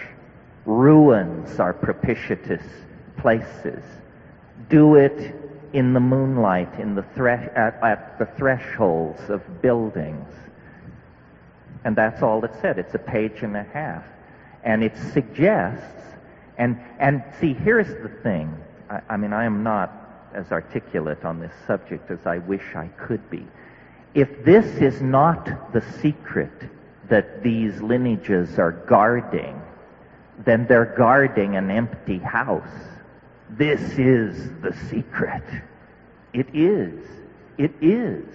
Ruins 0.65 1.59
are 1.59 1.73
propitious 1.73 2.61
places. 3.21 3.83
Do 4.69 4.95
it 4.95 5.35
in 5.73 5.93
the 5.93 5.99
moonlight, 5.99 6.79
in 6.79 6.95
the 6.95 7.03
thre- 7.15 7.29
at, 7.29 7.81
at 7.83 8.17
the 8.19 8.25
thresholds 8.25 9.29
of 9.29 9.61
buildings. 9.61 10.27
And 11.83 11.95
that's 11.95 12.21
all 12.21 12.43
it 12.43 12.51
said. 12.61 12.79
It's 12.79 12.95
a 12.95 12.99
page 12.99 13.41
and 13.41 13.55
a 13.55 13.63
half. 13.63 14.03
And 14.63 14.83
it 14.83 14.97
suggests, 15.13 16.15
and, 16.57 16.79
and 16.99 17.23
see, 17.39 17.53
here's 17.53 17.87
the 17.87 18.09
thing. 18.21 18.55
I, 18.89 19.01
I 19.09 19.17
mean, 19.17 19.31
I 19.31 19.45
am 19.45 19.63
not 19.63 19.95
as 20.33 20.51
articulate 20.51 21.23
on 21.23 21.39
this 21.39 21.53
subject 21.65 22.11
as 22.11 22.25
I 22.25 22.39
wish 22.39 22.75
I 22.75 22.87
could 22.87 23.29
be. 23.29 23.45
If 24.13 24.43
this 24.43 24.65
is 24.81 25.01
not 25.01 25.71
the 25.71 25.83
secret 26.01 26.51
that 27.09 27.43
these 27.43 27.81
lineages 27.81 28.59
are 28.59 28.71
guarding, 28.71 29.61
then 30.45 30.65
they're 30.67 30.93
guarding 30.97 31.55
an 31.55 31.71
empty 31.71 32.17
house. 32.17 32.69
This 33.59 33.81
is 33.99 34.49
the 34.61 34.73
secret. 34.89 35.43
It 36.31 36.47
is. 36.53 36.97
It 37.57 37.73
is. 37.81 38.25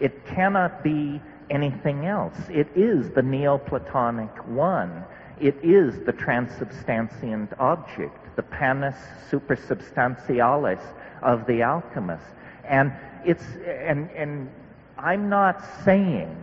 It 0.00 0.24
cannot 0.24 0.82
be 0.82 1.20
anything 1.50 2.06
else. 2.06 2.34
It 2.48 2.68
is 2.74 3.10
the 3.10 3.20
Neoplatonic 3.20 4.34
one. 4.48 5.04
It 5.38 5.54
is 5.62 6.00
the 6.06 6.14
transubstantiant 6.14 7.52
object, 7.60 8.36
the 8.36 8.42
panis 8.42 8.94
supersubstantialis 9.30 10.82
of 11.20 11.46
the 11.46 11.62
alchemist. 11.62 12.24
And 12.66 12.90
it's 13.22 13.44
and 13.66 14.08
and 14.12 14.50
I'm 14.96 15.28
not 15.28 15.62
saying 15.84 16.42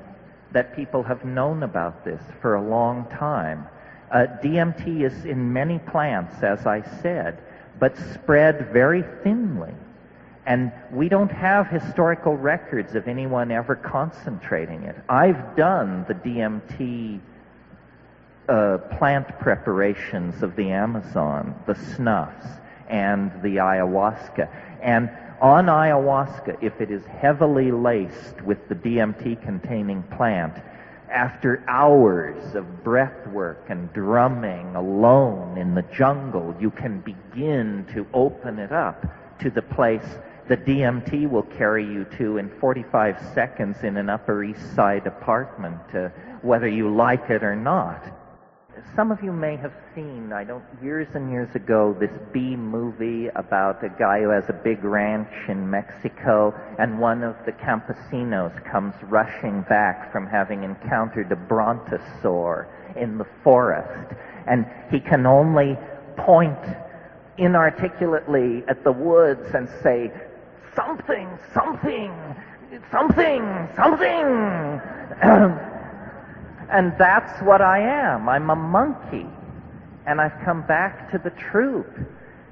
that 0.51 0.75
people 0.75 1.01
have 1.01 1.25
known 1.25 1.63
about 1.63 2.05
this 2.05 2.21
for 2.39 2.53
a 2.53 2.61
long 2.61 3.05
time. 3.05 3.67
Uh, 4.11 4.27
DMT 4.43 5.01
is 5.01 5.25
in 5.25 5.51
many 5.51 5.79
plants, 5.79 6.43
as 6.43 6.67
I 6.67 6.83
said 7.01 7.41
but 7.81 7.97
spread 8.13 8.71
very 8.71 9.03
thinly. 9.23 9.73
And 10.45 10.71
we 10.91 11.09
don't 11.09 11.31
have 11.31 11.67
historical 11.67 12.37
records 12.37 12.93
of 12.93 13.07
anyone 13.07 13.51
ever 13.51 13.75
concentrating 13.75 14.83
it. 14.83 14.95
I've 15.09 15.55
done 15.55 16.05
the 16.07 16.13
DMT 16.13 17.19
uh, 18.47 18.77
plant 18.97 19.27
preparations 19.39 20.43
of 20.43 20.55
the 20.55 20.69
Amazon, 20.69 21.55
the 21.65 21.75
snuffs, 21.95 22.45
and 22.87 23.31
the 23.41 23.57
ayahuasca. 23.57 24.47
And 24.81 25.09
on 25.41 25.65
ayahuasca, 25.65 26.61
if 26.61 26.79
it 26.81 26.91
is 26.91 27.03
heavily 27.05 27.71
laced 27.71 28.41
with 28.43 28.69
the 28.69 28.75
DMT 28.75 29.41
containing 29.41 30.03
plant, 30.03 30.53
after 31.11 31.63
hours 31.67 32.55
of 32.55 32.83
breath 32.83 33.27
work 33.27 33.65
and 33.69 33.91
drumming 33.93 34.75
alone 34.75 35.57
in 35.57 35.75
the 35.75 35.83
jungle, 35.93 36.55
you 36.59 36.71
can 36.71 37.01
begin 37.01 37.85
to 37.93 38.07
open 38.13 38.59
it 38.59 38.71
up 38.71 39.05
to 39.39 39.49
the 39.49 39.61
place 39.61 40.05
the 40.51 40.57
DMT 40.57 41.29
will 41.29 41.43
carry 41.43 41.85
you 41.85 42.03
to 42.17 42.37
in 42.37 42.49
45 42.59 43.33
seconds 43.33 43.77
in 43.83 43.95
an 43.95 44.09
Upper 44.09 44.43
East 44.43 44.75
Side 44.75 45.07
apartment, 45.07 45.79
uh, 45.95 46.09
whether 46.41 46.67
you 46.67 46.93
like 46.93 47.29
it 47.29 47.41
or 47.41 47.55
not. 47.55 48.03
Some 48.95 49.11
of 49.11 49.23
you 49.23 49.31
may 49.31 49.55
have 49.57 49.73
seen, 49.95 50.31
I 50.33 50.43
don't, 50.43 50.63
years 50.81 51.07
and 51.13 51.31
years 51.31 51.53
ago, 51.55 51.95
this 51.99 52.11
B 52.33 52.55
movie 52.55 53.27
about 53.35 53.83
a 53.83 53.89
guy 53.89 54.21
who 54.21 54.29
has 54.29 54.43
a 54.49 54.53
big 54.53 54.83
ranch 54.83 55.31
in 55.47 55.69
Mexico, 55.69 56.53
and 56.77 56.99
one 56.99 57.23
of 57.23 57.35
the 57.45 57.53
campesinos 57.53 58.53
comes 58.69 58.93
rushing 59.03 59.61
back 59.63 60.11
from 60.11 60.27
having 60.27 60.63
encountered 60.63 61.31
a 61.31 61.35
brontosaur 61.35 62.67
in 62.95 63.17
the 63.17 63.25
forest, 63.43 64.13
and 64.47 64.65
he 64.89 64.99
can 64.99 65.25
only 65.25 65.77
point 66.17 66.59
inarticulately 67.37 68.63
at 68.67 68.83
the 68.83 68.91
woods 68.91 69.53
and 69.53 69.69
say, 69.81 70.11
something, 70.75 71.27
something, 71.53 72.13
something, 72.91 73.69
something. 73.75 74.81
And 76.71 76.93
that's 76.97 77.41
what 77.41 77.61
I 77.61 77.79
am. 77.79 78.29
I'm 78.29 78.49
a 78.49 78.55
monkey. 78.55 79.27
And 80.05 80.21
I've 80.21 80.39
come 80.43 80.65
back 80.65 81.11
to 81.11 81.17
the 81.17 81.31
truth. 81.31 82.07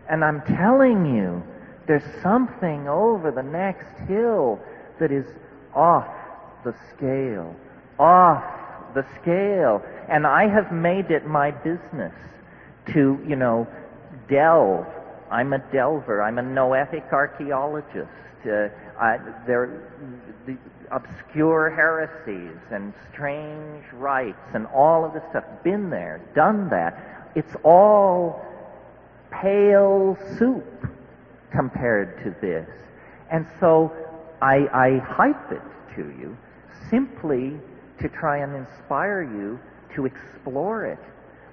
And 0.10 0.24
I'm 0.24 0.42
telling 0.42 1.16
you, 1.16 1.42
there's 1.88 2.04
something 2.22 2.88
over 2.88 3.32
the 3.32 3.44
next 3.44 3.98
hill 4.08 4.60
that 5.00 5.12
is 5.12 5.26
off 5.74 6.08
the 6.64 6.76
scale. 6.96 7.56
Off 7.98 8.44
the 8.94 9.06
scale. 9.22 9.82
And 10.10 10.28
I 10.28 10.48
have 10.48 10.72
made 10.72 11.12
it 11.12 11.26
my 11.26 11.52
business 11.52 12.14
to, 12.94 13.20
you 13.28 13.36
know, 13.36 13.68
delve. 14.30 14.86
I'm 15.32 15.54
a 15.54 15.60
delver. 15.72 16.22
I'm 16.22 16.40
a 16.40 16.44
noetic 16.44 17.06
archaeologist. 17.12 18.10
Uh, 18.46 18.70
I, 19.00 19.18
there, 19.46 19.90
the, 20.46 20.58
obscure 20.92 21.70
heresies 21.70 22.60
and 22.72 22.94
strange 23.12 23.84
rites 23.94 24.38
and 24.54 24.68
all 24.68 25.06
of 25.06 25.14
this 25.14 25.24
stuff. 25.30 25.44
Been 25.64 25.90
there, 25.90 26.22
done 26.36 26.70
that. 26.70 27.32
It's 27.36 27.56
all 27.64 28.46
pale 29.32 30.18
soup 30.38 30.88
compared 31.52 32.24
to 32.24 32.36
this. 32.42 32.70
And 33.32 33.46
so 33.60 33.92
I, 34.42 34.68
I 34.74 34.98
hype 34.98 35.52
it 35.52 35.62
to 35.96 36.02
you 36.20 36.38
simply 36.90 37.54
to 38.02 38.10
try 38.10 38.38
and 38.38 38.56
inspire 38.56 39.24
you 39.24 39.60
to 39.96 40.06
explore 40.06 40.86
it. 40.86 41.00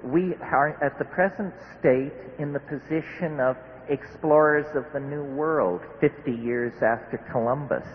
We 0.02 0.34
are 0.36 0.78
at 0.82 0.98
the 0.98 1.04
present 1.04 1.52
state 1.78 2.12
in 2.38 2.52
the 2.52 2.60
position 2.60 3.40
of 3.40 3.56
explorers 3.88 4.66
of 4.74 4.84
the 4.92 5.00
New 5.00 5.24
World 5.24 5.80
50 6.00 6.30
years 6.32 6.74
after 6.82 7.18
Columbus. 7.30 7.86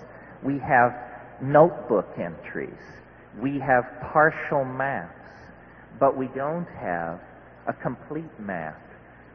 We 0.43 0.57
have 0.59 1.10
notebook 1.41 2.07
entries. 2.17 2.79
We 3.39 3.59
have 3.59 3.85
partial 4.11 4.65
maps, 4.65 5.15
but 5.99 6.17
we 6.17 6.27
don't 6.27 6.67
have 6.79 7.19
a 7.67 7.73
complete 7.73 8.39
map 8.39 8.79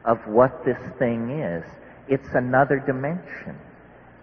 of 0.05 0.19
what 0.27 0.63
this 0.65 0.79
thing 0.99 1.29
is. 1.41 1.63
It's 2.07 2.29
another 2.33 2.79
dimension. 2.79 3.57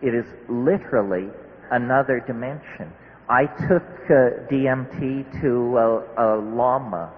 It 0.03 0.14
is 0.14 0.26
literally 0.49 1.28
another 1.70 2.20
dimension. 2.20 2.93
I 3.28 3.47
took 3.47 3.82
uh, 4.11 4.45
DMT 4.51 5.41
to 5.41 5.78
a, 5.78 6.37
a 6.37 6.41
lama 6.41 7.12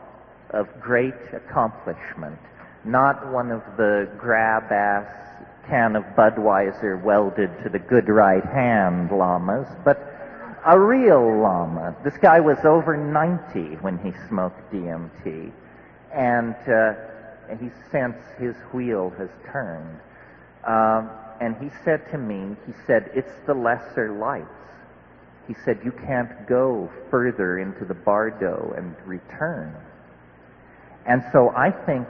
of 0.51 0.69
great 0.81 1.15
accomplishment, 1.33 2.39
not 2.85 3.33
one 3.33 3.51
of 3.51 3.63
the 3.77 4.09
grab 4.17 4.71
ass 4.71 5.07
can 5.69 5.97
of 5.97 6.05
Budweiser 6.17 7.03
welded 7.03 7.51
to 7.65 7.69
the 7.69 7.79
good 7.79 8.09
right 8.09 8.45
hand 8.45 9.11
lamas, 9.11 9.67
but 9.85 10.16
a 10.67 10.79
real 10.79 11.41
lama. 11.41 11.95
This 12.03 12.17
guy 12.21 12.41
was 12.41 12.59
over 12.65 12.97
90 12.97 13.77
when 13.77 13.99
he 13.99 14.13
smoked 14.29 14.73
DMT, 14.73 15.53
and, 16.13 16.57
uh, 16.69 16.95
he 17.61 17.71
since 17.93 18.17
his 18.39 18.57
wheel 18.73 19.11
has 19.17 19.31
turned. 19.53 20.01
Um, 20.65 21.09
and 21.41 21.57
he 21.63 21.71
said 21.85 22.11
to 22.11 22.19
me, 22.19 22.57
he 22.67 22.73
said, 22.87 23.11
it's 23.15 23.33
the 23.47 23.55
lesser 23.55 24.13
lights. 24.19 24.49
He 25.47 25.55
said, 25.65 25.79
you 25.85 25.93
can't 25.93 26.49
go 26.49 26.91
further 27.11 27.61
into 27.61 27.85
the 27.85 27.95
bardo 27.95 28.75
and 28.77 28.97
return. 29.07 29.73
And 31.07 31.23
so 31.33 31.51
I 31.51 31.71
think 31.71 32.09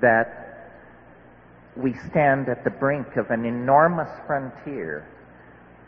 that 0.00 0.72
we 1.76 1.94
stand 2.10 2.48
at 2.48 2.62
the 2.62 2.70
brink 2.70 3.16
of 3.16 3.30
an 3.30 3.44
enormous 3.44 4.10
frontier 4.26 5.08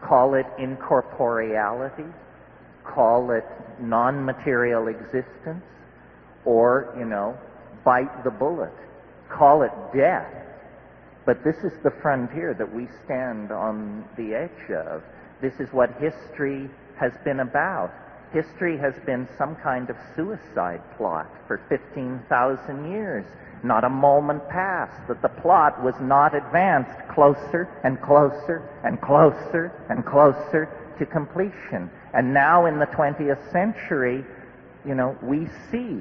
Call 0.07 0.35
it 0.35 0.47
incorporeality, 0.59 2.13
call 2.85 3.31
it 3.31 3.45
non-material 3.81 4.89
existence, 4.89 5.65
or, 6.45 6.95
you 6.99 7.05
know, 7.05 7.37
bite 7.85 8.25
the 8.25 8.31
bullet. 8.31 8.73
Call 9.31 9.63
it 9.63 9.73
death. 9.95 10.33
But 11.25 11.45
this 11.45 11.57
is 11.59 11.73
the 11.85 11.93
frontier 12.03 12.55
that 12.55 12.75
we 12.75 12.89
stand 13.05 13.53
on 13.53 14.05
the 14.17 14.35
edge 14.35 14.71
of. 14.71 15.03
This 15.41 15.55
is 15.61 15.73
what 15.73 15.91
history 16.01 16.69
has 16.99 17.13
been 17.25 17.41
about. 17.41 17.93
History 18.33 18.79
has 18.79 18.95
been 19.05 19.29
some 19.37 19.57
kind 19.57 19.91
of 19.91 19.97
suicide 20.17 20.81
plot 20.97 21.31
for 21.47 21.61
15,000 21.69 22.91
years. 22.91 23.27
Not 23.63 23.85
a 23.85 23.91
moment 23.91 24.49
passed 24.49 25.07
that 25.09 25.21
the 25.21 25.29
plot 25.29 25.83
was 25.83 25.95
not 26.01 26.35
advanced 26.35 26.99
closer 27.15 27.69
and 27.85 28.01
closer 28.01 28.69
and 28.85 29.01
closer 29.01 29.71
and 29.91 30.05
closer 30.05 30.69
to 30.99 31.07
completion. 31.07 31.91
And 32.15 32.33
now 32.33 32.67
in 32.67 32.79
the 32.79 32.87
20th 32.87 33.53
century, 33.53 34.25
you 34.87 34.95
know, 34.95 35.17
we 35.23 35.47
see 35.71 36.01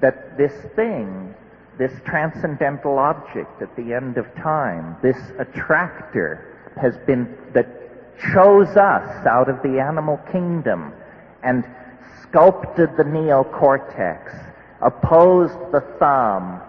that 0.00 0.36
this 0.36 0.52
thing, 0.76 1.34
this 1.78 1.92
transcendental 2.04 2.98
object 2.98 3.62
at 3.62 3.74
the 3.76 3.94
end 3.94 4.18
of 4.18 4.26
time, 4.36 4.96
this 5.02 5.16
attractor 5.38 6.70
has 6.80 6.96
been, 7.06 7.34
that 7.54 7.66
chose 8.32 8.76
us 8.76 9.26
out 9.26 9.48
of 9.48 9.62
the 9.62 9.80
animal 9.80 10.18
kingdom 10.30 10.92
and 11.46 11.64
sculpted 12.22 12.90
the 12.96 13.04
neocortex, 13.04 14.52
opposed 14.82 15.58
the 15.70 15.80
thumb, 16.00 16.60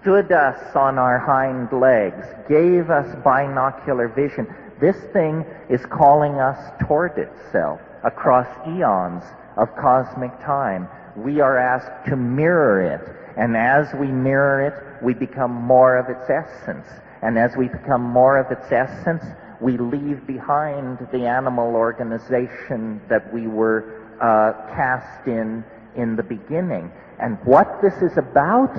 stood 0.00 0.30
us 0.30 0.76
on 0.76 0.98
our 0.98 1.18
hind 1.18 1.72
legs, 1.72 2.24
gave 2.48 2.90
us 2.90 3.12
binocular 3.24 4.06
vision. 4.06 4.46
This 4.80 4.96
thing 5.12 5.44
is 5.68 5.84
calling 5.86 6.34
us 6.34 6.58
toward 6.86 7.18
itself 7.18 7.80
across 8.04 8.46
eons 8.68 9.24
of 9.56 9.74
cosmic 9.74 10.32
time. 10.40 10.88
We 11.16 11.40
are 11.40 11.58
asked 11.58 12.08
to 12.08 12.16
mirror 12.16 12.80
it, 12.80 13.00
and 13.36 13.56
as 13.56 13.92
we 13.94 14.06
mirror 14.06 14.64
it, 14.64 15.04
we 15.04 15.12
become 15.12 15.52
more 15.52 15.96
of 15.98 16.08
its 16.08 16.30
essence. 16.30 16.86
And 17.22 17.36
as 17.36 17.56
we 17.56 17.66
become 17.66 18.02
more 18.02 18.38
of 18.38 18.50
its 18.50 18.70
essence, 18.70 19.24
we 19.60 19.76
leave 19.76 20.26
behind 20.26 21.06
the 21.12 21.26
animal 21.26 21.74
organization 21.74 23.02
that 23.08 23.32
we 23.34 23.46
were 23.46 23.99
uh, 24.20 24.52
cast 24.74 25.26
in 25.26 25.64
in 25.96 26.16
the 26.16 26.22
beginning. 26.22 26.90
And 27.18 27.38
what 27.44 27.80
this 27.82 27.94
is 28.02 28.16
about 28.16 28.74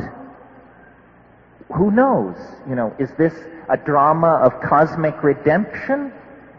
who 1.76 1.92
knows? 1.92 2.36
You 2.68 2.76
know, 2.76 2.94
is 3.00 3.10
this 3.18 3.34
a 3.70 3.78
drama 3.78 4.40
of 4.44 4.60
cosmic 4.62 5.24
redemption? 5.24 6.12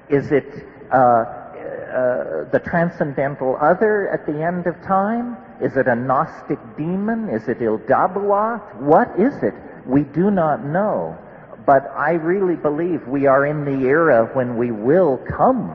Is 0.09 0.33
it 0.33 0.67
uh, 0.91 0.97
uh, 0.97 2.51
the 2.51 2.61
transcendental 2.65 3.57
other 3.61 4.09
at 4.09 4.27
the 4.27 4.43
end 4.43 4.67
of 4.67 4.75
time? 4.83 5.37
Is 5.61 5.77
it 5.77 5.87
a 5.87 5.95
Gnostic 5.95 6.59
demon? 6.77 7.29
Is 7.29 7.49
it 7.49 7.59
Ialdabaoth? 7.61 8.77
What 8.77 9.09
is 9.19 9.35
it? 9.43 9.55
We 9.87 10.05
do 10.05 10.31
not 10.31 10.65
know. 10.65 11.19
But 11.67 11.91
I 11.95 12.13
really 12.13 12.57
believe 12.57 13.07
we 13.07 13.27
are 13.27 13.47
in 13.47 13.65
the 13.65 13.87
era 13.87 14.31
when 14.33 14.57
we 14.57 14.71
will 14.71 15.19
come 15.19 15.75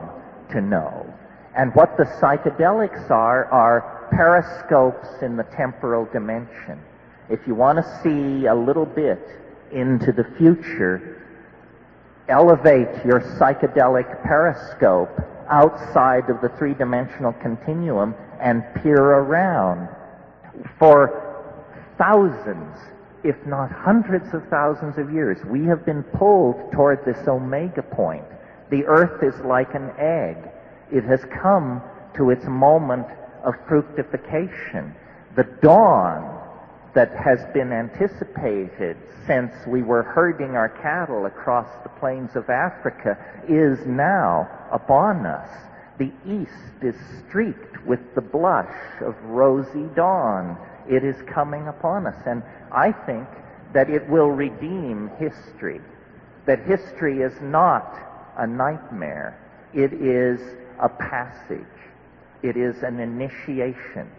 to 0.50 0.60
know. 0.60 1.07
And 1.58 1.74
what 1.74 1.96
the 1.96 2.04
psychedelics 2.04 3.10
are, 3.10 3.46
are 3.46 4.08
periscopes 4.12 5.08
in 5.22 5.36
the 5.36 5.42
temporal 5.42 6.04
dimension. 6.12 6.80
If 7.28 7.40
you 7.48 7.56
want 7.56 7.78
to 7.78 8.00
see 8.00 8.46
a 8.46 8.54
little 8.54 8.86
bit 8.86 9.18
into 9.72 10.12
the 10.12 10.22
future, 10.38 11.20
elevate 12.28 13.04
your 13.04 13.20
psychedelic 13.20 14.22
periscope 14.22 15.10
outside 15.50 16.30
of 16.30 16.40
the 16.42 16.48
three-dimensional 16.58 17.32
continuum 17.34 18.14
and 18.40 18.62
peer 18.76 19.02
around. 19.02 19.88
For 20.78 21.56
thousands, 21.98 22.78
if 23.24 23.34
not 23.46 23.72
hundreds 23.72 24.32
of 24.32 24.46
thousands 24.48 24.96
of 24.96 25.12
years, 25.12 25.44
we 25.44 25.64
have 25.64 25.84
been 25.84 26.04
pulled 26.04 26.70
toward 26.70 27.04
this 27.04 27.26
omega 27.26 27.82
point. 27.82 28.24
The 28.70 28.84
earth 28.84 29.24
is 29.24 29.34
like 29.44 29.74
an 29.74 29.90
egg. 29.98 30.36
It 30.92 31.04
has 31.04 31.24
come 31.42 31.82
to 32.16 32.30
its 32.30 32.44
moment 32.46 33.06
of 33.44 33.54
fructification. 33.68 34.94
The 35.36 35.44
dawn 35.62 36.38
that 36.94 37.14
has 37.16 37.38
been 37.52 37.72
anticipated 37.72 38.96
since 39.26 39.52
we 39.66 39.82
were 39.82 40.02
herding 40.02 40.56
our 40.56 40.70
cattle 40.70 41.26
across 41.26 41.68
the 41.82 41.90
plains 42.00 42.34
of 42.34 42.48
Africa 42.48 43.16
is 43.48 43.78
now 43.86 44.48
upon 44.72 45.26
us. 45.26 45.48
The 45.98 46.12
east 46.26 46.82
is 46.82 46.94
streaked 47.28 47.84
with 47.86 48.00
the 48.14 48.20
blush 48.20 48.74
of 49.02 49.14
rosy 49.24 49.84
dawn. 49.94 50.56
It 50.88 51.04
is 51.04 51.16
coming 51.32 51.68
upon 51.68 52.06
us. 52.06 52.16
And 52.26 52.42
I 52.72 52.92
think 52.92 53.28
that 53.74 53.90
it 53.90 54.08
will 54.08 54.30
redeem 54.30 55.10
history. 55.18 55.80
That 56.46 56.60
history 56.60 57.20
is 57.20 57.34
not 57.42 57.94
a 58.38 58.46
nightmare. 58.46 59.38
It 59.74 59.92
is 59.92 60.40
a 60.80 60.88
passage. 60.88 61.64
It 62.42 62.56
is 62.56 62.82
an 62.82 63.00
initiation. 63.00 64.10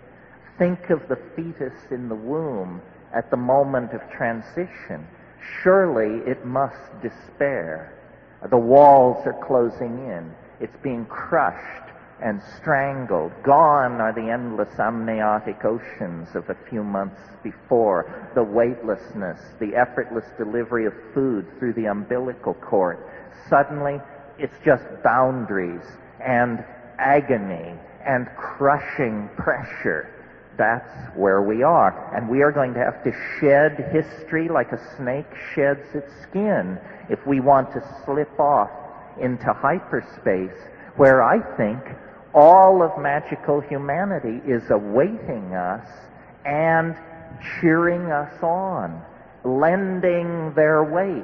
Think 0.58 0.90
of 0.90 1.08
the 1.08 1.18
fetus 1.36 1.74
in 1.92 2.10
the 2.10 2.16
womb 2.16 2.82
at 3.14 3.32
the 3.32 3.38
moment 3.38 3.94
of 3.94 4.02
transition. 4.12 5.08
Surely 5.64 6.22
it 6.30 6.46
must 6.46 7.02
despair. 7.02 7.94
The 8.50 8.58
walls 8.58 9.26
are 9.26 9.46
closing 9.46 10.06
in. 10.06 10.34
It's 10.60 10.76
being 10.84 11.06
crushed 11.06 11.90
and 12.22 12.42
strangled. 12.58 13.32
Gone 13.44 14.02
are 14.02 14.12
the 14.12 14.30
endless 14.30 14.78
amniotic 14.78 15.64
oceans 15.64 16.28
of 16.36 16.50
a 16.50 16.58
few 16.70 16.84
months 16.84 17.22
before, 17.44 18.30
the 18.36 18.44
weightlessness, 18.44 19.40
the 19.60 19.76
effortless 19.76 20.26
delivery 20.38 20.86
of 20.86 20.94
food 21.14 21.48
through 21.58 21.74
the 21.74 21.86
umbilical 21.86 22.54
cord. 22.56 22.98
Suddenly, 23.50 24.02
it's 24.38 24.58
just 24.66 24.84
boundaries 25.04 25.86
and 26.26 26.64
agony 26.98 27.74
and 28.06 28.28
crushing 28.38 29.30
pressure. 29.38 30.10
That's 30.58 31.16
where 31.16 31.42
we 31.42 31.64
are. 31.64 32.14
And 32.16 32.28
we 32.28 32.42
are 32.42 32.52
going 32.52 32.74
to 32.74 32.80
have 32.80 33.04
to 33.04 33.12
shed 33.40 33.90
history 33.94 34.50
like 34.50 34.72
a 34.72 34.96
snake 34.98 35.28
sheds 35.54 35.88
its 35.94 36.12
skin 36.24 36.78
if 37.10 37.26
we 37.26 37.40
want 37.40 37.72
to 37.74 37.82
slip 38.04 38.40
off 38.40 38.70
into 39.20 39.54
hyperspace 39.54 40.58
where 40.96 41.24
I 41.24 41.40
think 41.56 41.80
all 42.34 42.84
of 42.84 43.02
magical 43.02 43.62
humanity 43.62 44.42
is 44.46 44.70
awaiting 44.70 45.56
us 45.56 45.88
and 46.46 46.96
cheering 47.62 48.12
us 48.12 48.44
on, 48.44 49.02
lending 49.46 50.54
their 50.56 50.84
weight. 50.84 51.24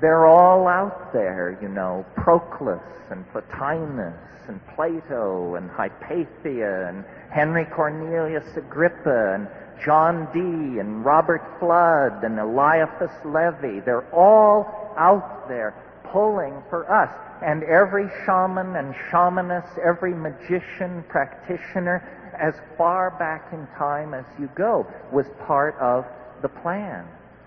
They're 0.00 0.26
all 0.26 0.68
out 0.68 1.12
there, 1.12 1.58
you 1.60 1.68
know, 1.68 2.06
Proclus 2.14 2.82
and 3.10 3.24
Plotinus 3.32 4.14
and 4.48 4.60
Plato 4.74 5.56
and 5.56 5.68
Hypatia 5.70 6.88
and 6.88 7.04
Henry 7.30 7.64
Cornelius 7.64 8.56
Agrippa 8.56 9.34
and 9.34 9.48
John 9.84 10.28
Dee 10.32 10.78
and 10.78 11.04
Robert 11.04 11.42
Fludd 11.60 12.24
and 12.24 12.38
Eliphas 12.38 13.12
Levi. 13.24 13.84
They're 13.84 14.08
all 14.14 14.94
out 14.96 15.48
there 15.48 15.74
pulling 16.12 16.62
for 16.70 16.90
us. 16.90 17.10
And 17.42 17.62
every 17.64 18.08
shaman 18.24 18.76
and 18.76 18.94
shamaness, 19.10 19.66
every 19.78 20.14
magician, 20.14 21.04
practitioner, 21.08 22.02
as 22.38 22.54
far 22.76 23.10
back 23.18 23.52
in 23.52 23.66
time 23.76 24.14
as 24.14 24.24
you 24.38 24.48
go, 24.56 24.86
was 25.12 25.26
part 25.46 25.76
of 25.78 26.04
the 26.42 26.48
plan, 26.48 27.04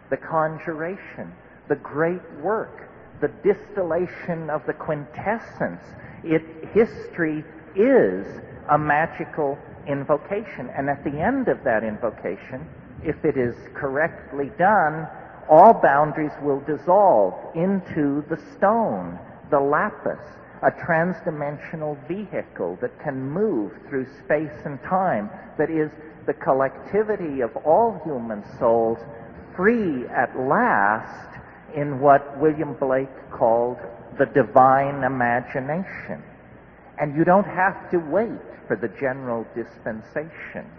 the 0.10 0.18
conjuration, 0.18 1.34
the 1.68 1.76
great 1.76 2.22
work, 2.42 2.90
the 3.22 3.30
distillation 3.44 4.50
of 4.50 4.66
the 4.66 4.74
quintessence. 4.74 5.82
It, 6.24 6.44
history 6.74 7.44
is 7.76 8.26
a 8.70 8.78
magical 8.78 9.58
invocation. 9.88 10.70
And 10.76 10.90
at 10.90 11.04
the 11.04 11.20
end 11.20 11.48
of 11.48 11.64
that 11.64 11.84
invocation, 11.84 12.68
if 13.04 13.24
it 13.26 13.38
is 13.38 13.56
correctly 13.74 14.52
done, 14.58 15.08
all 15.50 15.74
boundaries 15.74 16.32
will 16.42 16.62
dissolve 16.62 17.34
into 17.56 18.24
the 18.30 18.40
stone, 18.56 19.20
the 19.50 19.60
lapis, 19.60 20.20
a 20.62 20.72
transdimensional 20.72 21.98
vehicle 22.08 22.78
that 22.82 22.98
can 23.00 23.20
move 23.20 23.72
through 23.90 24.06
space 24.24 24.62
and 24.66 24.82
time, 24.84 25.30
that 25.58 25.72
is 25.72 25.90
the 26.28 26.34
collectivity 26.34 27.42
of 27.42 27.56
all 27.58 28.00
human 28.06 28.44
souls, 28.60 29.00
free 29.56 30.08
at 30.08 30.38
last 30.40 31.41
in 31.76 32.00
what 32.00 32.40
William 32.40 32.76
Blake 32.80 33.10
called 33.32 33.78
the 34.18 34.26
divine 34.26 35.04
imagination. 35.04 36.24
And 37.00 37.16
you 37.16 37.24
don't 37.24 37.48
have 37.48 37.90
to 37.92 37.98
wait 37.98 38.40
for 38.68 38.76
the 38.76 38.90
general 39.00 39.46
dispensation. 39.56 40.70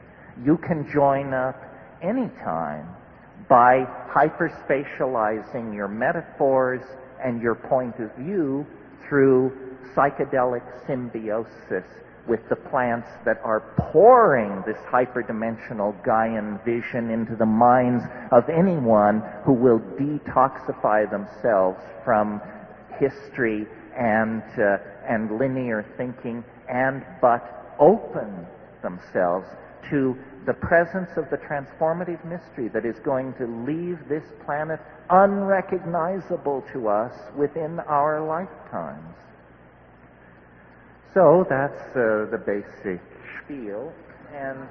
You 0.45 0.57
can 0.59 0.89
join 0.93 1.35
up 1.35 1.61
anytime 2.03 2.89
by 3.49 3.85
hyperspatializing 4.15 5.75
your 5.75 5.89
metaphors 5.89 6.83
and 7.23 7.41
your 7.41 7.55
point 7.55 7.99
of 7.99 8.15
view 8.17 8.67
through 9.09 9.53
psychedelic 9.95 10.63
symbiosis 10.87 11.85
with 12.29 12.41
the 12.49 12.57
plants 12.57 13.09
that 13.25 13.41
are 13.45 13.61
pouring 13.77 14.63
this 14.67 14.79
hyperdimensional 14.91 16.01
Gaian 16.05 16.65
vision 16.65 17.11
into 17.11 17.35
the 17.35 17.47
minds 17.47 18.05
of 18.31 18.49
anyone 18.49 19.23
who 19.45 19.53
will 19.53 19.81
detoxify 19.99 21.11
themselves 21.11 21.81
from 22.05 22.41
history 22.99 23.67
and, 23.97 24.43
uh, 24.59 24.79
and 25.09 25.39
linear 25.39 25.85
thinking 25.97 26.45
and 26.69 27.05
but 27.21 27.75
open 27.81 28.47
themselves 28.83 29.47
to 29.91 30.17
the 30.47 30.53
presence 30.55 31.11
of 31.17 31.29
the 31.31 31.37
transformative 31.37 32.25
mystery 32.25 32.69
that 32.69 32.85
is 32.85 32.99
going 33.05 33.33
to 33.35 33.47
leave 33.67 33.99
this 34.09 34.25
planet 34.45 34.81
unrecognizable 35.11 36.65
to 36.73 36.89
us 36.89 37.13
within 37.37 37.79
our 37.81 38.21
lifetimes. 38.25 39.15
So 41.15 41.47
that's 41.47 41.95
uh, 41.95 42.27
the 42.31 42.39
basic 42.39 43.03
spiel. 43.45 43.93
And 44.33 44.67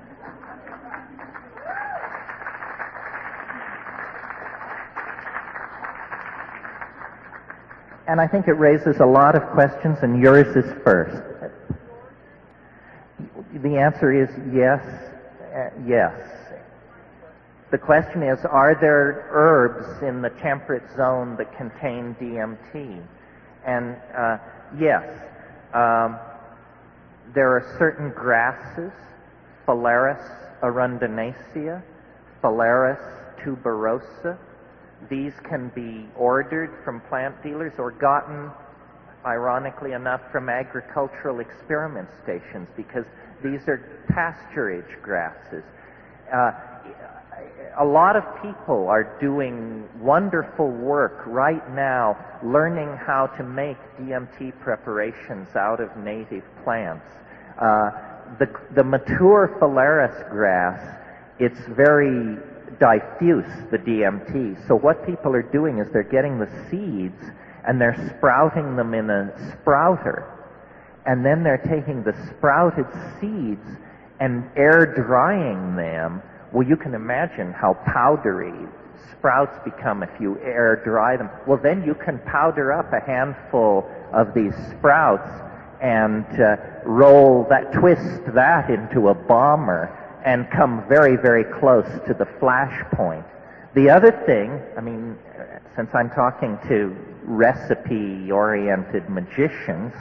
and 8.08 8.20
I 8.20 8.28
think 8.28 8.48
it 8.48 8.54
raises 8.54 9.00
a 9.02 9.06
lot 9.06 9.36
of 9.36 9.44
questions, 9.52 10.00
and 10.02 10.20
yours 10.20 10.56
is 10.56 10.66
first. 10.84 11.22
The 13.62 13.78
answer 13.78 14.12
is 14.12 14.30
yes, 14.52 14.84
uh, 15.54 15.70
yes. 15.86 16.16
The 17.70 17.78
question 17.78 18.24
is, 18.24 18.44
are 18.46 18.76
there 18.82 19.28
herbs 19.30 20.02
in 20.02 20.24
the 20.24 20.32
temperate 20.42 20.90
zone 20.98 21.36
that 21.38 21.56
contain 21.56 22.16
DMT? 22.20 23.00
And 23.64 23.96
uh, 24.18 24.38
yes, 24.80 25.06
um, 25.74 26.18
there 27.34 27.52
are 27.52 27.76
certain 27.78 28.12
grasses, 28.12 28.92
Phalaris 29.68 30.60
arundinacea, 30.62 31.82
Phalaris 32.44 33.00
tuberosa. 33.40 34.38
These 35.10 35.34
can 35.48 35.72
be 35.74 36.08
ordered 36.16 36.72
from 36.84 37.02
plant 37.02 37.42
dealers 37.42 37.74
or 37.78 37.92
gotten, 37.92 38.52
ironically 39.26 39.94
enough, 39.94 40.22
from 40.32 40.50
agricultural 40.50 41.40
experiment 41.40 42.10
stations 42.24 42.68
because 42.76 43.06
these 43.44 43.68
are 43.68 44.04
pasturage 44.10 44.94
grasses. 45.02 45.64
Uh, 46.32 46.52
a 47.80 47.86
lot 47.86 48.16
of 48.16 48.24
people 48.42 48.88
are 48.90 49.18
doing 49.20 49.88
wonderful 50.00 50.70
work 50.70 51.24
right 51.26 51.74
now 51.74 52.18
learning 52.44 52.90
how 52.98 53.28
to 53.38 53.44
make 53.44 53.78
DMT 54.00 54.60
preparations 54.60 55.56
out 55.56 55.80
of 55.80 55.96
native 55.98 56.44
plants. 56.64 57.06
Uh, 57.58 57.92
the, 58.40 58.48
the 58.76 58.84
mature 58.84 59.58
phalaris 59.60 60.30
grass, 60.30 61.00
it's 61.40 61.60
very 61.70 62.38
diffuse, 62.80 63.46
the 63.72 63.78
DMT. 63.78 64.68
So 64.68 64.76
what 64.76 65.06
people 65.06 65.34
are 65.34 65.42
doing 65.42 65.80
is 65.80 65.88
they're 65.94 66.04
getting 66.04 66.40
the 66.40 66.50
seeds 66.70 67.24
and 67.68 67.80
they're 67.80 68.14
sprouting 68.18 68.76
them 68.76 68.94
in 68.94 69.10
a 69.10 69.54
sprouter. 69.54 70.28
And 71.06 71.26
then 71.26 71.44
they're 71.44 71.58
taking 71.58 72.04
the 72.04 72.14
sprouted 72.30 72.88
seeds 73.20 73.66
and 74.20 74.50
air 74.56 74.86
drying 74.86 75.76
them. 75.76 76.22
Well, 76.52 76.68
you 76.68 76.76
can 76.76 76.94
imagine 76.94 77.54
how 77.54 77.76
powdery 77.86 78.54
sprouts 79.12 79.58
become 79.64 80.04
if 80.04 80.10
you 80.20 80.38
air 80.40 80.82
dry 80.84 81.16
them. 81.16 81.30
Well, 81.48 81.58
then 81.58 81.84
you 81.84 81.96
can 81.96 82.20
powder 82.20 82.74
up 82.74 82.92
a 82.92 83.00
handful 83.00 83.90
of 84.12 84.34
these 84.34 84.54
sprouts 84.72 85.30
and 85.82 86.26
uh, 86.42 86.58
roll 86.84 87.46
that, 87.50 87.72
twist 87.72 88.22
that 88.34 88.70
into 88.70 89.10
a 89.10 89.14
bomber 89.14 89.98
and 90.26 90.50
come 90.52 90.84
very, 90.88 91.16
very 91.16 91.46
close 91.60 91.88
to 92.08 92.14
the 92.14 92.26
flash 92.40 92.84
point. 92.92 93.26
The 93.74 93.90
other 93.90 94.12
thing, 94.26 94.62
I 94.78 94.82
mean, 94.82 95.18
since 95.76 95.90
I'm 95.94 96.10
talking 96.10 96.60
to 96.68 96.96
recipe-oriented 97.24 99.10
magicians, 99.10 99.94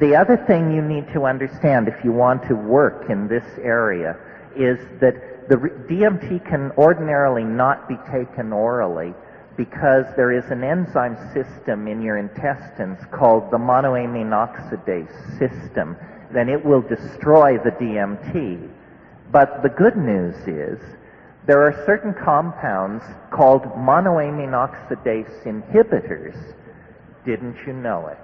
the 0.00 0.16
other 0.16 0.36
thing 0.46 0.74
you 0.74 0.80
need 0.80 1.12
to 1.12 1.26
understand 1.26 1.88
if 1.88 2.02
you 2.02 2.10
want 2.10 2.42
to 2.48 2.54
work 2.54 3.10
in 3.10 3.28
this 3.28 3.44
area 3.62 4.16
is 4.56 4.78
that 5.00 5.14
the 5.48 5.56
DMT 5.56 6.46
can 6.48 6.70
ordinarily 6.78 7.44
not 7.44 7.88
be 7.88 7.96
taken 8.10 8.52
orally 8.52 9.12
because 9.56 10.06
there 10.16 10.32
is 10.32 10.44
an 10.50 10.64
enzyme 10.64 11.16
system 11.32 11.86
in 11.86 12.02
your 12.02 12.16
intestines 12.16 12.98
called 13.12 13.50
the 13.50 13.58
monoamine 13.58 14.30
oxidase 14.30 15.38
system. 15.38 15.96
Then 16.32 16.48
it 16.48 16.64
will 16.64 16.80
destroy 16.80 17.58
the 17.58 17.70
DMT. 17.70 18.70
But 19.30 19.62
the 19.62 19.68
good 19.68 19.96
news 19.96 20.34
is 20.48 20.80
there 21.46 21.62
are 21.62 21.84
certain 21.84 22.14
compounds 22.14 23.04
called 23.30 23.62
monoamine 23.76 24.54
oxidase 24.56 25.44
inhibitors. 25.44 26.54
Didn't 27.26 27.56
you 27.66 27.74
know 27.74 28.08
it? 28.08 28.18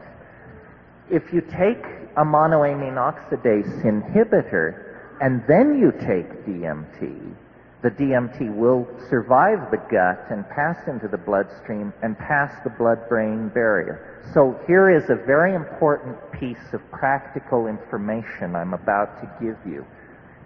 If 1.10 1.32
you 1.32 1.42
take 1.42 1.84
a 2.16 2.24
monoamine 2.24 2.96
oxidase 2.96 3.84
inhibitor 3.84 4.89
and 5.20 5.42
then 5.46 5.78
you 5.78 5.92
take 5.92 6.46
DMT, 6.46 7.34
the 7.82 7.90
DMT 7.90 8.54
will 8.54 8.86
survive 9.08 9.70
the 9.70 9.78
gut 9.90 10.26
and 10.30 10.48
pass 10.50 10.76
into 10.86 11.08
the 11.08 11.16
bloodstream 11.16 11.92
and 12.02 12.18
pass 12.18 12.52
the 12.62 12.70
blood-brain 12.70 13.48
barrier. 13.48 14.22
So 14.34 14.58
here 14.66 14.90
is 14.90 15.08
a 15.08 15.14
very 15.14 15.54
important 15.54 16.16
piece 16.32 16.72
of 16.72 16.80
practical 16.90 17.68
information 17.68 18.54
I'm 18.54 18.74
about 18.74 19.20
to 19.22 19.30
give 19.40 19.56
you. 19.70 19.86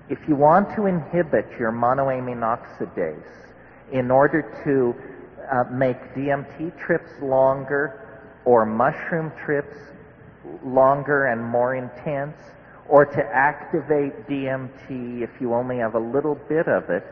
If 0.09 0.19
you 0.29 0.37
want 0.37 0.75
to 0.77 0.87
inhibit 0.87 1.47
your 1.59 1.73
monoamine 1.73 2.43
oxidase 2.43 3.53
in 3.93 4.11
order 4.11 4.43
to 4.65 4.95
uh, 5.51 5.65
make 5.73 5.97
DMT 6.15 6.79
trips 6.79 7.11
longer 7.21 8.29
or 8.45 8.65
mushroom 8.65 9.33
trips 9.45 9.77
longer 10.65 11.27
and 11.27 11.43
more 11.43 11.75
intense, 11.75 12.37
or 12.89 13.05
to 13.05 13.23
activate 13.25 14.27
DMT 14.29 15.23
if 15.23 15.31
you 15.41 15.55
only 15.55 15.79
have 15.79 15.95
a 15.95 15.99
little 15.99 16.35
bit 16.49 16.69
of 16.69 16.91
it, 16.91 17.05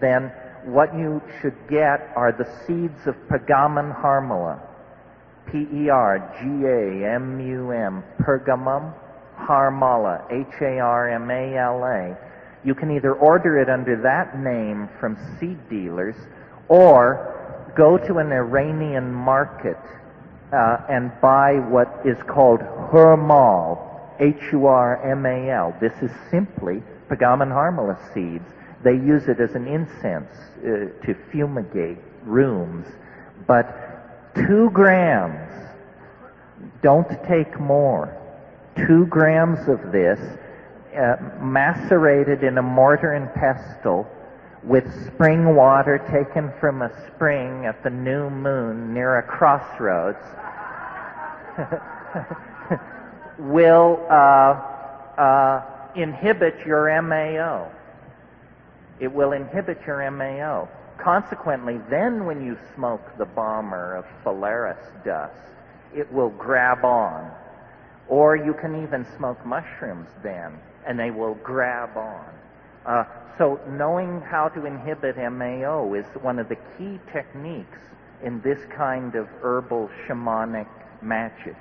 then 0.00 0.32
what 0.64 0.94
you 0.94 1.22
should 1.40 1.56
get 1.68 2.12
are 2.16 2.32
the 2.32 2.44
seeds 2.66 3.06
of 3.06 3.14
Pergamum 3.28 3.94
harmala. 4.02 4.60
P-E-R-G-A-M-U-M, 5.46 6.34
Pergamum 8.20 8.92
harmala, 9.38 10.24
H-A-R-M-A-L-A. 10.30 12.16
You 12.64 12.74
can 12.74 12.90
either 12.90 13.14
order 13.14 13.58
it 13.60 13.70
under 13.70 13.96
that 14.02 14.38
name 14.40 14.88
from 14.98 15.16
seed 15.38 15.68
dealers 15.70 16.16
or 16.68 17.72
go 17.76 17.96
to 17.96 18.18
an 18.18 18.32
Iranian 18.32 19.12
market 19.12 19.78
uh, 20.52 20.78
and 20.88 21.12
buy 21.20 21.54
what 21.68 22.00
is 22.04 22.16
called 22.26 22.60
Hurmal, 22.60 23.85
H-U-R-M-A-L. 24.20 25.76
This 25.80 25.92
is 26.02 26.10
simply 26.30 26.82
Pergamum 27.08 27.50
harmala 27.50 27.96
seeds. 28.12 28.44
They 28.82 28.92
use 28.92 29.28
it 29.28 29.40
as 29.40 29.54
an 29.54 29.66
incense 29.66 30.32
uh, 30.58 31.04
to 31.04 31.14
fumigate 31.30 31.98
rooms. 32.22 32.86
But 33.46 34.34
two 34.34 34.70
grams, 34.70 35.68
don't 36.82 37.08
take 37.24 37.58
more. 37.60 38.16
Two 38.76 39.06
grams 39.06 39.68
of 39.68 39.92
this, 39.92 40.20
uh, 40.96 41.16
macerated 41.40 42.42
in 42.42 42.58
a 42.58 42.62
mortar 42.62 43.12
and 43.12 43.32
pestle, 43.34 44.06
with 44.62 44.84
spring 45.06 45.54
water 45.54 45.98
taken 46.10 46.52
from 46.60 46.82
a 46.82 46.90
spring 47.06 47.66
at 47.66 47.82
the 47.84 47.90
new 47.90 48.28
moon 48.28 48.92
near 48.92 49.18
a 49.18 49.22
crossroads 49.22 50.18
will 53.38 54.04
uh, 54.10 54.14
uh, 55.20 55.62
inhibit 55.94 56.66
your 56.66 57.00
MAO. 57.02 57.70
It 59.00 59.12
will 59.12 59.32
inhibit 59.32 59.80
your 59.86 60.10
MAO. 60.10 60.68
Consequently, 60.98 61.78
then 61.90 62.24
when 62.24 62.44
you 62.44 62.58
smoke 62.74 63.16
the 63.18 63.26
bomber 63.26 63.96
of 63.96 64.06
Phalaris 64.24 65.04
dust, 65.04 65.34
it 65.94 66.10
will 66.12 66.30
grab 66.30 66.84
on. 66.84 67.30
Or 68.08 68.36
you 68.36 68.54
can 68.54 68.82
even 68.82 69.06
smoke 69.16 69.44
mushrooms 69.44 70.08
then, 70.22 70.58
and 70.86 70.98
they 70.98 71.10
will 71.10 71.34
grab 71.34 71.96
on. 71.96 72.24
Uh, 72.86 73.04
so 73.36 73.60
knowing 73.68 74.20
how 74.22 74.48
to 74.48 74.64
inhibit 74.64 75.16
MAO 75.16 75.92
is 75.94 76.06
one 76.22 76.38
of 76.38 76.48
the 76.48 76.56
key 76.78 76.98
techniques 77.12 77.78
in 78.22 78.40
this 78.40 78.58
kind 78.74 79.14
of 79.14 79.28
herbal 79.42 79.90
shamanic 80.06 80.68
magic. 81.02 81.56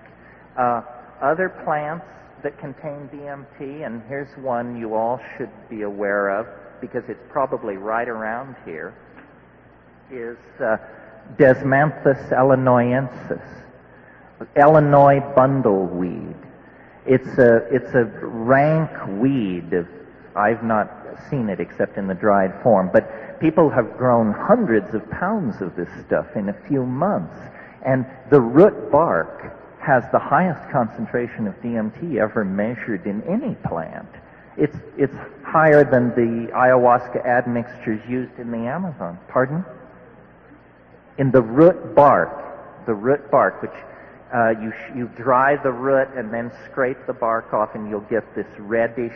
Uh, 0.56 0.82
other 1.22 1.50
plants 1.50 2.06
that 2.44 2.58
contain 2.60 3.10
DMT, 3.12 3.86
and 3.86 4.02
here's 4.08 4.36
one 4.38 4.78
you 4.78 4.96
all 4.96 5.20
should 5.38 5.50
be 5.70 5.82
aware 5.82 6.30
of 6.30 6.48
because 6.82 7.04
it's 7.08 7.24
probably 7.30 7.78
right 7.78 8.08
around 8.08 8.56
here, 8.66 8.94
is 10.12 10.38
uh, 10.62 10.78
Desmanthus 11.38 12.32
illinoensis, 12.32 13.42
Illinois 14.56 15.20
bundleweed. 15.36 16.36
It's 17.06 17.38
a, 17.40 17.68
it's 17.72 17.94
a 17.96 18.06
rank 18.22 18.92
weed. 19.20 19.74
Of, 19.74 19.88
I've 20.36 20.64
not 20.64 20.92
seen 21.30 21.50
it 21.50 21.60
except 21.60 21.98
in 21.98 22.08
the 22.08 22.14
dried 22.14 22.54
form, 22.62 22.90
but 22.92 23.40
people 23.40 23.70
have 23.70 23.98
grown 23.98 24.34
hundreds 24.34 24.94
of 24.94 25.10
pounds 25.10 25.62
of 25.62 25.76
this 25.76 25.90
stuff 26.06 26.28
in 26.36 26.50
a 26.50 26.68
few 26.68 26.86
months. 26.86 27.36
And 27.86 28.06
the 28.30 28.42
root 28.42 28.92
bark 28.92 29.65
has 29.86 30.04
the 30.12 30.20
highest 30.20 30.68
concentration 30.72 31.48
of 31.48 31.54
DMT 31.62 32.18
ever 32.18 32.44
measured 32.44 33.06
in 33.06 33.22
any 33.24 33.54
plant. 33.68 34.10
It's, 34.58 34.76
it's 34.98 35.16
higher 35.44 35.84
than 35.84 36.10
the 36.10 36.52
ayahuasca 36.52 37.24
admixtures 37.24 38.02
used 38.10 38.40
in 38.40 38.50
the 38.50 38.66
Amazon. 38.66 39.20
Pardon? 39.28 39.64
In 41.20 41.30
the 41.30 41.42
root 41.42 41.94
bark, 41.94 42.86
the 42.88 42.96
root 42.96 43.30
bark, 43.30 43.62
which 43.62 43.72
uh, 44.34 44.50
you, 44.60 44.74
you 44.96 45.08
dry 45.16 45.56
the 45.62 45.72
root 45.72 46.08
and 46.18 46.34
then 46.34 46.52
scrape 46.66 46.98
the 47.06 47.14
bark 47.14 47.54
off 47.54 47.76
and 47.76 47.88
you'll 47.88 48.02
get 48.02 48.24
this 48.34 48.48
reddish 48.58 49.16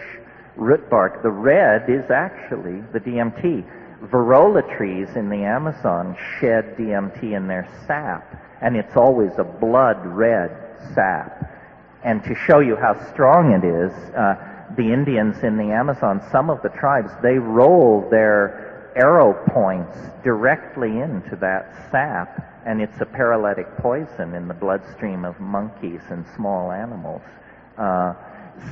root 0.55 0.88
bark. 0.88 1.24
The 1.24 1.32
red 1.32 1.89
is 1.89 2.11
actually 2.11 2.82
the 2.93 2.99
DMT. 2.99 3.65
Virola 4.02 4.62
trees 4.78 5.10
in 5.16 5.30
the 5.30 5.43
Amazon 5.43 6.16
shed 6.39 6.78
DMT 6.78 7.34
in 7.34 7.47
their 7.47 7.68
sap 7.86 8.39
and 8.62 8.76
it's 8.76 8.95
always 8.95 9.32
a 9.38 9.43
blood 9.43 10.06
red 10.06 10.52
sap. 10.93 11.45
And 12.04 12.24
to 12.24 12.36
show 12.36 12.60
you 12.60 12.76
how 12.76 12.93
strong 13.12 13.52
it 13.52 13.66
is, 13.66 13.91
uh, 14.16 14.36
the 14.78 14.93
Indians 14.93 15.43
in 15.43 15.58
the 15.58 15.72
Amazon, 15.72 16.22
some 16.32 16.50
of 16.50 16.62
the 16.62 16.70
tribes, 16.70 17.12
they 17.22 17.38
roll 17.38 18.08
their 18.10 18.91
arrow 18.95 19.34
points 19.52 19.97
directly 20.24 21.00
into 21.00 21.36
that 21.38 21.89
sap, 21.91 22.62
and 22.66 22.82
it's 22.82 23.00
a 23.02 23.06
paralytic 23.06 23.68
poison 23.78 24.34
in 24.34 24.47
the 24.47 24.54
bloodstream 24.54 25.26
of 25.26 25.39
monkeys 25.39 26.02
and 26.10 26.26
small 26.36 26.72
animals. 26.72 27.22
Uh, 27.78 28.14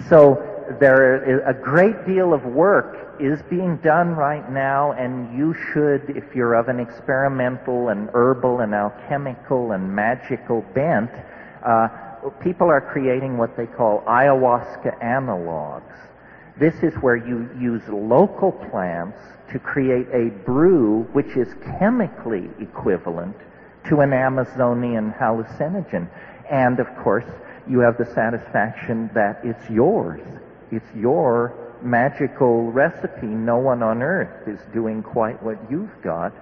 so 0.10 0.44
there 0.80 1.24
is 1.24 1.42
a 1.46 1.54
great 1.54 2.06
deal 2.06 2.34
of 2.34 2.44
work 2.44 3.16
is 3.20 3.42
being 3.50 3.78
done 3.78 4.16
right 4.16 4.52
now, 4.52 4.92
and 4.92 5.38
you 5.38 5.54
should, 5.54 6.16
if 6.16 6.36
you're 6.36 6.54
of 6.54 6.68
an 6.68 6.80
experimental 6.80 7.90
and 7.90 8.10
herbal 8.14 8.60
and 8.60 8.74
alchemical 8.74 9.72
and 9.72 9.96
magical 9.96 10.62
bent, 10.74 11.12
uh, 11.64 11.88
people 12.42 12.68
are 12.68 12.82
creating 12.82 13.38
what 13.38 13.56
they 13.58 13.66
call 13.66 14.02
ayahuasca 14.02 15.02
analogs. 15.02 15.96
This 16.60 16.76
is 16.84 16.94
where 16.96 17.16
you 17.16 17.50
use 17.60 17.82
local 17.88 18.52
plants 18.52 19.20
to 19.52 19.60
create 19.60 20.08
a 20.12 20.30
brew 20.46 21.04
which 21.14 21.38
is 21.38 21.54
chemically 21.80 22.50
equivalent 22.60 23.36
to 23.88 24.02
an 24.02 24.12
Amazonian 24.12 25.14
hallucinogen. 25.14 26.10
And 26.50 26.80
of 26.80 26.88
course, 27.04 27.26
you 27.70 27.80
have 27.80 27.98
the 27.98 28.06
satisfaction 28.14 29.10
that 29.14 29.42
it's 29.44 29.70
yours. 29.70 30.22
It's 30.72 30.86
your 30.96 31.54
magical 31.82 32.72
recipe. 32.72 33.28
No 33.28 33.58
one 33.58 33.84
on 33.84 34.02
earth 34.02 34.48
is 34.48 34.60
doing 34.74 35.04
quite 35.04 35.42
what 35.44 35.58
you've 35.70 36.02
got. 36.02 36.34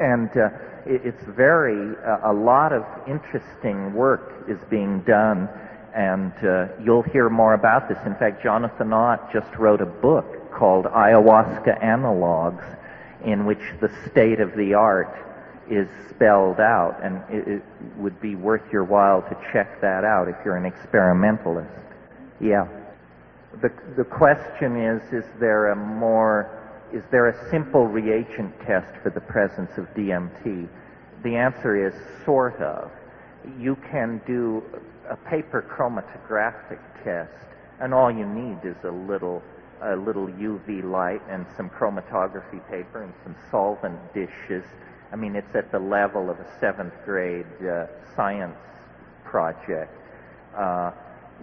And 0.00 0.30
uh, 0.36 0.48
it, 0.86 1.02
it's 1.04 1.22
very, 1.24 1.96
uh, 2.04 2.30
a 2.30 2.32
lot 2.32 2.72
of 2.72 2.84
interesting 3.06 3.94
work 3.94 4.44
is 4.48 4.58
being 4.70 5.00
done. 5.02 5.48
And 5.94 6.32
uh, 6.44 6.68
you'll 6.82 7.02
hear 7.02 7.28
more 7.28 7.54
about 7.54 7.88
this. 7.88 7.98
In 8.06 8.14
fact, 8.14 8.42
Jonathan 8.42 8.92
Ott 8.92 9.32
just 9.32 9.54
wrote 9.56 9.80
a 9.80 9.86
book 9.86 10.50
called 10.52 10.86
Ayahuasca 10.86 11.82
Analogs, 11.82 12.64
in 13.24 13.44
which 13.44 13.60
the 13.80 13.90
state 14.10 14.40
of 14.40 14.56
the 14.56 14.74
art 14.74 15.31
is 15.70 15.88
spelled 16.10 16.60
out, 16.60 16.98
and 17.02 17.22
it, 17.30 17.48
it, 17.48 17.62
would 17.96 18.20
be 18.20 18.34
worth 18.34 18.62
your 18.72 18.84
while 18.84 19.22
to 19.22 19.36
check 19.52 19.80
that 19.80 20.04
out 20.04 20.28
if 20.28 20.36
you're 20.44 20.56
an 20.56 20.66
experimentalist. 20.66 21.70
Yeah. 22.40 22.66
The, 23.60 23.70
the 23.96 24.04
question 24.04 24.76
is, 24.76 25.02
is 25.12 25.24
there 25.38 25.68
a 25.68 25.76
more, 25.76 26.58
is 26.92 27.04
there 27.10 27.28
a 27.28 27.50
simple 27.50 27.86
reagent 27.86 28.58
test 28.66 28.96
for 29.02 29.10
the 29.10 29.20
presence 29.20 29.70
of 29.76 29.86
DMT? 29.94 30.68
The 31.22 31.36
answer 31.36 31.86
is 31.86 31.94
sort 32.24 32.60
of. 32.60 32.90
You 33.58 33.76
can 33.90 34.20
do 34.26 34.62
a 35.08 35.16
paper 35.16 35.62
chromatographic 35.62 36.80
test, 37.04 37.46
and 37.80 37.92
all 37.92 38.10
you 38.10 38.26
need 38.26 38.58
is 38.64 38.76
a 38.84 38.90
little 38.90 39.42
a 39.82 39.96
little 39.96 40.28
UV 40.28 40.84
light 40.84 41.20
and 41.28 41.44
some 41.56 41.68
chromatography 41.68 42.64
paper 42.70 43.02
and 43.02 43.12
some 43.24 43.34
solvent 43.50 43.98
dishes 44.14 44.64
I 45.12 45.16
mean, 45.16 45.36
it's 45.36 45.54
at 45.54 45.70
the 45.70 45.78
level 45.78 46.30
of 46.30 46.38
a 46.40 46.46
seventh 46.58 46.94
grade 47.04 47.44
uh, 47.60 47.86
science 48.16 48.56
project. 49.24 49.92
Uh, 50.56 50.92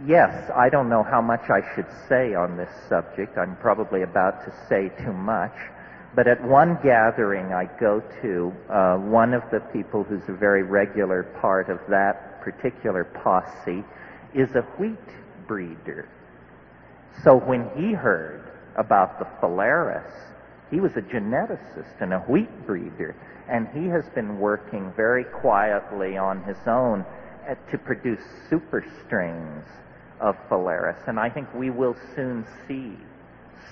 yes, 0.08 0.50
I 0.56 0.70
don't 0.70 0.90
know 0.90 1.04
how 1.04 1.22
much 1.22 1.50
I 1.50 1.62
should 1.76 1.86
say 2.08 2.34
on 2.34 2.58
this 2.58 2.70
subject. 2.88 3.38
I'm 3.38 3.56
probably 3.58 4.02
about 4.02 4.44
to 4.46 4.54
say 4.68 4.90
too 5.04 5.14
much. 5.14 5.54
But 6.16 6.28
at 6.28 6.44
one 6.44 6.80
gathering 6.82 7.54
I 7.54 7.66
go 7.80 8.02
to, 8.22 8.54
uh, 8.74 8.98
one 8.98 9.36
of 9.36 9.44
the 9.52 9.60
people 9.60 10.04
who's 10.04 10.28
a 10.28 10.34
very 10.34 10.64
regular 10.64 11.24
part 11.40 11.70
of 11.70 11.80
that 11.90 12.42
particular 12.42 13.04
posse 13.04 13.84
is 14.34 14.56
a 14.56 14.62
wheat 14.80 14.98
breeder. 15.48 16.10
So 17.24 17.36
when 17.36 17.70
he 17.76 17.94
heard 17.94 18.52
about 18.76 19.20
the 19.20 19.26
phalaris, 19.40 20.12
he 20.72 20.80
was 20.80 20.92
a 20.96 21.02
geneticist 21.02 22.00
and 22.00 22.14
a 22.14 22.20
wheat 22.20 22.50
breeder, 22.66 23.16
and 23.48 23.68
he 23.70 23.88
has 23.88 24.06
been 24.10 24.40
working 24.40 24.94
very 24.96 25.24
quietly 25.24 26.18
on 26.18 26.44
his 26.44 26.58
own 26.68 27.06
at, 27.48 27.58
to 27.72 27.78
produce 27.78 28.22
super 28.50 28.86
strains 29.06 29.66
of 30.20 30.36
phalaris. 30.50 31.08
And 31.08 31.20
I 31.20 31.30
think 31.30 31.52
we 31.54 31.70
will 31.70 31.96
soon 32.16 32.46
see 32.68 32.94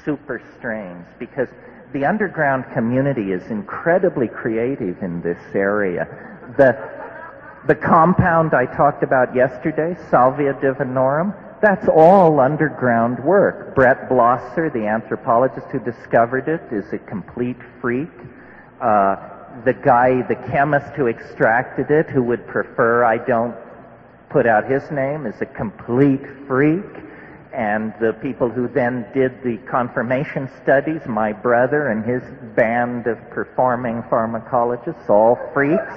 super 0.03 0.41
strains 0.57 1.05
because 1.19 1.49
the 1.93 2.05
underground 2.05 2.65
community 2.73 3.31
is 3.31 3.43
incredibly 3.51 4.27
creative 4.27 5.01
in 5.03 5.21
this 5.21 5.41
area. 5.53 6.07
The, 6.57 6.75
the 7.67 7.75
compound 7.75 8.53
I 8.53 8.65
talked 8.65 9.03
about 9.03 9.35
yesterday, 9.35 9.95
Salvia 10.09 10.53
divinorum, 10.53 11.35
that's 11.61 11.87
all 11.87 12.39
underground 12.39 13.23
work. 13.23 13.75
Brett 13.75 14.09
Blosser, 14.09 14.71
the 14.71 14.85
anthropologist 14.85 15.67
who 15.67 15.79
discovered 15.79 16.47
it, 16.47 16.61
is 16.71 16.91
a 16.93 16.99
complete 16.99 17.57
freak. 17.81 18.09
Uh, 18.79 19.15
the 19.65 19.73
guy, 19.73 20.21
the 20.27 20.35
chemist 20.51 20.93
who 20.93 21.07
extracted 21.07 21.89
it, 21.89 22.07
who 22.09 22.21
would 22.23 22.45
prefer 22.47 23.03
I 23.03 23.17
don't 23.17 23.55
put 24.29 24.45
out 24.45 24.69
his 24.69 24.89
name, 24.91 25.25
is 25.25 25.41
a 25.41 25.45
complete 25.45 26.21
freak 26.47 26.85
and 27.57 27.91
the 27.99 28.13
people 28.21 28.49
who 28.49 28.67
then 28.67 29.03
did 29.15 29.41
the 29.43 29.57
confirmation 29.69 30.47
studies, 30.61 31.01
my 31.07 31.33
brother 31.33 31.87
and 31.87 32.05
his 32.05 32.21
band 32.55 33.07
of 33.07 33.17
performing 33.31 34.03
pharmacologists, 34.03 35.09
all 35.09 35.39
freaks. 35.55 35.93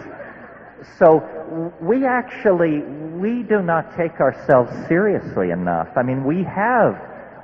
So 0.98 1.72
we 1.80 2.06
actually, 2.06 2.80
we 2.80 3.42
do 3.42 3.62
not 3.62 3.96
take 3.96 4.20
ourselves 4.20 4.70
seriously 4.88 5.50
enough. 5.50 5.88
I 5.96 6.02
mean, 6.02 6.24
we 6.24 6.42
have 6.44 6.94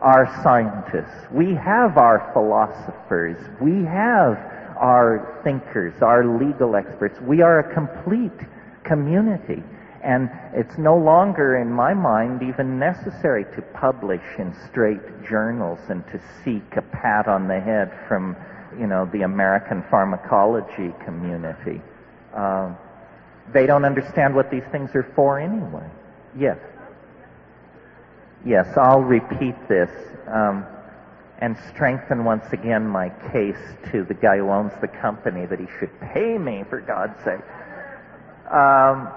our 0.01 0.27
scientists, 0.43 1.27
we 1.33 1.55
have 1.55 1.97
our 1.99 2.31
philosophers, 2.33 3.37
we 3.61 3.85
have 3.85 4.37
our 4.79 5.41
thinkers, 5.43 6.03
our 6.03 6.25
legal 6.39 6.77
experts. 6.77 7.19
We 7.21 7.41
are 7.41 7.61
a 7.61 7.75
complete 7.75 8.39
community. 8.85 9.63
And 10.03 10.31
it's 10.53 10.79
no 10.79 10.97
longer, 10.97 11.57
in 11.57 11.71
my 11.71 11.93
mind, 11.93 12.43
even 12.43 12.79
necessary 12.79 13.45
to 13.57 13.63
publish 13.75 14.23
in 14.39 14.55
straight 14.69 15.01
journals 15.29 15.81
and 15.89 16.05
to 16.09 16.21
seek 16.45 16.77
a 16.77 16.83
pat 16.83 17.27
on 17.27 17.49
the 17.49 17.59
head 17.59 17.93
from, 18.07 18.37
you 18.79 18.87
know, 18.87 19.09
the 19.13 19.23
American 19.23 19.83
pharmacology 19.91 20.95
community. 21.05 21.81
Uh, 22.33 22.73
they 23.53 23.67
don't 23.67 23.85
understand 23.85 24.35
what 24.35 24.51
these 24.51 24.65
things 24.73 24.91
are 24.95 25.11
for 25.15 25.39
anyway. 25.39 25.89
Yes. 26.39 26.59
Yes, 28.45 28.67
I'll 28.77 29.03
repeat 29.03 29.57
this 29.69 29.91
um, 30.29 30.65
and 31.39 31.57
strengthen 31.73 32.25
once 32.25 32.45
again 32.53 32.87
my 32.87 33.09
case 33.33 33.57
to 33.91 34.05
the 34.05 34.15
guy 34.15 34.39
who 34.39 34.51
owns 34.51 34.73
the 34.81 34.89
company 34.89 35.47
that 35.47 35.59
he 35.59 35.67
should 35.79 35.91
pay 36.01 36.39
me, 36.39 36.65
for 36.69 36.81
God's 36.81 37.19
sake. 37.25 37.41
Um, 38.53 39.09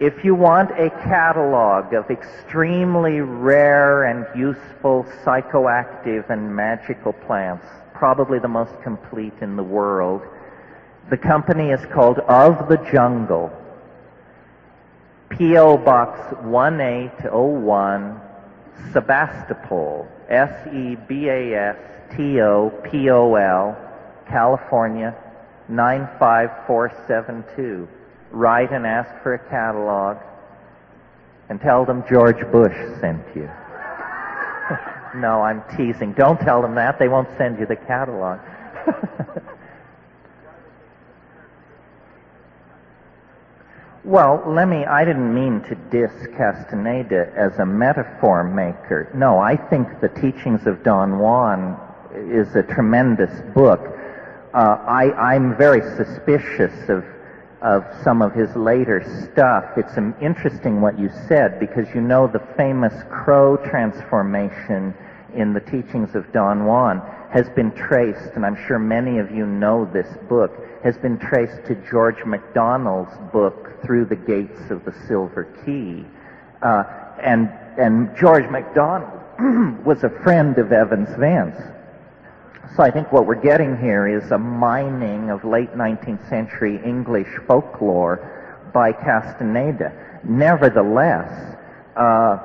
if 0.00 0.24
you 0.24 0.34
want 0.34 0.70
a 0.70 0.88
catalog 0.88 1.92
of 1.92 2.10
extremely 2.10 3.20
rare 3.20 4.04
and 4.04 4.26
useful 4.38 5.04
psychoactive 5.24 6.30
and 6.30 6.54
magical 6.54 7.12
plants, 7.12 7.66
probably 7.92 8.38
the 8.38 8.48
most 8.48 8.80
complete 8.82 9.34
in 9.42 9.56
the 9.56 9.62
world, 9.62 10.22
the 11.10 11.18
company 11.18 11.70
is 11.70 11.84
called 11.92 12.20
Of 12.20 12.68
the 12.68 12.78
Jungle. 12.90 13.52
P.O. 15.30 15.78
Box 15.78 16.20
1801, 16.42 18.20
Sebastopol, 18.92 20.06
S-E-B-A-S-T-O-P-O-L, 20.28 20.96
California, 24.28 25.16
95472 25.68 27.88
write 28.32 28.72
and 28.72 28.86
ask 28.86 29.10
for 29.22 29.34
a 29.34 29.50
catalog 29.50 30.16
and 31.48 31.60
tell 31.60 31.84
them 31.84 32.04
George 32.08 32.40
Bush 32.52 32.76
sent 33.00 33.24
you. 33.34 33.50
no, 35.16 35.42
I'm 35.42 35.62
teasing. 35.76 36.12
Don't 36.12 36.40
tell 36.40 36.62
them 36.62 36.74
that. 36.76 36.98
They 36.98 37.08
won't 37.08 37.28
send 37.36 37.58
you 37.58 37.66
the 37.66 37.76
catalog. 37.76 38.38
well, 44.04 44.42
let 44.46 44.68
me, 44.68 44.84
I 44.84 45.04
didn't 45.04 45.34
mean 45.34 45.62
to 45.62 45.74
diss 45.90 46.12
Castaneda 46.36 47.32
as 47.36 47.58
a 47.58 47.66
metaphor 47.66 48.44
maker. 48.44 49.10
No, 49.14 49.38
I 49.38 49.56
think 49.56 50.00
the 50.00 50.08
teachings 50.08 50.66
of 50.66 50.82
Don 50.82 51.18
Juan 51.18 51.78
is 52.14 52.54
a 52.56 52.62
tremendous 52.62 53.40
book. 53.54 53.80
Uh, 54.52 54.78
I, 54.86 55.12
I'm 55.34 55.56
very 55.56 55.80
suspicious 55.96 56.88
of 56.88 57.04
of 57.62 57.84
some 58.02 58.22
of 58.22 58.32
his 58.32 58.54
later 58.56 59.02
stuff, 59.30 59.64
it's 59.76 59.96
interesting 60.20 60.80
what 60.80 60.98
you 60.98 61.10
said 61.28 61.60
because 61.60 61.86
you 61.94 62.00
know 62.00 62.26
the 62.26 62.42
famous 62.56 62.94
crow 63.10 63.56
transformation 63.56 64.94
in 65.34 65.52
the 65.52 65.60
teachings 65.60 66.14
of 66.14 66.32
Don 66.32 66.64
Juan 66.64 67.02
has 67.30 67.48
been 67.50 67.70
traced, 67.72 68.30
and 68.34 68.44
I'm 68.46 68.56
sure 68.66 68.78
many 68.78 69.18
of 69.18 69.30
you 69.30 69.46
know 69.46 69.88
this 69.92 70.08
book, 70.28 70.52
has 70.82 70.96
been 70.96 71.18
traced 71.18 71.66
to 71.66 71.74
George 71.90 72.24
MacDonald's 72.24 73.16
book, 73.32 73.82
Through 73.84 74.06
the 74.06 74.16
Gates 74.16 74.70
of 74.70 74.84
the 74.84 74.94
Silver 75.06 75.44
Key. 75.64 76.04
Uh, 76.62 76.84
and, 77.22 77.50
and 77.78 78.16
George 78.16 78.48
MacDonald 78.50 79.20
was 79.84 80.04
a 80.04 80.10
friend 80.10 80.58
of 80.58 80.72
Evans 80.72 81.10
Wentz. 81.18 81.60
So 82.76 82.82
I 82.82 82.90
think 82.90 83.12
what 83.12 83.26
we're 83.26 83.34
getting 83.40 83.76
here 83.76 84.06
is 84.06 84.30
a 84.30 84.38
mining 84.38 85.30
of 85.30 85.44
late 85.44 85.74
19th 85.74 86.28
century 86.28 86.80
English 86.84 87.28
folklore 87.46 88.70
by 88.72 88.92
Castaneda. 88.92 89.92
Nevertheless, 90.22 91.56
uh, 91.96 92.38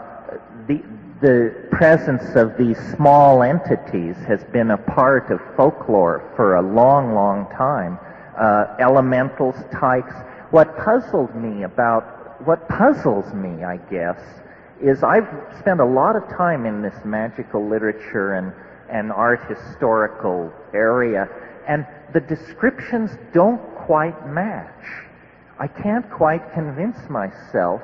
the, 0.67 0.81
the 1.21 1.67
presence 1.71 2.35
of 2.35 2.57
these 2.57 2.77
small 2.95 3.43
entities 3.43 4.15
has 4.27 4.43
been 4.45 4.71
a 4.71 4.77
part 4.77 5.31
of 5.31 5.39
folklore 5.55 6.33
for 6.35 6.55
a 6.55 6.61
long, 6.61 7.13
long 7.13 7.47
time. 7.55 7.99
Uh, 8.37 8.75
elementals, 8.79 9.55
tykes. 9.71 10.13
What 10.51 10.77
puzzled 10.77 11.35
me 11.35 11.63
about, 11.63 12.45
what 12.45 12.67
puzzles 12.67 13.33
me, 13.33 13.63
I 13.63 13.77
guess, 13.89 14.19
is 14.81 15.03
I've 15.03 15.29
spent 15.57 15.79
a 15.79 15.85
lot 15.85 16.15
of 16.15 16.23
time 16.29 16.65
in 16.65 16.81
this 16.81 16.95
magical 17.05 17.65
literature 17.67 18.33
and 18.33 18.51
and 18.89 19.11
art 19.11 19.41
historical 19.47 20.53
area, 20.73 21.27
and 21.67 21.87
the 22.13 22.19
descriptions 22.19 23.11
don't 23.33 23.61
quite 23.75 24.27
match. 24.27 24.85
I 25.59 25.67
can't 25.67 26.09
quite 26.11 26.53
convince 26.53 26.97
myself 27.09 27.81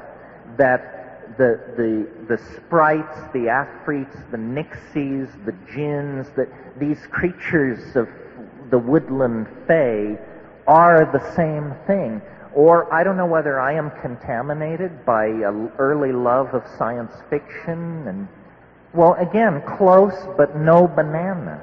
that 0.58 1.38
the, 1.38 1.60
the, 1.78 2.08
the 2.28 2.38
sprites, 2.56 3.18
the 3.34 3.48
afrits, 3.48 4.16
the 4.32 4.38
nixies, 4.38 5.30
the 5.46 5.54
jinns, 5.74 6.28
that 6.36 6.50
these 6.78 7.00
creatures 7.10 7.96
of 7.96 8.10
the 8.70 8.78
woodland 8.78 9.48
fae 9.68 10.18
are 10.68 11.06
the 11.12 11.36
same 11.36 11.74
thing. 11.88 12.22
Or 12.54 12.94
I 12.94 13.04
don't 13.04 13.16
know 13.16 13.26
whether 13.26 13.60
I 13.60 13.74
am 13.74 13.92
contaminated 14.02 15.06
by 15.06 15.26
an 15.26 15.72
early 15.78 16.12
love 16.12 16.54
of 16.54 16.64
science 16.78 17.14
fiction 17.30 18.08
and 18.08 18.28
well, 18.94 19.14
again, 19.14 19.62
close 19.78 20.16
but 20.36 20.58
no 20.58 20.88
banana. 20.88 21.62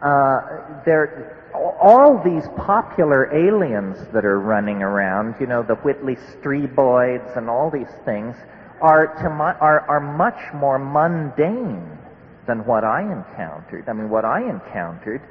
Uh, 0.00 0.82
there, 0.84 1.42
all 1.80 2.22
these 2.22 2.44
popular 2.56 3.34
aliens 3.34 3.98
that 4.12 4.24
are 4.24 4.38
running 4.38 4.80
around, 4.82 5.34
you 5.40 5.46
know, 5.46 5.62
the 5.62 5.74
Whitley 5.76 6.16
Streboids 6.16 7.36
and 7.36 7.50
all 7.50 7.70
these 7.70 7.90
things, 8.04 8.36
are, 8.80 9.14
to 9.22 9.30
my, 9.30 9.54
are, 9.54 9.80
are 9.88 10.00
much 10.00 10.40
more 10.54 10.78
mundane 10.78 11.98
than 12.46 12.64
what 12.64 12.84
I 12.84 13.02
encountered. 13.02 13.88
I 13.88 13.92
mean, 13.92 14.08
what 14.10 14.24
I 14.24 14.48
encountered 14.48 15.22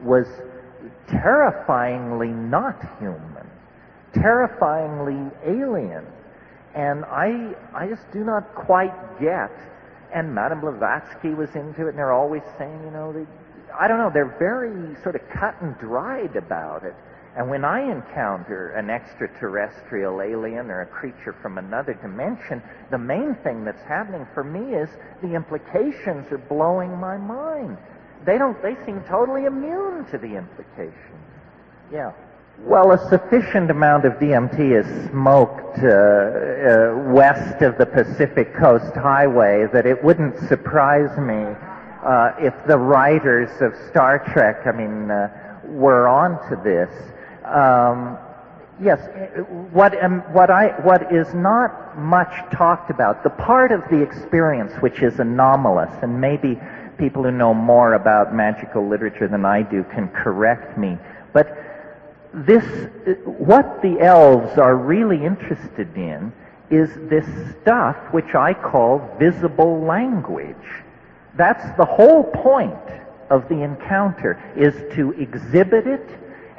was 0.00 0.26
terrifyingly 1.08 2.28
not 2.28 2.76
human, 2.98 3.48
terrifyingly 4.14 5.30
alien. 5.46 6.04
And 6.74 7.04
I, 7.04 7.54
I 7.74 7.86
just 7.88 8.10
do 8.12 8.24
not 8.24 8.54
quite 8.54 9.20
get 9.20 9.50
and 10.12 10.34
Madame 10.34 10.60
Blavatsky 10.60 11.30
was 11.30 11.48
into 11.54 11.86
it, 11.86 11.90
and 11.90 11.98
they're 11.98 12.12
always 12.12 12.42
saying, 12.58 12.80
you 12.84 12.90
know, 12.90 13.12
they, 13.12 13.26
I 13.78 13.88
don't 13.88 13.98
know, 13.98 14.10
they're 14.12 14.36
very 14.38 14.94
sort 15.02 15.16
of 15.16 15.22
cut 15.30 15.60
and 15.62 15.76
dried 15.78 16.36
about 16.36 16.84
it. 16.84 16.94
And 17.34 17.48
when 17.48 17.64
I 17.64 17.80
encounter 17.80 18.76
an 18.76 18.90
extraterrestrial 18.90 20.20
alien 20.20 20.70
or 20.70 20.82
a 20.82 20.86
creature 20.86 21.34
from 21.40 21.56
another 21.56 21.94
dimension, 21.94 22.62
the 22.90 22.98
main 22.98 23.34
thing 23.42 23.64
that's 23.64 23.82
happening 23.88 24.26
for 24.34 24.44
me 24.44 24.76
is 24.76 24.90
the 25.22 25.34
implications 25.34 26.30
are 26.30 26.44
blowing 26.50 26.94
my 26.98 27.16
mind. 27.16 27.78
They 28.24 28.38
don't, 28.38 28.60
they 28.62 28.76
seem 28.86 29.02
totally 29.08 29.44
immune 29.44 30.04
to 30.10 30.18
the 30.18 30.36
implications. 30.36 30.94
Yeah. 31.92 32.12
Well, 32.60 32.92
a 32.92 33.08
sufficient 33.08 33.70
amount 33.70 34.04
of 34.04 34.14
DMT 34.14 34.78
is 34.78 35.10
smoked 35.10 35.78
uh, 35.78 35.88
uh, 35.88 37.12
west 37.12 37.62
of 37.62 37.76
the 37.76 37.86
Pacific 37.86 38.54
Coast 38.54 38.94
Highway 38.94 39.66
that 39.72 39.84
it 39.84 40.02
wouldn't 40.04 40.38
surprise 40.48 41.18
me 41.18 41.56
uh, 42.04 42.32
if 42.38 42.54
the 42.66 42.78
writers 42.78 43.50
of 43.60 43.74
Star 43.90 44.18
Trek, 44.32 44.66
I 44.66 44.72
mean, 44.72 45.10
uh, 45.10 45.60
were 45.64 46.06
onto 46.06 46.62
this. 46.62 46.90
Um, 47.44 48.18
yes, 48.80 49.00
what, 49.72 50.00
um, 50.02 50.20
what, 50.32 50.50
I, 50.50 50.68
what 50.82 51.12
is 51.12 51.32
not 51.34 51.98
much 51.98 52.32
talked 52.52 52.90
about, 52.90 53.24
the 53.24 53.30
part 53.30 53.72
of 53.72 53.82
the 53.90 54.00
experience 54.00 54.72
which 54.80 55.02
is 55.02 55.18
anomalous, 55.18 55.92
and 56.02 56.20
maybe 56.20 56.60
people 57.02 57.24
who 57.24 57.32
know 57.32 57.52
more 57.52 57.94
about 57.94 58.32
magical 58.32 58.88
literature 58.88 59.26
than 59.26 59.44
I 59.44 59.62
do 59.62 59.82
can 59.92 60.06
correct 60.10 60.78
me, 60.78 60.96
but 61.32 61.48
this, 62.32 62.64
what 63.26 63.82
the 63.82 63.98
elves 63.98 64.56
are 64.56 64.76
really 64.76 65.24
interested 65.24 65.96
in 65.96 66.32
is 66.70 66.88
this 67.10 67.26
stuff 67.60 67.96
which 68.12 68.36
I 68.36 68.54
call 68.54 69.16
visible 69.18 69.80
language. 69.82 70.68
That's 71.36 71.76
the 71.76 71.84
whole 71.84 72.22
point 72.22 72.88
of 73.30 73.48
the 73.48 73.62
encounter, 73.62 74.40
is 74.56 74.74
to 74.94 75.10
exhibit 75.20 75.88
it 75.88 76.08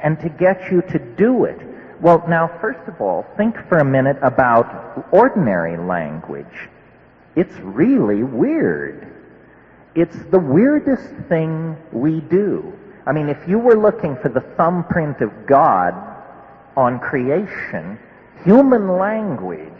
and 0.02 0.20
to 0.20 0.28
get 0.28 0.70
you 0.70 0.82
to 0.82 0.98
do 0.98 1.46
it. 1.46 1.58
Well, 2.02 2.22
now, 2.28 2.48
first 2.60 2.86
of 2.86 3.00
all, 3.00 3.24
think 3.38 3.56
for 3.66 3.78
a 3.78 3.84
minute 3.84 4.18
about 4.20 5.08
ordinary 5.10 5.78
language. 5.78 6.68
It's 7.34 7.56
really 7.60 8.22
weird. 8.22 9.13
It's 9.94 10.16
the 10.30 10.38
weirdest 10.38 11.14
thing 11.28 11.76
we 11.92 12.20
do. 12.20 12.72
I 13.06 13.12
mean, 13.12 13.28
if 13.28 13.46
you 13.46 13.58
were 13.58 13.76
looking 13.76 14.16
for 14.16 14.28
the 14.28 14.40
thumbprint 14.56 15.20
of 15.20 15.30
God 15.46 15.94
on 16.76 16.98
creation, 16.98 17.98
human 18.44 18.98
language 18.98 19.70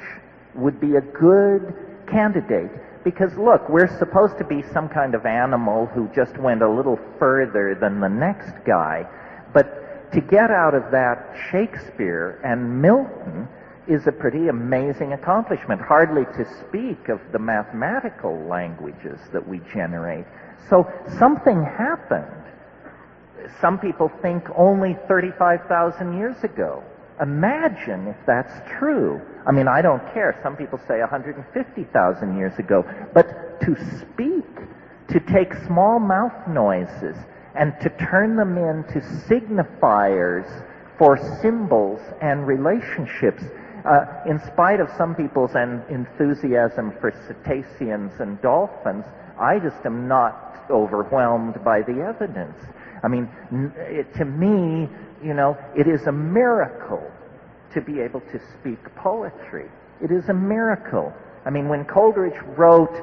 would 0.54 0.80
be 0.80 0.96
a 0.96 1.00
good 1.00 1.74
candidate. 2.06 2.70
Because 3.02 3.34
look, 3.34 3.68
we're 3.68 3.98
supposed 3.98 4.38
to 4.38 4.44
be 4.44 4.62
some 4.72 4.88
kind 4.88 5.14
of 5.14 5.26
animal 5.26 5.86
who 5.86 6.08
just 6.14 6.38
went 6.38 6.62
a 6.62 6.68
little 6.68 6.98
further 7.18 7.74
than 7.74 8.00
the 8.00 8.08
next 8.08 8.64
guy. 8.64 9.06
But 9.52 10.12
to 10.12 10.20
get 10.20 10.50
out 10.50 10.74
of 10.74 10.92
that 10.92 11.36
Shakespeare 11.50 12.40
and 12.44 12.80
Milton 12.80 13.48
is 13.86 14.06
a 14.06 14.12
pretty 14.12 14.48
amazing 14.48 15.12
accomplishment, 15.12 15.80
hardly 15.80 16.24
to 16.36 16.44
speak 16.60 17.08
of 17.08 17.20
the 17.32 17.38
mathematical 17.38 18.36
languages 18.48 19.18
that 19.32 19.46
we 19.46 19.60
generate. 19.72 20.24
So 20.70 20.90
something 21.18 21.62
happened. 21.62 22.42
Some 23.60 23.78
people 23.78 24.10
think 24.22 24.44
only 24.56 24.96
35,000 25.06 26.16
years 26.16 26.42
ago. 26.44 26.82
Imagine 27.20 28.08
if 28.08 28.16
that's 28.26 28.52
true. 28.78 29.20
I 29.46 29.52
mean, 29.52 29.68
I 29.68 29.82
don't 29.82 30.02
care. 30.12 30.38
Some 30.42 30.56
people 30.56 30.80
say 30.88 31.00
150,000 31.00 32.36
years 32.36 32.58
ago. 32.58 32.84
But 33.12 33.60
to 33.60 33.76
speak, 34.00 34.44
to 35.08 35.20
take 35.20 35.52
small 35.66 35.98
mouth 35.98 36.48
noises, 36.48 37.16
and 37.54 37.72
to 37.80 37.90
turn 37.90 38.36
them 38.36 38.56
into 38.58 39.00
signifiers 39.28 40.48
for 40.98 41.16
symbols 41.40 42.00
and 42.20 42.46
relationships. 42.46 43.44
Uh, 43.84 44.06
in 44.26 44.40
spite 44.46 44.80
of 44.80 44.88
some 44.96 45.14
people's 45.14 45.54
enthusiasm 45.54 46.92
for 47.00 47.12
cetaceans 47.28 48.12
and 48.18 48.40
dolphins, 48.40 49.04
I 49.38 49.58
just 49.58 49.84
am 49.84 50.08
not 50.08 50.64
overwhelmed 50.70 51.62
by 51.62 51.82
the 51.82 52.00
evidence. 52.00 52.56
I 53.02 53.08
mean, 53.08 53.28
it, 53.76 54.14
to 54.14 54.24
me, 54.24 54.88
you 55.22 55.34
know, 55.34 55.58
it 55.76 55.86
is 55.86 56.06
a 56.06 56.12
miracle 56.12 57.02
to 57.74 57.82
be 57.82 58.00
able 58.00 58.20
to 58.20 58.40
speak 58.58 58.78
poetry. 58.96 59.68
It 60.02 60.10
is 60.10 60.30
a 60.30 60.34
miracle. 60.34 61.12
I 61.44 61.50
mean, 61.50 61.68
when 61.68 61.84
Coleridge 61.84 62.40
wrote 62.56 62.94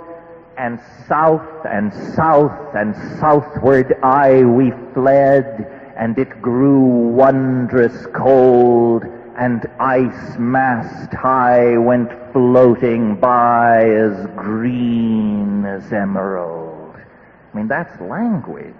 and 0.57 0.79
south 1.07 1.65
and 1.65 1.93
south 2.15 2.75
and 2.75 2.95
southward 3.19 3.95
aye 4.01 4.43
we 4.43 4.71
fled, 4.93 5.93
and 5.95 6.17
it 6.17 6.41
grew 6.41 7.09
wondrous 7.09 8.07
cold, 8.15 9.03
and 9.37 9.65
ice 9.79 10.37
mast 10.37 11.13
high 11.13 11.77
went 11.77 12.09
floating 12.31 13.15
by 13.15 13.83
as 13.83 14.27
green 14.35 15.65
as 15.65 15.91
emerald. 15.91 16.95
I 16.95 17.57
mean, 17.57 17.67
that's 17.67 17.99
language. 18.01 18.73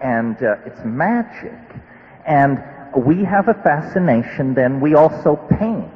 And 0.00 0.36
uh, 0.42 0.56
it's 0.66 0.80
magic. 0.84 1.58
And 2.26 2.62
we 2.96 3.24
have 3.24 3.48
a 3.48 3.54
fascination, 3.54 4.54
then 4.54 4.80
we 4.80 4.94
also 4.94 5.36
paint. 5.58 5.92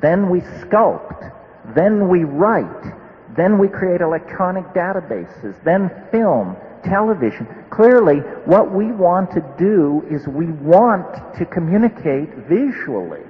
Then 0.00 0.30
we 0.30 0.40
sculpt. 0.40 1.32
Then 1.74 2.08
we 2.08 2.24
write 2.24 2.94
then 3.36 3.58
we 3.58 3.68
create 3.68 4.00
electronic 4.00 4.64
databases, 4.72 5.62
then 5.62 5.90
film, 6.10 6.56
television. 6.84 7.46
Clearly, 7.70 8.18
what 8.46 8.72
we 8.72 8.92
want 8.92 9.30
to 9.32 9.40
do 9.58 10.04
is 10.10 10.26
we 10.26 10.46
want 10.46 11.34
to 11.38 11.44
communicate 11.44 12.34
visually. 12.48 13.24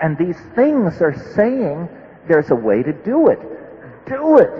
And 0.00 0.16
these 0.16 0.38
things 0.54 1.00
are 1.02 1.14
saying 1.34 1.88
there's 2.28 2.50
a 2.50 2.54
way 2.54 2.82
to 2.82 2.92
do 2.92 3.28
it. 3.28 3.40
Do 4.06 4.38
it. 4.38 4.50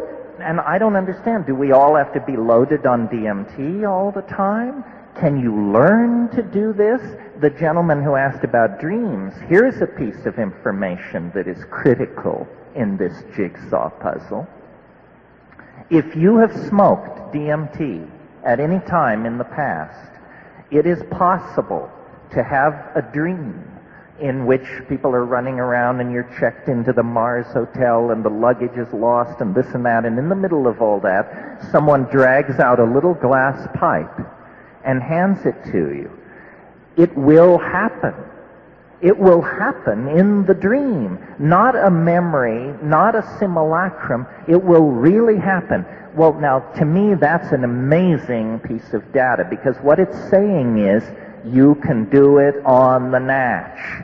And 0.41 0.61
I 0.61 0.79
don't 0.79 0.97
understand. 0.97 1.47
Do 1.47 1.55
we 1.55 1.73
all 1.73 1.97
have 1.97 2.13
to 2.15 2.21
be 2.21 2.37
loaded 2.37 2.87
on 2.87 3.09
DMT 3.09 3.89
all 3.89 4.11
the 4.11 4.23
time? 4.23 4.85
Can 5.19 5.41
you 5.41 5.73
learn 5.73 6.29
to 6.31 6.43
do 6.43 6.73
this? 6.73 7.01
The 7.41 7.51
gentleman 7.51 8.03
who 8.03 8.17
asked 8.17 8.45
about 8.45 8.81
dreams, 8.81 9.35
here's 9.49 9.81
a 9.81 9.87
piece 9.87 10.25
of 10.25 10.39
information 10.39 11.31
that 11.35 11.49
is 11.49 11.65
critical 11.71 12.47
in 12.75 12.97
this 12.97 13.23
jigsaw 13.37 13.91
puzzle. 13.91 14.47
If 15.91 16.15
you 16.15 16.37
have 16.37 16.53
smoked 16.69 17.35
DMT 17.35 18.09
at 18.45 18.61
any 18.61 18.81
time 18.81 19.27
in 19.27 19.39
the 19.39 19.45
past, 19.45 20.11
it 20.71 20.87
is 20.87 21.03
possible 21.11 21.91
to 22.33 22.43
have 22.43 22.91
a 22.95 23.03
dream 23.13 23.65
in 24.21 24.47
which 24.47 24.67
people 24.89 25.15
are 25.15 25.25
running 25.25 25.59
around 25.59 26.01
and 26.01 26.13
you're 26.13 26.31
checked 26.39 26.69
into 26.69 26.93
the 26.93 27.03
Mars 27.03 27.47
Hotel 27.53 28.11
and 28.11 28.25
the 28.25 28.31
luggage 28.31 28.77
is 28.77 28.93
lost 28.93 29.41
and 29.41 29.55
this 29.55 29.67
and 29.75 29.85
that. 29.87 30.05
And 30.05 30.19
in 30.19 30.29
the 30.29 30.35
middle 30.35 30.67
of 30.67 30.83
all 30.83 31.01
that, 31.01 31.67
someone 31.73 32.05
drags 32.05 32.59
out 32.59 32.79
a 32.79 32.85
little 32.85 33.15
glass 33.15 33.67
pipe 33.75 34.21
and 34.85 35.03
hands 35.03 35.47
it 35.47 35.57
to 35.73 35.95
you. 35.95 36.11
It 36.97 37.17
will 37.17 37.59
happen. 37.59 38.15
It 39.01 39.17
will 39.17 39.41
happen 39.41 40.09
in 40.09 40.45
the 40.45 40.55
dream. 40.55 41.19
Not 41.39 41.75
a 41.75 41.91
memory, 41.91 42.75
not 42.83 43.15
a 43.15 43.23
simulacrum. 43.39 44.27
It 44.47 44.63
will 44.63 44.91
really 44.91 45.39
happen. 45.39 45.87
Well, 46.15 46.35
now, 46.35 46.59
to 46.77 46.85
me, 46.85 47.15
that's 47.15 47.53
an 47.53 47.63
amazing 47.63 48.59
piece 48.61 48.95
of 48.95 49.13
data 49.13 49.47
because 49.49 49.77
what 49.77 50.01
it's 50.01 50.19
saying 50.29 50.79
is 50.79 51.05
you 51.45 51.77
can 51.77 52.11
do 52.11 52.39
it 52.39 52.57
on 52.65 53.13
the 53.13 53.21
natch. 53.21 54.03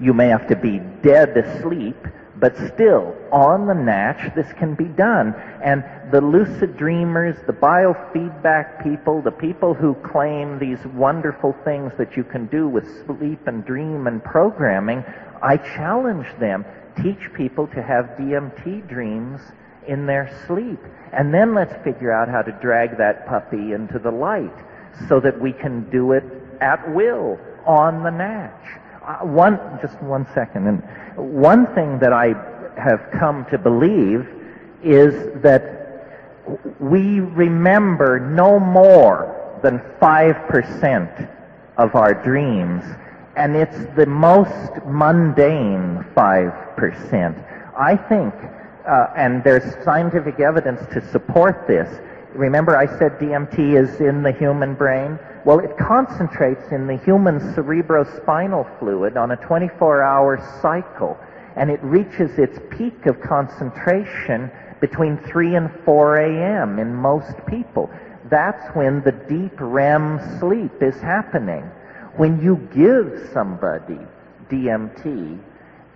You 0.00 0.14
may 0.14 0.26
have 0.28 0.48
to 0.48 0.56
be 0.56 0.80
dead 1.02 1.36
asleep, 1.36 1.96
but 2.34 2.56
still, 2.74 3.14
on 3.30 3.68
the 3.68 3.74
natch, 3.74 4.34
this 4.34 4.52
can 4.54 4.74
be 4.74 4.86
done. 4.86 5.32
And 5.62 5.84
the 6.10 6.20
lucid 6.20 6.76
dreamers, 6.76 7.36
the 7.46 7.52
biofeedback 7.52 8.82
people, 8.82 9.22
the 9.22 9.30
people 9.30 9.74
who 9.74 9.94
claim 9.94 10.58
these 10.58 10.84
wonderful 10.86 11.54
things 11.64 11.92
that 11.98 12.16
you 12.16 12.24
can 12.24 12.46
do 12.46 12.66
with 12.66 12.84
sleep 13.06 13.46
and 13.46 13.64
dream 13.64 14.08
and 14.08 14.22
programming, 14.24 15.04
I 15.40 15.56
challenge 15.58 16.26
them. 16.40 16.64
Teach 17.00 17.32
people 17.32 17.68
to 17.68 17.82
have 17.82 18.06
DMT 18.18 18.88
dreams 18.88 19.40
in 19.86 20.06
their 20.06 20.30
sleep. 20.46 20.80
And 21.12 21.32
then 21.32 21.54
let's 21.54 21.74
figure 21.84 22.12
out 22.12 22.28
how 22.28 22.42
to 22.42 22.52
drag 22.52 22.96
that 22.98 23.26
puppy 23.26 23.72
into 23.72 23.98
the 23.98 24.10
light 24.10 24.54
so 25.08 25.20
that 25.20 25.40
we 25.40 25.52
can 25.52 25.88
do 25.90 26.12
it 26.12 26.24
at 26.60 26.92
will 26.94 27.38
on 27.66 28.02
the 28.02 28.10
natch. 28.10 28.80
Uh, 29.02 29.18
one, 29.26 29.58
just 29.82 30.00
one 30.02 30.26
second. 30.34 30.66
And 30.66 30.82
one 31.16 31.66
thing 31.74 31.98
that 31.98 32.12
I 32.12 32.34
have 32.80 33.08
come 33.18 33.46
to 33.50 33.58
believe 33.58 34.26
is 34.82 35.40
that 35.42 35.74
we 36.80 37.20
remember 37.20 38.18
no 38.18 38.58
more 38.58 39.58
than 39.62 39.78
5% 40.00 41.30
of 41.78 41.94
our 41.94 42.14
dreams, 42.14 42.84
and 43.36 43.56
it's 43.56 43.78
the 43.96 44.06
most 44.06 44.84
mundane 44.86 46.04
5%. 46.14 47.74
I 47.76 47.96
think, 47.96 48.34
uh, 48.86 49.06
and 49.16 49.42
there's 49.44 49.82
scientific 49.84 50.40
evidence 50.40 50.80
to 50.92 51.06
support 51.10 51.66
this, 51.66 51.88
Remember 52.34 52.76
I 52.76 52.86
said 52.98 53.18
DMT 53.20 53.80
is 53.80 54.00
in 54.00 54.24
the 54.24 54.32
human 54.32 54.74
brain? 54.74 55.20
Well, 55.44 55.60
it 55.60 55.76
concentrates 55.78 56.72
in 56.72 56.88
the 56.88 56.96
human 56.96 57.38
cerebrospinal 57.54 58.78
fluid 58.80 59.16
on 59.16 59.30
a 59.30 59.36
24-hour 59.36 60.58
cycle, 60.60 61.16
and 61.54 61.70
it 61.70 61.80
reaches 61.84 62.36
its 62.36 62.58
peak 62.70 63.06
of 63.06 63.20
concentration 63.20 64.50
between 64.80 65.16
3 65.18 65.54
and 65.54 65.70
4 65.84 66.16
a.m. 66.16 66.80
in 66.80 66.92
most 66.92 67.34
people. 67.46 67.88
That's 68.24 68.66
when 68.74 69.00
the 69.04 69.12
deep 69.12 69.52
REM 69.60 70.40
sleep 70.40 70.82
is 70.82 71.00
happening. 71.00 71.62
When 72.16 72.42
you 72.42 72.56
give 72.74 73.30
somebody 73.32 74.00
DMT, 74.50 75.40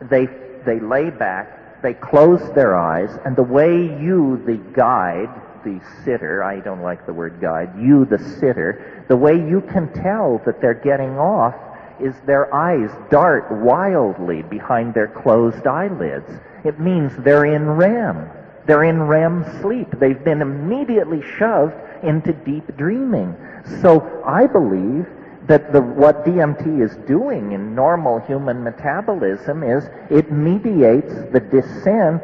they, 0.03 0.27
they 0.65 0.79
lay 0.79 1.11
back, 1.11 1.58
they 1.83 1.95
close 1.95 2.41
their 2.55 2.77
eyes, 2.77 3.11
and 3.25 3.37
the 3.37 3.43
way 3.43 3.71
you, 3.71 4.43
the 4.47 4.57
guide, 4.73 5.31
the 5.65 5.81
sitter, 6.05 6.43
I 6.43 6.61
don't 6.61 6.83
like 6.83 7.07
the 7.07 7.13
word 7.13 7.41
guide, 7.41 7.71
you, 7.79 8.05
the 8.05 8.19
sitter, 8.19 9.05
the 9.09 9.17
way 9.17 9.35
you 9.35 9.61
can 9.61 9.93
tell 9.93 10.41
that 10.45 10.61
they're 10.61 10.75
getting 10.75 11.19
off 11.19 11.55
is 12.01 12.15
their 12.27 12.53
eyes 12.55 12.91
dart 13.11 13.51
wildly 13.51 14.43
behind 14.43 14.95
their 14.95 15.09
closed 15.09 15.67
eyelids. 15.67 16.31
It 16.65 16.79
means 16.79 17.13
they're 17.19 17.47
in 17.47 17.67
REM. 17.67 18.31
They're 18.67 18.85
in 18.85 19.03
REM 19.03 19.61
sleep. 19.61 19.89
They've 19.99 20.23
been 20.23 20.43
immediately 20.43 21.23
shoved 21.39 21.75
into 22.03 22.33
deep 22.33 22.77
dreaming. 22.77 23.35
So 23.81 24.23
I 24.25 24.47
believe 24.47 25.07
that 25.49 25.73
the, 25.73 25.81
what 25.81 26.25
DMT 26.25 26.83
is 26.83 26.95
doing 27.09 27.53
in 27.53 27.75
normal 27.75 28.21
human 28.21 28.63
metabolism 28.63 29.63
is 29.63 29.89
it 30.11 30.31
mediates 30.31 31.15
the 31.33 31.41
descent, 31.41 32.23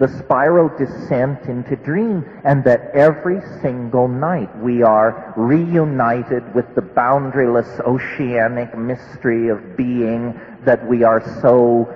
the 0.00 0.08
spiral 0.18 0.70
descent 0.78 1.44
into 1.44 1.76
dream, 1.76 2.24
and 2.44 2.64
that 2.64 2.90
every 2.94 3.40
single 3.60 4.08
night 4.08 4.50
we 4.60 4.82
are 4.82 5.34
reunited 5.36 6.42
with 6.54 6.74
the 6.74 6.80
boundaryless 6.80 7.78
oceanic 7.80 8.76
mystery 8.76 9.48
of 9.48 9.76
being 9.76 10.40
that 10.64 10.84
we 10.88 11.02
are 11.04 11.20
so 11.42 11.86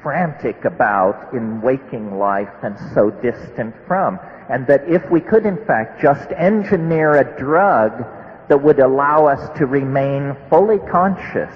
frantic 0.00 0.64
about 0.64 1.34
in 1.34 1.60
waking 1.60 2.18
life 2.18 2.54
and 2.62 2.78
so 2.94 3.10
distant 3.10 3.74
from. 3.88 4.20
And 4.48 4.64
that 4.68 4.88
if 4.88 5.10
we 5.10 5.20
could 5.20 5.44
in 5.44 5.62
fact 5.66 6.00
just 6.00 6.30
engineer 6.36 7.14
a 7.14 7.36
drug 7.36 8.06
that 8.48 8.62
would 8.62 8.80
allow 8.80 9.26
us 9.26 9.56
to 9.58 9.66
remain 9.66 10.36
fully 10.48 10.78
conscious 10.90 11.54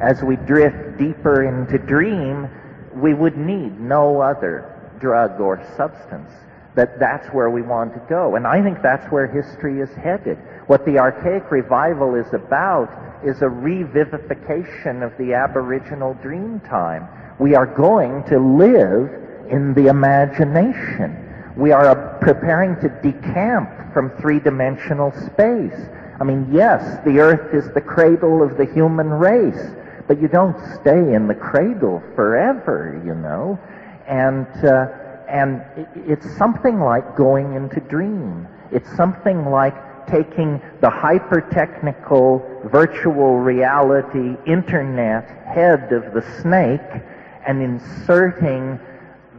as 0.00 0.22
we 0.22 0.36
drift 0.36 0.98
deeper 0.98 1.44
into 1.44 1.78
dream, 1.78 2.48
we 2.94 3.14
would 3.14 3.36
need 3.36 3.78
no 3.80 4.20
other 4.20 4.94
drug 5.00 5.40
or 5.40 5.64
substance. 5.76 6.30
That 6.74 6.98
that's 6.98 7.28
where 7.28 7.50
we 7.50 7.62
want 7.62 7.94
to 7.94 8.00
go. 8.08 8.36
And 8.36 8.46
I 8.46 8.62
think 8.62 8.82
that's 8.82 9.06
where 9.12 9.26
history 9.26 9.80
is 9.80 9.90
headed. 9.94 10.38
What 10.66 10.84
the 10.86 10.98
archaic 10.98 11.50
revival 11.50 12.14
is 12.14 12.32
about 12.32 12.88
is 13.24 13.42
a 13.42 13.46
revivification 13.46 15.04
of 15.04 15.16
the 15.18 15.34
aboriginal 15.34 16.14
dream 16.14 16.60
time 16.60 17.08
we 17.42 17.56
are 17.56 17.66
going 17.66 18.22
to 18.24 18.38
live 18.38 19.10
in 19.50 19.74
the 19.74 19.88
imagination. 19.88 21.18
We 21.56 21.72
are 21.72 22.18
preparing 22.20 22.76
to 22.76 22.88
decamp 22.88 23.92
from 23.92 24.10
three-dimensional 24.20 25.12
space. 25.26 25.74
I 26.22 26.24
mean, 26.24 26.46
yes, 26.52 27.04
the 27.04 27.18
earth 27.18 27.52
is 27.52 27.68
the 27.74 27.80
cradle 27.80 28.44
of 28.44 28.56
the 28.56 28.64
human 28.64 29.10
race, 29.10 29.74
but 30.06 30.22
you 30.22 30.28
don't 30.28 30.56
stay 30.80 31.14
in 31.14 31.26
the 31.26 31.34
cradle 31.34 32.00
forever, 32.14 33.02
you 33.04 33.16
know. 33.16 33.58
And, 34.06 34.46
uh, 34.64 34.86
and 35.28 35.64
it's 36.08 36.30
something 36.36 36.78
like 36.78 37.16
going 37.16 37.54
into 37.54 37.80
dream. 37.80 38.46
It's 38.70 38.88
something 38.96 39.50
like 39.50 39.74
taking 40.06 40.62
the 40.80 40.90
hyper-technical 40.90 42.68
virtual 42.70 43.38
reality 43.38 44.36
internet 44.46 45.28
head 45.44 45.92
of 45.92 46.14
the 46.14 46.22
snake 46.40 47.02
and 47.48 47.60
inserting 47.60 48.78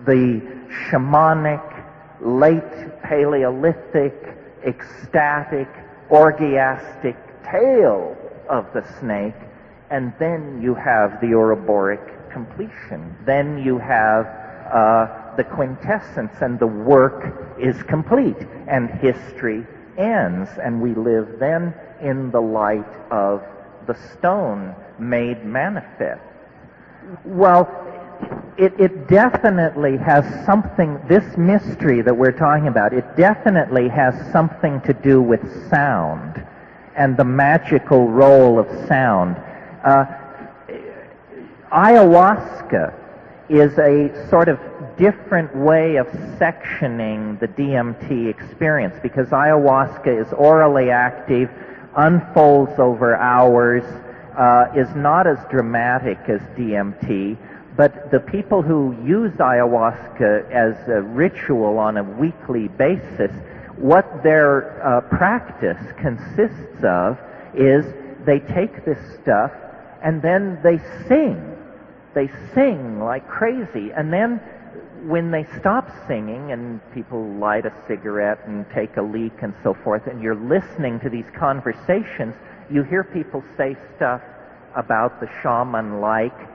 the 0.05 0.41
shamanic, 0.89 1.63
late 2.19 3.01
Paleolithic, 3.03 4.35
ecstatic, 4.65 5.69
orgiastic 6.09 7.15
tail 7.43 8.17
of 8.49 8.71
the 8.73 8.83
snake, 8.99 9.35
and 9.89 10.13
then 10.19 10.61
you 10.61 10.75
have 10.75 11.19
the 11.21 11.33
Ouroboros 11.33 11.99
completion. 12.31 13.15
Then 13.25 13.63
you 13.63 13.77
have 13.77 14.25
uh, 14.25 15.35
the 15.37 15.43
quintessence, 15.43 16.33
and 16.41 16.59
the 16.59 16.67
work 16.67 17.57
is 17.59 17.81
complete, 17.83 18.47
and 18.67 18.89
history 18.89 19.65
ends, 19.97 20.49
and 20.61 20.81
we 20.81 20.93
live 20.95 21.39
then 21.39 21.73
in 22.01 22.31
the 22.31 22.41
light 22.41 22.93
of 23.11 23.43
the 23.87 23.95
stone 24.13 24.75
made 24.97 25.45
manifest. 25.45 26.21
Well, 27.25 27.82
it, 28.57 28.73
it 28.79 29.07
definitely 29.07 29.97
has 29.97 30.23
something, 30.45 30.99
this 31.07 31.37
mystery 31.37 32.01
that 32.01 32.15
we're 32.15 32.31
talking 32.31 32.67
about, 32.67 32.93
it 32.93 33.15
definitely 33.15 33.89
has 33.89 34.13
something 34.31 34.81
to 34.81 34.93
do 34.93 35.21
with 35.21 35.41
sound 35.69 36.45
and 36.95 37.17
the 37.17 37.23
magical 37.23 38.07
role 38.09 38.59
of 38.59 38.67
sound. 38.87 39.35
Uh, 39.83 40.05
ayahuasca 41.71 42.93
is 43.49 43.77
a 43.79 44.29
sort 44.29 44.47
of 44.47 44.59
different 44.97 45.55
way 45.55 45.95
of 45.95 46.07
sectioning 46.37 47.39
the 47.39 47.47
DMT 47.47 48.29
experience 48.29 48.95
because 49.01 49.29
ayahuasca 49.29 50.25
is 50.25 50.31
orally 50.33 50.91
active, 50.91 51.49
unfolds 51.97 52.77
over 52.77 53.15
hours, 53.15 53.83
uh, 54.37 54.65
is 54.75 54.93
not 54.95 55.27
as 55.27 55.37
dramatic 55.49 56.17
as 56.27 56.41
DMT, 56.57 57.37
but 57.75 58.11
the 58.11 58.19
people 58.19 58.61
who 58.61 58.95
use 59.03 59.31
ayahuasca 59.33 60.51
as 60.51 60.75
a 60.87 61.01
ritual 61.01 61.79
on 61.79 61.97
a 61.97 62.03
weekly 62.03 62.67
basis, 62.67 63.31
what 63.77 64.21
their 64.21 64.85
uh, 64.85 65.01
practice 65.01 65.81
consists 65.97 66.83
of 66.83 67.17
is 67.55 67.85
they 68.25 68.39
take 68.39 68.85
this 68.85 68.99
stuff 69.21 69.51
and 70.03 70.21
then 70.21 70.59
they 70.61 70.77
sing. 71.07 71.57
They 72.13 72.29
sing 72.53 72.99
like 72.99 73.27
crazy. 73.27 73.91
And 73.91 74.13
then 74.13 74.37
when 75.07 75.31
they 75.31 75.45
stop 75.59 75.89
singing 76.07 76.51
and 76.51 76.79
people 76.93 77.25
light 77.39 77.65
a 77.65 77.73
cigarette 77.87 78.39
and 78.45 78.69
take 78.69 78.97
a 78.97 79.01
leak 79.01 79.41
and 79.41 79.53
so 79.63 79.73
forth, 79.73 80.05
and 80.05 80.21
you're 80.21 80.35
listening 80.35 80.99
to 80.99 81.09
these 81.09 81.25
conversations, 81.35 82.35
you 82.69 82.83
hear 82.83 83.03
people 83.03 83.43
say 83.57 83.75
stuff 83.95 84.21
about 84.75 85.19
the 85.19 85.29
shaman 85.41 85.99
like 85.99 86.52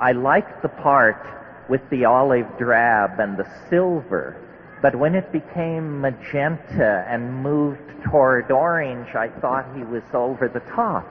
I 0.00 0.12
liked 0.12 0.62
the 0.62 0.68
part 0.68 1.26
with 1.68 1.88
the 1.90 2.04
olive 2.04 2.46
drab 2.58 3.18
and 3.20 3.36
the 3.36 3.48
silver, 3.68 4.36
but 4.80 4.94
when 4.94 5.14
it 5.14 5.32
became 5.32 6.00
magenta 6.00 7.04
and 7.08 7.42
moved 7.42 7.80
toward 8.04 8.50
orange, 8.50 9.14
I 9.14 9.28
thought 9.28 9.66
he 9.76 9.82
was 9.82 10.04
over 10.14 10.48
the 10.48 10.60
top. 10.60 11.04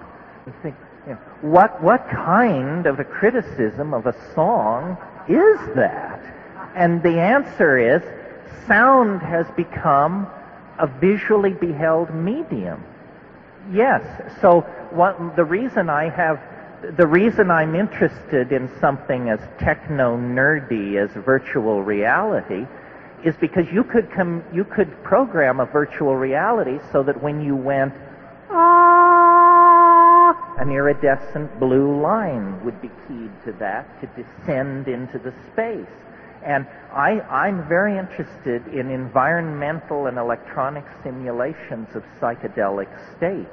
You 0.45 0.53
think, 0.63 0.75
you 1.05 1.13
know, 1.13 1.19
what 1.41 1.81
what 1.83 2.07
kind 2.09 2.85
of 2.85 2.99
a 2.99 3.03
criticism 3.03 3.93
of 3.93 4.05
a 4.05 4.15
song 4.33 4.97
is 5.27 5.59
that? 5.75 6.21
And 6.75 7.03
the 7.03 7.19
answer 7.19 7.77
is, 7.77 8.01
sound 8.67 9.21
has 9.21 9.45
become 9.55 10.27
a 10.79 10.87
visually 10.87 11.53
beheld 11.53 12.13
medium. 12.13 12.83
Yes. 13.71 14.03
So 14.41 14.61
what, 14.91 15.35
the 15.35 15.43
reason 15.43 15.89
I 15.89 16.09
have 16.09 16.39
the 16.81 17.07
reason 17.07 17.49
I'm 17.49 17.75
interested 17.75 18.51
in 18.51 18.69
something 18.79 19.29
as 19.29 19.39
techno 19.59 20.15
nerdy 20.17 20.97
as 20.97 21.09
virtual 21.23 21.81
reality 21.81 22.67
is 23.23 23.35
because 23.37 23.65
you 23.71 23.83
could 23.83 24.11
come, 24.11 24.43
you 24.53 24.63
could 24.63 25.03
program 25.03 25.59
a 25.59 25.65
virtual 25.65 26.15
reality 26.15 26.79
so 26.91 27.01
that 27.03 27.21
when 27.21 27.41
you 27.41 27.55
went, 27.55 27.93
ah, 28.51 29.55
an 30.59 30.69
iridescent 30.71 31.59
blue 31.59 31.99
line 31.99 32.63
would 32.63 32.79
be 32.81 32.91
keyed 33.07 33.31
to 33.45 33.53
that 33.53 33.99
to 34.01 34.07
descend 34.21 34.87
into 34.87 35.17
the 35.17 35.33
space. 35.51 35.87
And 36.43 36.67
I, 36.93 37.21
I'm 37.21 37.67
very 37.67 37.97
interested 37.97 38.67
in 38.67 38.91
environmental 38.91 40.05
and 40.05 40.19
electronic 40.19 40.85
simulations 41.03 41.87
of 41.95 42.03
psychedelic 42.21 42.87
states. 43.17 43.49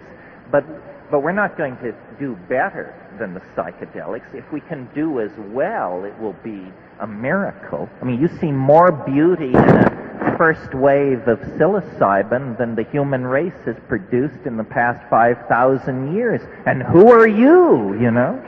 But 0.50 0.64
but 1.10 1.20
we're 1.20 1.32
not 1.32 1.56
going 1.56 1.76
to 1.78 1.94
do 2.18 2.36
better 2.48 2.94
than 3.18 3.34
the 3.34 3.40
psychedelics. 3.56 4.34
If 4.34 4.50
we 4.52 4.60
can 4.60 4.88
do 4.94 5.20
as 5.20 5.30
well, 5.50 6.04
it 6.04 6.18
will 6.18 6.36
be 6.44 6.66
a 7.00 7.06
miracle. 7.06 7.88
I 8.00 8.04
mean, 8.04 8.20
you 8.20 8.28
see 8.40 8.52
more 8.52 8.92
beauty 8.92 9.48
in 9.48 9.56
a 9.56 10.34
first 10.38 10.74
wave 10.74 11.26
of 11.28 11.38
psilocybin 11.40 12.58
than 12.58 12.74
the 12.74 12.84
human 12.84 13.24
race 13.26 13.52
has 13.64 13.76
produced 13.88 14.46
in 14.46 14.56
the 14.56 14.64
past 14.64 15.08
5,000 15.08 16.14
years. 16.14 16.40
And 16.66 16.82
who 16.82 17.12
are 17.12 17.28
you, 17.28 17.98
you 18.00 18.10
know? 18.10 18.42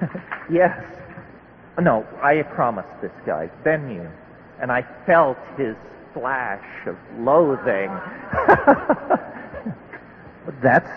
yes. 0.50 0.78
No, 1.80 2.06
I 2.22 2.42
promised 2.42 3.00
this 3.00 3.12
guy, 3.24 3.48
Ben 3.62 4.10
And 4.60 4.72
I 4.72 4.84
felt 5.06 5.38
his 5.56 5.76
flash 6.12 6.86
of 6.86 6.96
loathing. 7.18 7.90
That's, 10.62 10.90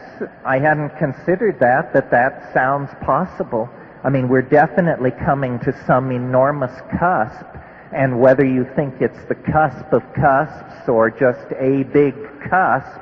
I 0.46 0.60
hadn't 0.60 0.98
considered 0.98 1.60
that, 1.60 1.94
that 1.94 2.10
that 2.12 2.54
sounds 2.54 2.90
possible. 3.02 3.70
I 4.04 4.10
mean, 4.10 4.30
we're 4.30 4.42
definitely 4.42 5.12
coming 5.12 5.60
to 5.60 5.86
some 5.86 6.12
enormous 6.12 6.72
cusp, 6.98 7.46
and 7.94 8.20
whether 8.20 8.46
you 8.46 8.66
think 8.76 9.02
it's 9.02 9.24
the 9.26 9.36
cusp 9.36 9.92
of 9.92 10.02
cusps 10.14 10.88
or 10.88 11.12
just 11.12 11.52
a 11.60 11.84
big 11.84 12.16
cusp, 12.50 13.00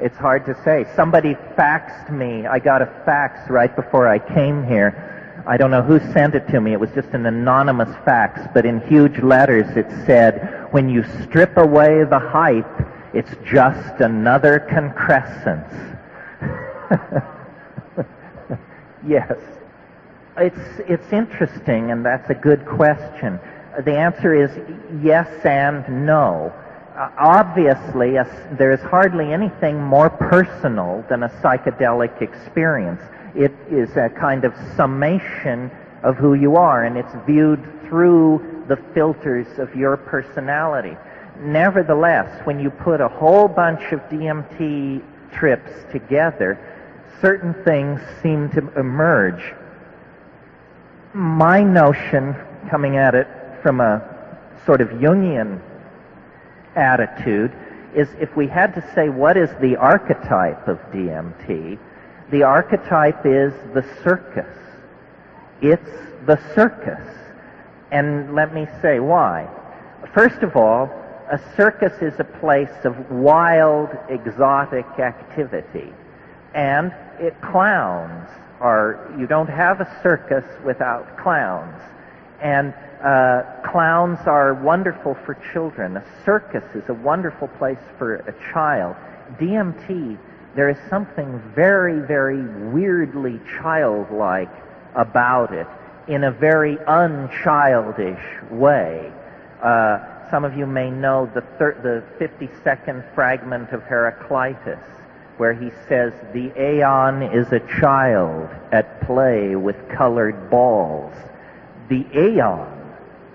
it's 0.00 0.16
hard 0.16 0.46
to 0.46 0.54
say. 0.64 0.86
Somebody 0.94 1.34
faxed 1.58 2.10
me. 2.10 2.46
I 2.46 2.58
got 2.58 2.80
a 2.80 2.86
fax 3.04 3.50
right 3.50 3.74
before 3.74 4.08
I 4.08 4.18
came 4.18 4.64
here. 4.64 5.42
I 5.46 5.56
don't 5.56 5.70
know 5.70 5.82
who 5.82 5.98
sent 6.12 6.34
it 6.34 6.46
to 6.48 6.60
me. 6.60 6.72
It 6.72 6.80
was 6.80 6.90
just 6.94 7.08
an 7.08 7.26
anonymous 7.26 7.94
fax, 8.04 8.40
but 8.54 8.64
in 8.64 8.80
huge 8.82 9.18
letters 9.18 9.76
it 9.76 9.90
said, 10.06 10.68
when 10.70 10.88
you 10.88 11.04
strip 11.22 11.56
away 11.56 12.04
the 12.04 12.18
hype, 12.18 12.89
it's 13.12 13.34
just 13.44 14.00
another 14.00 14.60
concrescence. 14.60 15.72
yes. 19.06 19.36
It's, 20.36 20.80
it's 20.88 21.12
interesting, 21.12 21.90
and 21.90 22.04
that's 22.04 22.30
a 22.30 22.34
good 22.34 22.64
question. 22.66 23.40
The 23.84 23.96
answer 23.96 24.34
is 24.34 24.50
yes 25.02 25.28
and 25.44 26.06
no. 26.06 26.52
Uh, 26.96 27.10
obviously, 27.18 28.16
a, 28.16 28.24
there 28.58 28.72
is 28.72 28.80
hardly 28.80 29.32
anything 29.32 29.80
more 29.82 30.10
personal 30.10 31.04
than 31.08 31.22
a 31.22 31.28
psychedelic 31.28 32.20
experience. 32.22 33.00
It 33.34 33.52
is 33.70 33.96
a 33.96 34.08
kind 34.08 34.44
of 34.44 34.54
summation 34.76 35.70
of 36.02 36.16
who 36.16 36.34
you 36.34 36.56
are, 36.56 36.84
and 36.84 36.96
it's 36.96 37.14
viewed 37.26 37.62
through 37.88 38.64
the 38.68 38.76
filters 38.94 39.58
of 39.58 39.74
your 39.74 39.96
personality. 39.96 40.96
Nevertheless, 41.40 42.44
when 42.44 42.60
you 42.60 42.70
put 42.70 43.00
a 43.00 43.08
whole 43.08 43.48
bunch 43.48 43.92
of 43.92 44.00
DMT 44.10 45.02
trips 45.32 45.70
together, 45.90 46.58
certain 47.20 47.54
things 47.64 48.00
seem 48.22 48.50
to 48.50 48.78
emerge. 48.78 49.54
My 51.14 51.62
notion, 51.62 52.36
coming 52.68 52.96
at 52.96 53.14
it 53.14 53.26
from 53.62 53.80
a 53.80 54.02
sort 54.66 54.82
of 54.82 54.88
Jungian 54.88 55.60
attitude, 56.76 57.52
is 57.94 58.08
if 58.20 58.36
we 58.36 58.46
had 58.46 58.74
to 58.74 58.92
say 58.94 59.08
what 59.08 59.36
is 59.36 59.50
the 59.60 59.76
archetype 59.76 60.68
of 60.68 60.78
DMT, 60.92 61.78
the 62.30 62.42
archetype 62.42 63.24
is 63.24 63.52
the 63.74 63.84
circus. 64.04 64.56
It's 65.62 65.90
the 66.26 66.38
circus. 66.54 67.00
And 67.90 68.34
let 68.34 68.54
me 68.54 68.66
say 68.82 69.00
why. 69.00 69.48
First 70.14 70.42
of 70.42 70.54
all, 70.54 70.99
a 71.30 71.40
circus 71.56 71.92
is 72.02 72.18
a 72.18 72.24
place 72.24 72.84
of 72.84 73.10
wild, 73.10 73.90
exotic 74.08 74.86
activity. 74.98 75.92
And 76.54 76.92
it 77.20 77.40
clowns 77.40 78.28
are, 78.60 79.14
you 79.16 79.26
don't 79.26 79.48
have 79.48 79.80
a 79.80 80.00
circus 80.02 80.44
without 80.64 81.16
clowns. 81.16 81.80
And 82.42 82.74
uh, 83.02 83.42
clowns 83.64 84.18
are 84.26 84.54
wonderful 84.54 85.16
for 85.24 85.38
children. 85.52 85.96
A 85.96 86.04
circus 86.24 86.64
is 86.74 86.88
a 86.88 86.94
wonderful 86.94 87.46
place 87.46 87.78
for 87.96 88.16
a 88.16 88.52
child. 88.52 88.96
DMT, 89.38 90.18
there 90.56 90.68
is 90.68 90.76
something 90.90 91.40
very, 91.54 92.00
very 92.00 92.42
weirdly 92.72 93.40
childlike 93.62 94.52
about 94.96 95.54
it 95.54 95.68
in 96.08 96.24
a 96.24 96.32
very 96.32 96.76
unchildish 96.88 98.50
way. 98.50 99.12
Uh, 99.62 100.09
some 100.30 100.44
of 100.44 100.56
you 100.56 100.66
may 100.66 100.90
know 100.90 101.30
the, 101.34 101.42
the 101.58 102.04
52nd 102.24 103.14
fragment 103.14 103.70
of 103.72 103.82
Heraclitus, 103.82 104.78
where 105.36 105.52
he 105.52 105.70
says, 105.88 106.12
The 106.32 106.52
aeon 106.56 107.22
is 107.22 107.52
a 107.52 107.60
child 107.80 108.48
at 108.70 109.00
play 109.02 109.56
with 109.56 109.76
colored 109.88 110.50
balls. 110.50 111.12
The 111.88 112.06
aeon 112.14 112.68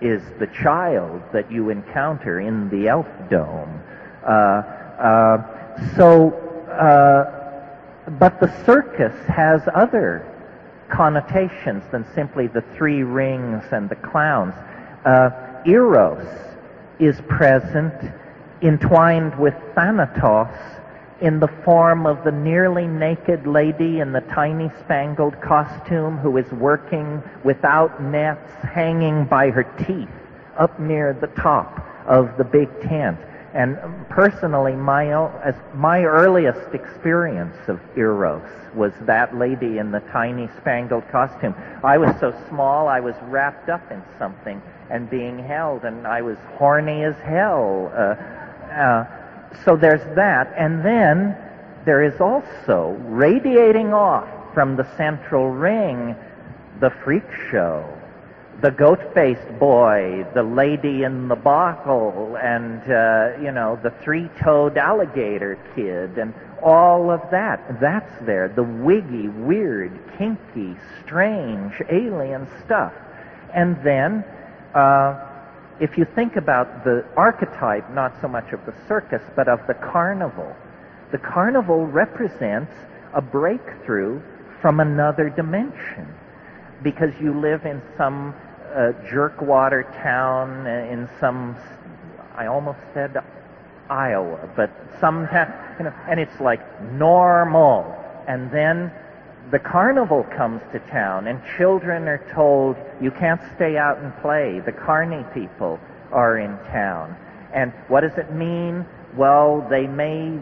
is 0.02 0.22
the 0.40 0.48
child 0.48 1.22
that 1.34 1.52
you 1.52 1.70
encounter 1.70 2.40
in 2.40 2.70
the 2.70 2.88
elf 2.88 3.08
dome. 3.30 3.82
Uh, 4.24 4.30
uh, 4.30 5.96
so, 5.98 6.32
uh, 6.70 8.12
but 8.20 8.40
the 8.40 8.66
circus 8.66 9.16
has 9.28 9.62
other 9.74 10.32
connotations 10.90 11.84
than 11.92 12.06
simply 12.14 12.48
the 12.48 12.64
three 12.78 13.04
rings 13.04 13.64
and 13.72 13.90
the 13.90 13.96
clowns. 13.96 14.54
Uh, 15.04 15.32
Eros 15.66 16.55
is 17.00 17.22
present, 17.28 17.94
entwined 18.62 19.38
with 19.38 19.54
Thanatos 19.76 20.50
in 21.22 21.40
the 21.40 21.48
form 21.64 22.06
of 22.06 22.24
the 22.24 22.32
nearly 22.32 22.88
naked 22.88 23.48
lady 23.48 24.00
in 24.00 24.12
the 24.12 24.22
tiny 24.22 24.70
spangled 24.80 25.40
costume 25.42 26.18
who 26.18 26.38
is 26.38 26.52
working 26.52 27.24
without 27.44 28.02
nets 28.04 28.52
hanging 28.64 29.26
by 29.26 29.50
her 29.50 29.64
teeth 29.86 30.10
up 30.58 30.78
near 30.80 31.14
the 31.14 31.28
top 31.28 31.86
of 32.08 32.36
the 32.38 32.44
big 32.44 32.70
tent. 32.82 33.18
And 33.56 33.78
personally, 34.10 34.74
my, 34.74 35.06
my 35.74 36.04
earliest 36.04 36.74
experience 36.74 37.56
of 37.70 37.80
Eros 37.96 38.44
was 38.76 38.92
that 39.04 39.38
lady 39.38 39.78
in 39.78 39.92
the 39.92 40.02
tiny 40.12 40.50
spangled 40.58 41.08
costume. 41.10 41.56
I 41.82 41.98
was 41.98 42.14
so 42.20 42.36
small, 42.50 42.90
I 42.90 43.00
was 43.00 43.16
wrapped 43.24 43.70
up 43.70 43.90
in 43.94 44.04
something 44.20 44.62
and 44.90 45.10
being 45.10 45.40
held, 45.40 45.86
and 45.86 46.06
I 46.06 46.22
was 46.22 46.38
horny 46.58 47.06
as 47.06 47.16
hell. 47.24 47.94
Uh, 47.96 48.16
uh, 48.74 49.08
so 49.64 49.78
there's 49.78 50.04
that. 50.18 50.54
And 50.58 50.84
then 50.84 51.38
there 51.86 52.04
is 52.04 52.20
also 52.20 52.98
radiating 53.06 53.94
off 53.94 54.28
from 54.54 54.76
the 54.76 54.86
central 54.98 55.50
ring 55.50 56.14
the 56.82 56.90
freak 57.06 57.24
show. 57.50 57.88
The 58.66 58.72
goat-faced 58.72 59.60
boy, 59.60 60.26
the 60.34 60.42
lady 60.42 61.04
in 61.04 61.28
the 61.28 61.36
bottle, 61.36 62.36
and, 62.36 62.82
uh, 62.92 63.40
you 63.40 63.52
know, 63.52 63.80
the 63.84 63.92
three-toed 64.04 64.76
alligator 64.76 65.60
kid, 65.76 66.18
and 66.18 66.34
all 66.64 67.12
of 67.12 67.22
that. 67.30 67.80
That's 67.80 68.12
there. 68.26 68.48
The 68.48 68.64
wiggy, 68.64 69.28
weird, 69.28 69.92
kinky, 70.18 70.76
strange, 71.04 71.80
alien 71.92 72.48
stuff. 72.66 72.92
And 73.54 73.78
then, 73.84 74.26
uh, 74.74 75.14
if 75.80 75.96
you 75.96 76.06
think 76.16 76.36
about 76.36 76.84
the 76.84 77.06
archetype, 77.16 77.88
not 77.92 78.20
so 78.20 78.28
much 78.28 78.52
of 78.52 78.66
the 78.66 78.74
circus, 78.88 79.22
but 79.36 79.48
of 79.48 79.60
the 79.68 79.76
carnival, 79.76 80.56
the 81.12 81.20
carnival 81.20 81.86
represents 81.86 82.74
a 83.14 83.22
breakthrough 83.22 84.20
from 84.60 84.80
another 84.80 85.30
dimension 85.30 86.12
because 86.82 87.12
you 87.22 87.32
live 87.40 87.64
in 87.68 87.80
some 87.96 88.34
uh, 88.76 88.92
jerkwater 89.10 89.84
town 90.04 90.68
in 90.68 91.10
some, 91.20 91.56
I 92.36 92.48
almost 92.48 92.80
said 92.94 93.16
Iowa, 93.90 94.50
but 94.56 94.70
some 95.00 95.28
town, 95.28 95.54
you 95.80 95.86
know, 95.86 95.94
and 96.10 96.20
it's 96.20 96.40
like 96.42 96.60
normal. 96.92 97.96
And 98.28 98.52
then 98.52 98.92
the 99.52 99.60
carnival 99.60 100.24
comes 100.36 100.62
to 100.74 100.80
town 100.92 101.28
and 101.28 101.42
children 101.58 102.08
are 102.08 102.26
told 102.34 102.76
you 103.02 103.12
can't 103.12 103.42
stay 103.56 103.78
out 103.78 104.00
and 104.00 104.16
play. 104.18 104.60
The 104.66 104.72
carny 104.74 105.24
people 105.34 105.80
are 106.12 106.38
in 106.38 106.58
town. 106.72 107.16
And 107.54 107.72
what 107.88 108.02
does 108.02 108.18
it 108.18 108.34
mean? 108.34 108.86
Well, 109.16 109.66
they 109.70 109.88
may 109.88 110.38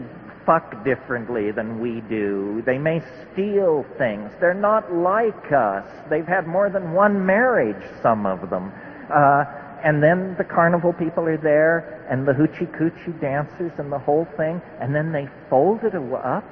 fuck 0.46 0.84
differently 0.84 1.50
than 1.50 1.80
we 1.80 2.00
do. 2.02 2.62
They 2.66 2.78
may 2.78 3.02
steal 3.32 3.84
things. 3.98 4.30
They're 4.40 4.54
not 4.54 4.92
like 4.92 5.52
us. 5.52 5.86
They've 6.10 6.26
had 6.26 6.46
more 6.46 6.70
than 6.70 6.92
one 6.92 7.24
marriage, 7.24 7.82
some 8.02 8.26
of 8.26 8.50
them. 8.50 8.72
Uh, 9.12 9.44
and 9.84 10.02
then 10.02 10.34
the 10.38 10.44
carnival 10.44 10.92
people 10.92 11.24
are 11.24 11.36
there, 11.36 12.06
and 12.10 12.26
the 12.26 12.32
hoochie 12.32 12.70
coochie 12.78 13.20
dancers 13.20 13.72
and 13.78 13.92
the 13.92 13.98
whole 13.98 14.26
thing, 14.36 14.60
and 14.80 14.94
then 14.94 15.12
they 15.12 15.28
fold 15.50 15.84
it 15.84 15.94
up 15.94 16.44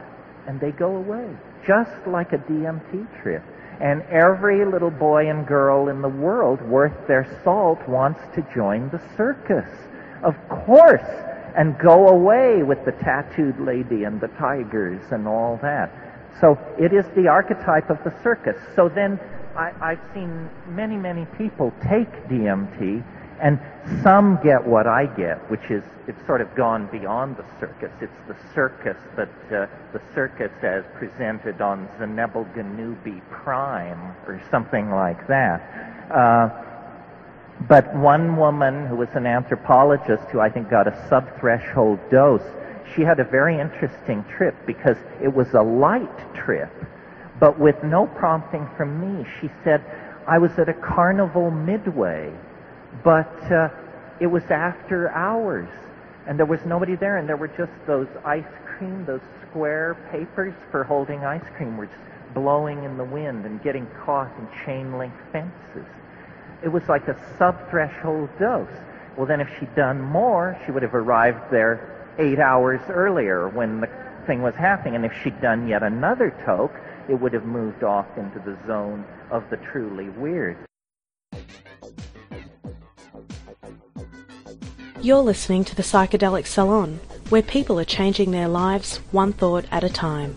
and 0.47 0.61
they 0.61 0.73
go 0.73 0.97
away 0.97 1.27
just 1.67 2.07
like 2.07 2.33
a 2.33 2.39
DMT 2.39 3.23
trip. 3.23 3.43
And 3.81 4.03
every 4.03 4.65
little 4.65 4.91
boy 4.91 5.29
and 5.29 5.47
girl 5.47 5.89
in 5.89 6.03
the 6.03 6.09
world 6.09 6.61
worth 6.63 7.07
their 7.09 7.27
salt 7.43 7.87
wants 7.89 8.21
to 8.35 8.47
join 8.55 8.91
the 8.91 9.01
circus. 9.17 9.69
Of 10.23 10.37
course. 10.49 11.01
And 11.57 11.79
go 11.79 12.09
away 12.09 12.63
with 12.63 12.85
the 12.85 12.93
tattooed 12.93 13.61
lady 13.61 14.05
and 14.05 14.21
the 14.21 14.29
tigers 14.29 15.03
and 15.11 15.29
all 15.29 15.59
that. 15.63 15.91
So 16.41 16.59
it 16.79 16.93
is 16.93 17.05
the 17.15 17.29
archetype 17.29 17.91
of 17.91 18.03
the 18.05 18.15
circus. 18.23 18.57
So 18.75 18.89
then 18.89 19.21
I, 19.57 19.73
I've 19.81 20.01
seen 20.15 20.49
many, 20.69 20.97
many 20.97 21.27
people 21.37 21.73
take 21.83 22.11
DMT 22.29 23.05
and 23.41 23.61
some 24.03 24.39
get 24.43 24.65
what 24.65 24.87
I 24.87 25.07
get, 25.07 25.51
which 25.51 25.69
is 25.69 25.83
it's 26.07 26.25
sort 26.27 26.41
of 26.41 26.55
gone 26.55 26.87
beyond 26.93 27.37
the 27.37 27.45
circus. 27.59 27.91
It's 28.01 28.13
the 28.29 28.37
circus, 28.55 28.97
but 29.17 29.29
uh, 29.47 29.67
the 29.93 30.01
circus 30.15 30.53
as 30.63 30.85
presented 30.95 31.61
on 31.61 31.89
Zubenelgenubi 31.99 33.21
Prime 33.31 34.15
or 34.27 34.41
something 34.51 34.91
like 34.91 35.27
that. 35.27 35.61
Uh, 36.11 36.72
But 37.69 37.95
one 37.95 38.37
woman 38.37 38.87
who 38.87 38.97
was 38.97 39.11
an 39.15 39.27
anthropologist 39.27 40.25
who 40.31 40.41
I 40.41 40.49
think 40.49 40.71
got 40.71 40.89
a 40.89 41.07
sub-threshold 41.09 41.99
dose, 42.11 42.43
she 42.95 43.03
had 43.03 43.21
a 43.21 43.25
very 43.25 43.61
interesting 43.61 44.25
trip 44.37 44.55
because 44.67 44.97
it 45.23 45.33
was 45.33 45.53
a 45.55 45.63
light 45.63 46.35
trip, 46.35 46.73
but 47.39 47.59
with 47.59 47.83
no 47.85 48.07
prompting 48.07 48.69
from 48.77 49.01
me. 49.01 49.27
She 49.41 49.51
said, 49.65 49.85
I 50.27 50.39
was 50.39 50.59
at 50.59 50.69
a 50.69 50.75
carnival 50.75 51.51
midway, 51.51 52.33
but 53.05 53.53
uh, 53.53 53.69
it 54.21 54.27
was 54.27 54.45
after 54.45 55.11
hours, 55.11 55.69
and 56.27 56.39
there 56.39 56.47
was 56.47 56.61
nobody 56.65 56.97
there, 56.97 57.19
and 57.19 57.29
there 57.29 57.37
were 57.37 57.49
just 57.49 57.73
those 57.87 58.09
ice 58.25 58.45
cream, 58.65 59.05
those 59.05 59.21
square 59.49 59.97
papers 60.11 60.55
for 60.71 60.85
holding 60.85 61.25
ice 61.25 61.45
cream 61.57 61.77
were 61.77 61.87
just 61.87 61.99
blowing 62.35 62.83
in 62.85 62.97
the 62.97 63.05
wind 63.05 63.45
and 63.45 63.63
getting 63.63 63.87
caught 64.05 64.33
in 64.39 64.49
chain 64.65 64.97
link 64.97 65.13
fences. 65.33 65.87
It 66.63 66.69
was 66.69 66.89
like 66.89 67.09
a 67.09 67.17
sub-threshold 67.39 68.31
dose. 68.39 68.69
Well, 69.17 69.27
then 69.27 69.41
if 69.41 69.49
she'd 69.59 69.75
done 69.75 70.01
more, 70.01 70.57
she 70.65 70.73
would 70.73 70.83
have 70.83 70.95
arrived 70.95 71.51
there 71.51 72.15
eight 72.19 72.39
hours 72.39 72.81
earlier 72.89 73.49
when 73.49 73.81
the 73.81 73.89
thing 74.27 74.43
was 74.43 74.55
happening. 74.55 74.95
And 74.95 75.05
if 75.05 75.13
she'd 75.23 75.41
done 75.41 75.67
yet 75.69 75.83
another 75.83 76.31
toke, 76.47 76.75
it 77.09 77.15
would 77.15 77.33
have 77.33 77.45
moved 77.45 77.83
off 77.83 78.07
into 78.17 78.39
the 78.39 78.57
zone 78.67 79.05
of 79.31 79.43
the 79.51 79.57
truly 79.57 80.09
weird. 80.11 80.57
You're 85.01 85.19
listening 85.19 85.65
to 85.65 85.75
the 85.75 85.83
Psychedelic 85.83 86.47
Salon, 86.47 87.01
where 87.29 87.43
people 87.43 87.81
are 87.81 87.85
changing 87.85 88.31
their 88.31 88.47
lives 88.47 88.99
one 89.11 89.33
thought 89.33 89.65
at 89.73 89.83
a 89.83 89.89
time. 89.89 90.37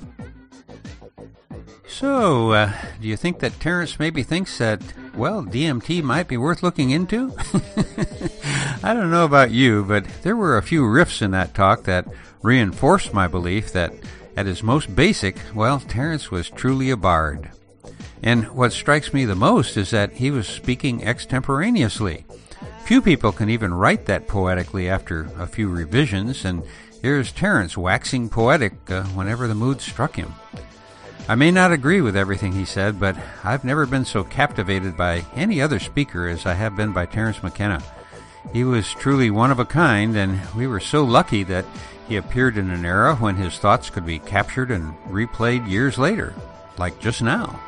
So, 1.87 2.51
uh, 2.51 2.73
do 2.99 3.07
you 3.07 3.15
think 3.15 3.39
that 3.39 3.59
Terence 3.59 3.99
maybe 3.99 4.23
thinks 4.23 4.57
that, 4.57 4.81
well, 5.17 5.43
DMT 5.43 6.03
might 6.03 6.27
be 6.27 6.37
worth 6.37 6.63
looking 6.63 6.89
into? 6.89 7.33
I 8.83 8.93
don't 8.93 9.11
know 9.11 9.25
about 9.25 9.51
you, 9.51 9.83
but 9.83 10.05
there 10.21 10.35
were 10.35 10.57
a 10.57 10.63
few 10.63 10.83
riffs 10.83 11.21
in 11.21 11.31
that 11.31 11.53
talk 11.53 11.83
that 11.83 12.07
reinforced 12.41 13.13
my 13.13 13.27
belief 13.27 13.71
that, 13.71 13.93
at 14.37 14.45
his 14.45 14.61
most 14.61 14.95
basic, 14.95 15.37
well, 15.53 15.79
Terence 15.79 16.29
was 16.31 16.49
truly 16.49 16.89
a 16.89 16.97
bard. 16.97 17.49
And 18.21 18.51
what 18.51 18.73
strikes 18.73 19.13
me 19.13 19.25
the 19.25 19.35
most 19.35 19.77
is 19.77 19.91
that 19.91 20.13
he 20.13 20.31
was 20.31 20.47
speaking 20.47 21.03
extemporaneously. 21.03 22.25
Few 22.85 23.01
people 23.01 23.31
can 23.31 23.49
even 23.49 23.73
write 23.73 24.05
that 24.05 24.27
poetically 24.27 24.89
after 24.89 25.29
a 25.37 25.47
few 25.47 25.69
revisions, 25.69 26.45
and 26.45 26.63
here's 27.01 27.31
Terence 27.31 27.77
waxing 27.77 28.29
poetic 28.29 28.73
uh, 28.91 29.03
whenever 29.05 29.47
the 29.47 29.55
mood 29.55 29.81
struck 29.81 30.15
him. 30.15 30.33
I 31.27 31.33
may 31.33 31.49
not 31.49 31.71
agree 31.71 32.01
with 32.01 32.15
everything 32.15 32.51
he 32.51 32.65
said, 32.65 32.99
but 32.99 33.17
I've 33.43 33.63
never 33.63 33.87
been 33.87 34.05
so 34.05 34.23
captivated 34.23 34.95
by 34.95 35.25
any 35.33 35.59
other 35.59 35.79
speaker 35.79 36.27
as 36.27 36.45
I 36.45 36.53
have 36.53 36.75
been 36.75 36.93
by 36.93 37.07
Terence 37.07 37.41
McKenna. 37.41 37.81
He 38.53 38.63
was 38.63 38.93
truly 38.93 39.31
one 39.31 39.49
of 39.49 39.57
a 39.57 39.65
kind, 39.65 40.15
and 40.15 40.39
we 40.53 40.67
were 40.67 40.79
so 40.79 41.03
lucky 41.03 41.41
that 41.43 41.65
he 42.07 42.15
appeared 42.15 42.57
in 42.57 42.69
an 42.69 42.85
era 42.85 43.15
when 43.15 43.37
his 43.37 43.57
thoughts 43.57 43.89
could 43.89 44.05
be 44.05 44.19
captured 44.19 44.69
and 44.69 44.93
replayed 45.05 45.67
years 45.67 45.97
later, 45.97 46.35
like 46.77 46.99
just 46.99 47.23
now. 47.23 47.59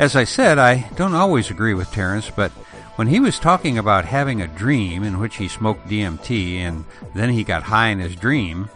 As 0.00 0.16
I 0.16 0.24
said, 0.24 0.58
I 0.58 0.90
don't 0.96 1.14
always 1.14 1.50
agree 1.50 1.72
with 1.72 1.92
Terence, 1.92 2.30
but 2.30 2.50
when 2.96 3.06
he 3.06 3.20
was 3.20 3.38
talking 3.38 3.78
about 3.78 4.06
having 4.06 4.42
a 4.42 4.48
dream 4.48 5.04
in 5.04 5.20
which 5.20 5.36
he 5.36 5.46
smoked 5.46 5.86
DMT 5.86 6.56
and 6.56 6.84
then 7.14 7.30
he 7.30 7.44
got 7.44 7.62
high 7.62 7.88
in 7.88 8.00
his 8.00 8.16
dream, 8.16 8.68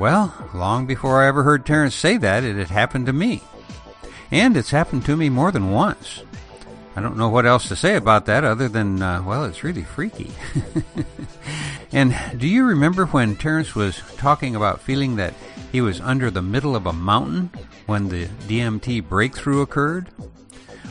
well, 0.00 0.34
long 0.54 0.86
before 0.86 1.22
I 1.22 1.28
ever 1.28 1.42
heard 1.42 1.66
Terence 1.66 1.94
say 1.94 2.16
that, 2.16 2.42
it 2.42 2.56
had 2.56 2.70
happened 2.70 3.04
to 3.06 3.12
me. 3.12 3.42
And 4.30 4.56
it's 4.56 4.70
happened 4.70 5.04
to 5.04 5.16
me 5.16 5.28
more 5.28 5.52
than 5.52 5.70
once. 5.70 6.22
I 6.96 7.02
don't 7.02 7.18
know 7.18 7.28
what 7.28 7.44
else 7.44 7.68
to 7.68 7.76
say 7.76 7.96
about 7.96 8.24
that 8.24 8.42
other 8.42 8.66
than, 8.66 9.02
uh, 9.02 9.22
well, 9.22 9.44
it's 9.44 9.62
really 9.62 9.84
freaky. 9.84 10.32
and 11.92 12.16
do 12.38 12.48
you 12.48 12.64
remember 12.64 13.04
when 13.06 13.36
Terence 13.36 13.74
was 13.74 14.00
talking 14.16 14.56
about 14.56 14.80
feeling 14.80 15.16
that 15.16 15.34
he 15.70 15.82
was 15.82 16.00
under 16.00 16.30
the 16.30 16.40
middle 16.40 16.74
of 16.74 16.86
a 16.86 16.94
mountain 16.94 17.50
when 17.84 18.08
the 18.08 18.24
DMT 18.48 19.06
breakthrough 19.06 19.60
occurred? 19.60 20.08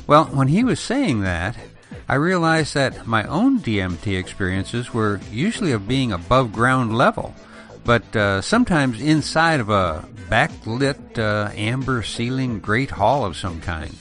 Well, 0.06 0.26
when 0.26 0.50
he 0.50 0.64
was 0.64 0.80
saying 0.80 1.22
that, 1.22 1.58
I 2.08 2.14
realized 2.16 2.76
that 2.76 3.08
my 3.08 3.24
own 3.24 3.60
DMT 3.60 4.20
experiences 4.20 4.94
were 4.94 5.20
usually 5.32 5.72
of 5.72 5.88
being 5.88 6.12
above 6.12 6.54
ground 6.54 6.96
level 6.96 7.34
but 7.90 8.16
uh, 8.16 8.40
sometimes 8.40 9.02
inside 9.02 9.60
of 9.60 9.72
a 9.72 10.08
backlit 10.30 11.18
uh, 11.18 11.50
amber 11.56 12.04
ceiling 12.04 12.60
great 12.60 12.92
hall 12.92 13.26
of 13.26 13.36
some 13.36 13.60
kind. 13.62 13.98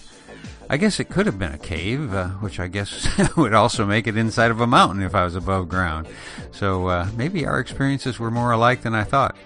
I 0.68 0.76
guess 0.76 1.00
it 1.00 1.08
could 1.08 1.24
have 1.24 1.38
been 1.38 1.54
a 1.54 1.58
cave, 1.58 2.12
uh, 2.12 2.28
which 2.44 2.60
I 2.60 2.68
guess 2.68 3.08
would 3.38 3.54
also 3.54 3.86
make 3.86 4.06
it 4.06 4.18
inside 4.18 4.50
of 4.50 4.60
a 4.60 4.66
mountain 4.66 5.02
if 5.02 5.14
I 5.14 5.24
was 5.24 5.36
above 5.36 5.70
ground. 5.70 6.06
So 6.50 6.88
uh, 6.88 7.08
maybe 7.16 7.46
our 7.46 7.58
experiences 7.60 8.18
were 8.18 8.30
more 8.30 8.52
alike 8.52 8.82
than 8.82 8.94
I 8.94 9.04
thought. 9.04 9.38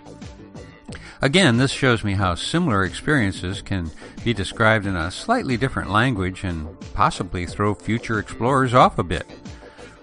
Again, 1.21 1.59
this 1.59 1.71
shows 1.71 2.03
me 2.03 2.15
how 2.15 2.35
similar 2.35 2.83
experiences 2.83 3.63
can 3.63 3.93
be 4.25 4.35
described 4.35 4.87
in 4.87 4.97
a 4.97 5.13
slightly 5.13 5.57
different 5.57 5.93
language 5.93 6.43
and 6.43 6.67
possibly 6.95 7.47
throw 7.47 7.77
future 7.77 8.19
explorers 8.19 8.75
off 8.75 8.99
a 8.99 9.05
bit. 9.05 9.31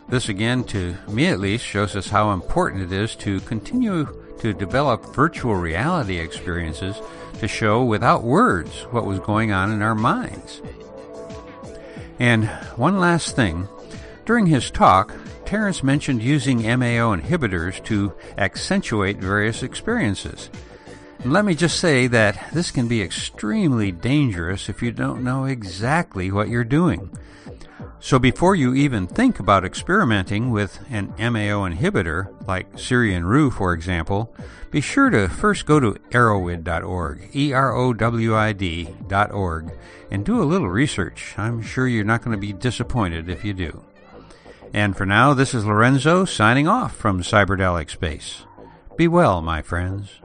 This 0.07 0.29
again, 0.29 0.63
to 0.63 0.95
me 1.09 1.25
at 1.27 1.41
least, 1.41 1.65
shows 1.65 1.97
us 1.97 2.07
how 2.07 2.31
important 2.31 2.83
it 2.83 2.93
is 2.93 3.17
to 3.17 3.41
continue 3.41 4.07
to 4.39 4.53
develop 4.53 5.13
virtual 5.15 5.55
reality 5.55 6.17
experiences 6.17 6.99
to 7.39 7.47
show 7.47 7.83
without 7.83 8.23
words 8.23 8.83
what 8.91 9.05
was 9.05 9.19
going 9.19 9.51
on 9.51 9.71
in 9.71 9.81
our 9.81 9.95
minds. 9.95 10.61
And 12.19 12.47
one 12.75 12.99
last 12.99 13.35
thing. 13.35 13.67
During 14.25 14.45
his 14.45 14.69
talk, 14.69 15.13
Terence 15.45 15.81
mentioned 15.81 16.21
using 16.21 16.59
MAO 16.59 17.15
inhibitors 17.15 17.83
to 17.85 18.13
accentuate 18.37 19.17
various 19.17 19.63
experiences. 19.63 20.49
And 21.23 21.33
let 21.33 21.43
me 21.43 21.55
just 21.55 21.79
say 21.79 22.07
that 22.07 22.51
this 22.53 22.71
can 22.71 22.87
be 22.87 23.01
extremely 23.01 23.91
dangerous 23.91 24.69
if 24.69 24.81
you 24.81 24.91
don't 24.91 25.23
know 25.23 25.45
exactly 25.45 26.31
what 26.31 26.49
you're 26.49 26.63
doing. 26.63 27.09
So 28.01 28.17
before 28.17 28.55
you 28.55 28.73
even 28.73 29.07
think 29.07 29.39
about 29.39 29.65
experimenting 29.65 30.51
with 30.51 30.80
an 30.89 31.13
MAO 31.19 31.67
inhibitor, 31.67 32.34
like 32.47 32.80
Syrian 32.80 33.26
Rue 33.26 33.51
for 33.51 33.73
example, 33.73 34.34
be 34.71 34.80
sure 34.80 35.09
to 35.09 35.27
first 35.27 35.65
go 35.65 35.81
to 35.81 35.95
erowid.org, 36.11 37.30
E-R-O-W-I-D.org, 37.35 38.11
and 40.11 40.26
do 40.26 40.41
a 40.41 40.45
little 40.45 40.69
research. 40.69 41.35
I'm 41.38 41.61
sure 41.61 41.88
you're 41.88 42.05
not 42.05 42.23
going 42.23 42.38
to 42.38 42.41
be 42.41 42.53
disappointed 42.53 43.30
if 43.30 43.43
you 43.43 43.53
do. 43.53 43.84
And 44.73 44.95
for 44.95 45.05
now, 45.05 45.34
this 45.34 45.53
is 45.53 45.65
Lorenzo 45.65 46.23
signing 46.26 46.67
off 46.67 46.95
from 46.95 47.21
Cyberdelic 47.21 47.89
Space. 47.89 48.43
Be 48.95 49.09
well, 49.09 49.41
my 49.41 49.61
friends. 49.61 50.21